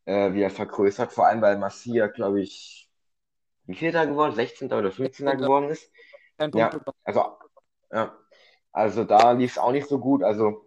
äh, 0.05 0.33
wieder 0.33 0.49
vergrößert. 0.49 1.13
Vor 1.13 1.25
allem, 1.25 1.41
weil 1.41 1.57
Garcia, 1.57 2.07
glaube 2.07 2.41
ich, 2.41 2.89
wie 3.65 3.75
viel 3.75 3.93
da 3.93 4.03
geworden? 4.03 4.35
16. 4.35 4.71
oder 4.73 4.91
15. 4.91 5.25
geworden 5.37 5.69
ist. 5.69 5.89
Ja, 6.53 6.71
also, 7.03 7.37
ja. 7.91 8.17
also 8.73 9.05
da 9.05 9.31
lief 9.31 9.51
es 9.51 9.57
auch 9.57 9.71
nicht 9.71 9.87
so 9.87 9.99
gut. 9.99 10.21
Also 10.21 10.65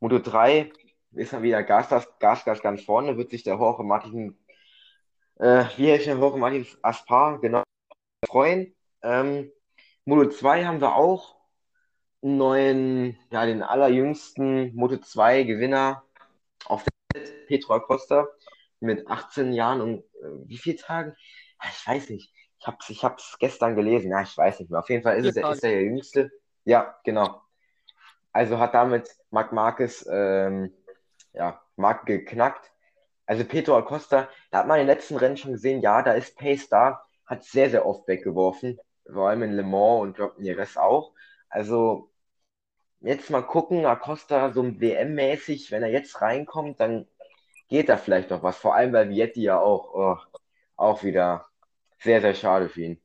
Moto 0.00 0.18
3 0.18 0.72
ist 1.12 1.32
dann 1.32 1.42
wieder 1.42 1.62
Gasgas, 1.62 2.08
Gasgas 2.18 2.62
ganz 2.62 2.82
vorne, 2.82 3.16
wird 3.16 3.30
sich 3.30 3.44
der 3.44 3.54
Jorge 3.54 3.84
Martin, 3.84 4.36
äh, 5.36 5.64
wie 5.76 5.92
heißt 5.92 6.06
der 6.06 6.16
Jorge 6.16 6.38
Martin 6.38 6.66
Aspar, 6.82 7.38
genau, 7.40 7.62
freuen. 8.26 8.74
Ähm, 9.02 9.52
Moto 10.04 10.30
2 10.30 10.64
haben 10.64 10.80
wir 10.80 10.96
auch 10.96 11.33
neuen, 12.24 13.18
ja, 13.30 13.44
den 13.44 13.62
allerjüngsten 13.62 14.74
Moto 14.74 14.96
2 14.96 15.42
Gewinner 15.44 16.02
auf 16.64 16.84
der 16.84 17.20
Welt, 17.20 17.46
Petro 17.46 17.74
Acosta, 17.74 18.26
mit 18.80 19.06
18 19.08 19.52
Jahren 19.52 19.80
und 19.80 19.98
äh, 19.98 20.46
wie 20.46 20.58
viele 20.58 20.76
Tagen? 20.76 21.14
Ich 21.70 21.86
weiß 21.86 22.10
nicht. 22.10 22.32
Ich 22.58 22.66
habe 22.66 22.78
es 22.80 22.90
ich 22.90 23.04
hab's 23.04 23.36
gestern 23.38 23.76
gelesen. 23.76 24.10
Ja, 24.10 24.22
ich 24.22 24.36
weiß 24.36 24.60
nicht 24.60 24.70
mehr. 24.70 24.80
Auf 24.80 24.88
jeden 24.88 25.02
Fall 25.02 25.18
ist, 25.18 25.36
es, 25.36 25.36
ist 25.36 25.62
er 25.62 25.70
der 25.70 25.82
Jüngste. 25.82 26.30
Ja, 26.64 26.96
genau. 27.04 27.42
Also 28.32 28.58
hat 28.58 28.74
damit 28.74 29.08
Marc 29.30 29.52
Marquez 29.52 30.06
ähm, 30.10 30.72
ja, 31.34 31.60
Marc 31.76 32.06
geknackt. 32.06 32.72
Also 33.26 33.44
Pedro 33.44 33.76
Acosta, 33.76 34.28
da 34.50 34.58
hat 34.58 34.66
man 34.66 34.80
in 34.80 34.86
den 34.86 34.94
letzten 34.94 35.16
Rennen 35.16 35.36
schon 35.36 35.52
gesehen, 35.52 35.80
ja, 35.80 36.02
da 36.02 36.12
ist 36.12 36.36
Pace 36.36 36.68
da, 36.68 37.04
hat 37.26 37.44
sehr, 37.44 37.70
sehr 37.70 37.86
oft 37.86 38.06
weggeworfen, 38.06 38.78
vor 39.10 39.28
allem 39.28 39.42
in 39.42 39.52
Le 39.52 39.62
Mans 39.62 40.02
und 40.02 40.16
glaube 40.16 40.42
Nieres 40.42 40.76
auch. 40.76 41.12
Also 41.48 42.10
jetzt 43.04 43.30
mal 43.30 43.42
gucken, 43.42 43.86
Acosta 43.86 44.52
so 44.52 44.62
WM-mäßig, 44.80 45.70
wenn 45.70 45.82
er 45.82 45.90
jetzt 45.90 46.20
reinkommt, 46.20 46.80
dann 46.80 47.06
geht 47.68 47.88
da 47.88 47.96
vielleicht 47.96 48.30
noch 48.30 48.42
was. 48.42 48.56
Vor 48.56 48.74
allem, 48.74 48.92
weil 48.92 49.10
Vietti 49.10 49.42
ja 49.42 49.58
auch, 49.58 49.94
oh, 49.94 50.16
auch 50.76 51.02
wieder 51.02 51.46
sehr, 51.98 52.20
sehr 52.20 52.34
schade 52.34 52.68
für 52.68 52.82
ihn. 52.82 53.00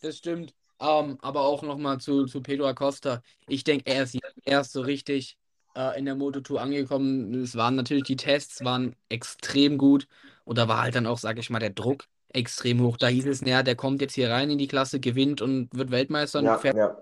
Das 0.00 0.18
stimmt. 0.18 0.54
Um, 0.78 1.10
ähm, 1.10 1.18
aber 1.22 1.42
auch 1.42 1.62
nochmal 1.62 1.98
zu, 1.98 2.26
zu 2.26 2.42
Pedro 2.42 2.66
Acosta. 2.66 3.22
Ich 3.46 3.62
denke, 3.62 3.86
er 3.86 4.02
ist 4.02 4.18
erst 4.44 4.72
so 4.72 4.80
richtig 4.80 5.36
äh, 5.76 5.96
in 5.96 6.06
der 6.06 6.16
Moto2 6.16 6.56
angekommen. 6.56 7.34
Es 7.34 7.54
waren 7.56 7.76
natürlich 7.76 8.04
die 8.04 8.16
Tests, 8.16 8.64
waren 8.64 8.96
extrem 9.08 9.78
gut. 9.78 10.08
Und 10.44 10.58
da 10.58 10.66
war 10.66 10.82
halt 10.82 10.96
dann 10.96 11.06
auch, 11.06 11.18
sage 11.18 11.38
ich 11.38 11.50
mal, 11.50 11.60
der 11.60 11.70
Druck 11.70 12.06
extrem 12.30 12.80
hoch. 12.80 12.96
Da 12.96 13.06
hieß 13.06 13.26
es, 13.26 13.42
naja, 13.42 13.62
der 13.62 13.76
kommt 13.76 14.00
jetzt 14.00 14.14
hier 14.14 14.30
rein 14.30 14.50
in 14.50 14.58
die 14.58 14.66
Klasse, 14.66 14.98
gewinnt 14.98 15.40
und 15.40 15.68
wird 15.72 15.90
Weltmeister. 15.92 16.42
Ja, 16.42 16.56
und, 16.56 16.64
ja. 16.64 16.96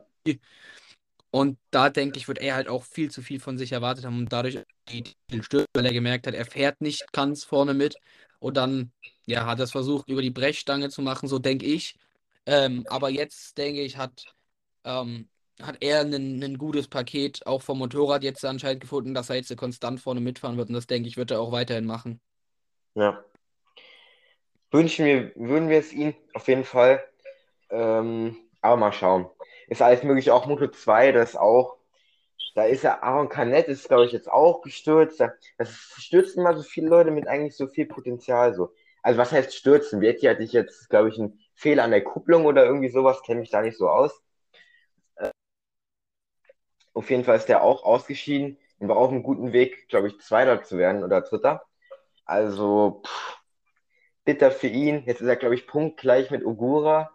Und 1.30 1.58
da 1.70 1.90
denke 1.90 2.18
ich, 2.18 2.26
wird 2.26 2.38
er 2.38 2.56
halt 2.56 2.68
auch 2.68 2.84
viel 2.84 3.10
zu 3.10 3.22
viel 3.22 3.38
von 3.38 3.56
sich 3.56 3.72
erwartet 3.72 4.04
haben 4.04 4.18
und 4.18 4.32
dadurch 4.32 4.58
die 4.88 5.04
Titel 5.28 5.64
weil 5.74 5.86
er 5.86 5.92
gemerkt 5.92 6.26
hat, 6.26 6.34
er 6.34 6.44
fährt 6.44 6.80
nicht 6.80 7.12
ganz 7.12 7.44
vorne 7.44 7.74
mit. 7.74 7.96
Und 8.40 8.56
dann 8.56 8.90
ja, 9.26 9.46
hat 9.46 9.58
er 9.60 9.64
es 9.64 9.70
versucht, 9.70 10.08
über 10.08 10.22
die 10.22 10.30
Brechstange 10.30 10.88
zu 10.88 11.02
machen, 11.02 11.28
so 11.28 11.38
denke 11.38 11.66
ich. 11.66 11.94
Ähm, 12.46 12.84
aber 12.88 13.10
jetzt, 13.10 13.58
denke 13.58 13.82
ich, 13.82 13.96
hat, 13.96 14.34
ähm, 14.84 15.28
hat 15.62 15.76
er 15.80 16.00
ein 16.00 16.58
gutes 16.58 16.88
Paket 16.88 17.46
auch 17.46 17.62
vom 17.62 17.78
Motorrad 17.78 18.24
jetzt 18.24 18.44
anscheinend 18.44 18.80
gefunden, 18.80 19.14
dass 19.14 19.30
er 19.30 19.36
jetzt 19.36 19.54
konstant 19.56 20.00
vorne 20.00 20.20
mitfahren 20.20 20.56
wird. 20.56 20.68
Und 20.68 20.74
das, 20.74 20.86
denke 20.86 21.08
ich, 21.08 21.16
wird 21.16 21.30
er 21.30 21.40
auch 21.40 21.52
weiterhin 21.52 21.84
machen. 21.84 22.20
Ja. 22.94 23.22
Wünschen 24.72 25.04
wir, 25.04 25.32
würden 25.36 25.68
wir 25.68 25.78
es 25.78 25.92
ihm 25.92 26.14
auf 26.34 26.48
jeden 26.48 26.64
Fall. 26.64 27.04
Ähm, 27.68 28.36
aber 28.62 28.76
mal 28.76 28.92
schauen. 28.92 29.28
Ist 29.70 29.82
alles 29.82 30.02
möglich, 30.02 30.32
auch 30.32 30.46
Moto 30.46 30.68
2, 30.68 31.12
das 31.12 31.36
auch. 31.36 31.76
Da 32.56 32.64
ist 32.64 32.82
ja 32.82 33.02
Aaron 33.02 33.28
Canet, 33.28 33.68
ist 33.68 33.88
glaube 33.88 34.06
ich 34.06 34.12
jetzt 34.12 34.30
auch 34.30 34.62
gestürzt. 34.62 35.20
Das 35.58 35.70
stürzen 35.98 36.40
immer 36.40 36.56
so 36.56 36.62
viele 36.62 36.88
Leute 36.88 37.12
mit 37.12 37.28
eigentlich 37.28 37.56
so 37.56 37.68
viel 37.68 37.86
Potenzial 37.86 38.54
so. 38.54 38.74
also 39.02 39.18
was 39.18 39.32
heißt 39.32 39.54
stürzen? 39.54 40.00
Vietti 40.00 40.26
hatte 40.26 40.42
ich 40.42 40.52
jetzt, 40.52 40.90
glaube 40.90 41.08
ich, 41.10 41.18
einen 41.18 41.38
Fehler 41.54 41.84
an 41.84 41.92
der 41.92 42.04
Kupplung 42.04 42.46
oder 42.46 42.64
irgendwie 42.66 42.88
sowas, 42.90 43.22
kenne 43.22 43.40
mich 43.40 43.50
da 43.50 43.62
nicht 43.62 43.78
so 43.78 43.88
aus. 43.88 44.22
Äh, 45.16 45.30
auf 46.94 47.10
jeden 47.10 47.24
Fall 47.24 47.36
ist 47.36 47.48
der 47.48 47.62
auch 47.62 47.84
ausgeschieden 47.84 48.58
und 48.78 48.88
war 48.88 48.96
auf 48.96 49.10
einem 49.10 49.22
guten 49.22 49.52
Weg, 49.52 49.88
glaube 49.88 50.08
ich, 50.08 50.20
Zweiter 50.20 50.62
zu 50.62 50.78
werden 50.78 51.04
oder 51.04 51.20
Dritter. 51.22 51.64
Also, 52.24 53.02
pff, 53.06 53.38
bitter 54.24 54.50
für 54.50 54.68
ihn. 54.68 55.04
Jetzt 55.06 55.20
ist 55.20 55.28
er, 55.28 55.36
glaube 55.36 55.54
ich, 55.54 55.66
punktgleich 55.66 56.30
mit 56.30 56.44
Ogura. 56.44 57.10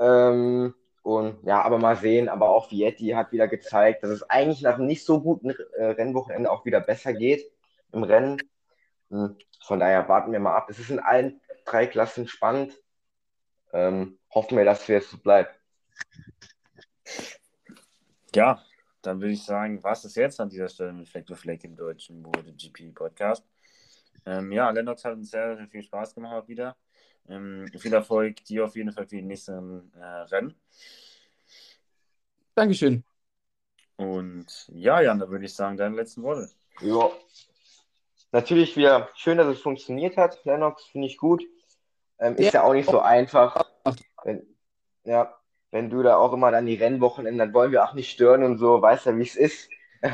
Ähm, 0.00 0.74
und 1.08 1.42
ja, 1.42 1.62
aber 1.62 1.78
mal 1.78 1.96
sehen. 1.96 2.28
Aber 2.28 2.50
auch 2.50 2.70
Vietti 2.70 3.08
hat 3.08 3.32
wieder 3.32 3.48
gezeigt, 3.48 4.02
dass 4.02 4.10
es 4.10 4.22
eigentlich 4.24 4.60
nach 4.60 4.74
einem 4.74 4.86
nicht 4.86 5.06
so 5.06 5.22
guten 5.22 5.48
äh, 5.48 5.84
Rennwochenende 5.84 6.50
auch 6.50 6.66
wieder 6.66 6.82
besser 6.82 7.14
geht 7.14 7.50
im 7.92 8.02
Rennen. 8.02 8.36
Hm, 9.08 9.38
von 9.62 9.80
daher 9.80 10.06
warten 10.10 10.32
wir 10.32 10.38
mal 10.38 10.54
ab. 10.54 10.68
Es 10.68 10.78
ist 10.78 10.90
in 10.90 10.98
allen 10.98 11.40
drei 11.64 11.86
Klassen 11.86 12.28
spannend. 12.28 12.74
Ähm, 13.72 14.18
hoffen 14.30 14.58
wir, 14.58 14.66
dass 14.66 14.86
es 14.86 15.10
so 15.10 15.16
bleibt. 15.16 15.58
Ja, 18.34 18.62
dann 19.00 19.22
würde 19.22 19.32
ich 19.32 19.44
sagen, 19.44 19.82
was 19.82 20.04
ist 20.04 20.16
jetzt 20.16 20.38
an 20.40 20.50
dieser 20.50 20.68
Stelle 20.68 20.92
mit 20.92 21.08
Fleck 21.08 21.24
to 21.24 21.34
Fleck 21.34 21.64
im 21.64 21.74
deutschen 21.74 22.20
MotoGP 22.20 22.94
Podcast? 22.94 23.48
Ähm, 24.26 24.52
ja, 24.52 24.68
Lennox 24.68 25.06
hat 25.06 25.14
uns 25.14 25.30
sehr, 25.30 25.56
sehr 25.56 25.68
viel 25.68 25.82
Spaß 25.82 26.14
gemacht 26.14 26.48
wieder. 26.48 26.76
Ähm, 27.28 27.66
viel 27.78 27.92
Erfolg 27.92 28.44
dir 28.44 28.64
auf 28.64 28.76
jeden 28.76 28.92
Fall 28.92 29.06
für 29.06 29.16
die 29.16 29.22
nächsten 29.22 29.92
äh, 29.94 30.04
Rennen. 30.04 30.54
Dankeschön. 32.54 33.04
Und 33.96 34.68
ja, 34.68 35.00
Jan, 35.00 35.18
da 35.18 35.28
würde 35.28 35.44
ich 35.44 35.54
sagen, 35.54 35.76
deine 35.76 35.96
letzten 35.96 36.22
Worte. 36.22 36.50
Ja. 36.80 37.10
Natürlich 38.32 38.76
wieder 38.76 39.08
schön, 39.14 39.38
dass 39.38 39.48
es 39.48 39.60
funktioniert 39.60 40.16
hat. 40.16 40.44
Lennox 40.44 40.84
finde 40.84 41.08
ich 41.08 41.16
gut. 41.16 41.44
Ähm, 42.18 42.36
ist 42.36 42.52
ja. 42.52 42.60
ja 42.60 42.62
auch 42.62 42.72
nicht 42.72 42.88
so 42.88 43.00
einfach. 43.00 43.64
Wenn, 44.24 44.46
ja, 45.04 45.34
wenn 45.70 45.90
du 45.90 46.02
da 46.02 46.16
auch 46.16 46.32
immer 46.32 46.50
dann 46.50 46.66
die 46.66 46.74
Rennwochenende, 46.74 47.44
dann 47.44 47.54
wollen 47.54 47.72
wir 47.72 47.84
auch 47.84 47.94
nicht 47.94 48.10
stören 48.10 48.42
und 48.42 48.58
so, 48.58 48.80
weißt 48.80 49.06
ja, 49.06 49.16
wie 49.16 49.22
es 49.22 49.36
ist. 49.36 49.68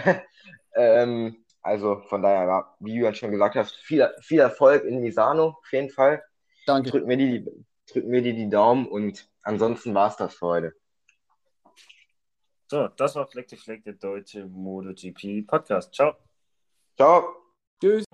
ähm, 0.75 1.45
also 1.63 2.03
von 2.09 2.23
daher, 2.23 2.75
wie 2.81 2.99
du 2.99 3.15
schon 3.15 3.31
gesagt 3.31 3.55
hast, 3.55 3.75
viel, 3.77 4.09
viel 4.21 4.41
Erfolg 4.41 4.85
in 4.85 5.01
Misano, 5.01 5.57
auf 5.61 5.73
jeden 5.73 5.91
Fall. 5.91 6.23
Danke. 6.67 6.91
Drücken 6.91 7.09
wir 7.09 7.17
dir 7.17 7.41
die, 7.41 7.65
drücken 7.93 8.13
wir 8.13 8.23
die, 8.23 8.35
die 8.35 8.49
Daumen 8.49 8.87
und 8.87 9.29
ansonsten 9.43 9.95
war 9.95 10.09
es 10.09 10.17
das 10.17 10.35
für 10.35 10.47
heute. 10.47 10.75
So, 12.71 12.89
das 12.89 13.15
war 13.15 13.27
Fleck 13.27 13.49
die 13.49 13.57
Fleck, 13.57 13.85
der 13.85 13.95
deutsche 13.95 14.47
MotoGP 14.47 15.47
Podcast. 15.47 15.95
Ciao. 15.95 16.15
Ciao. 16.97 17.37
Tschüss. 17.81 18.05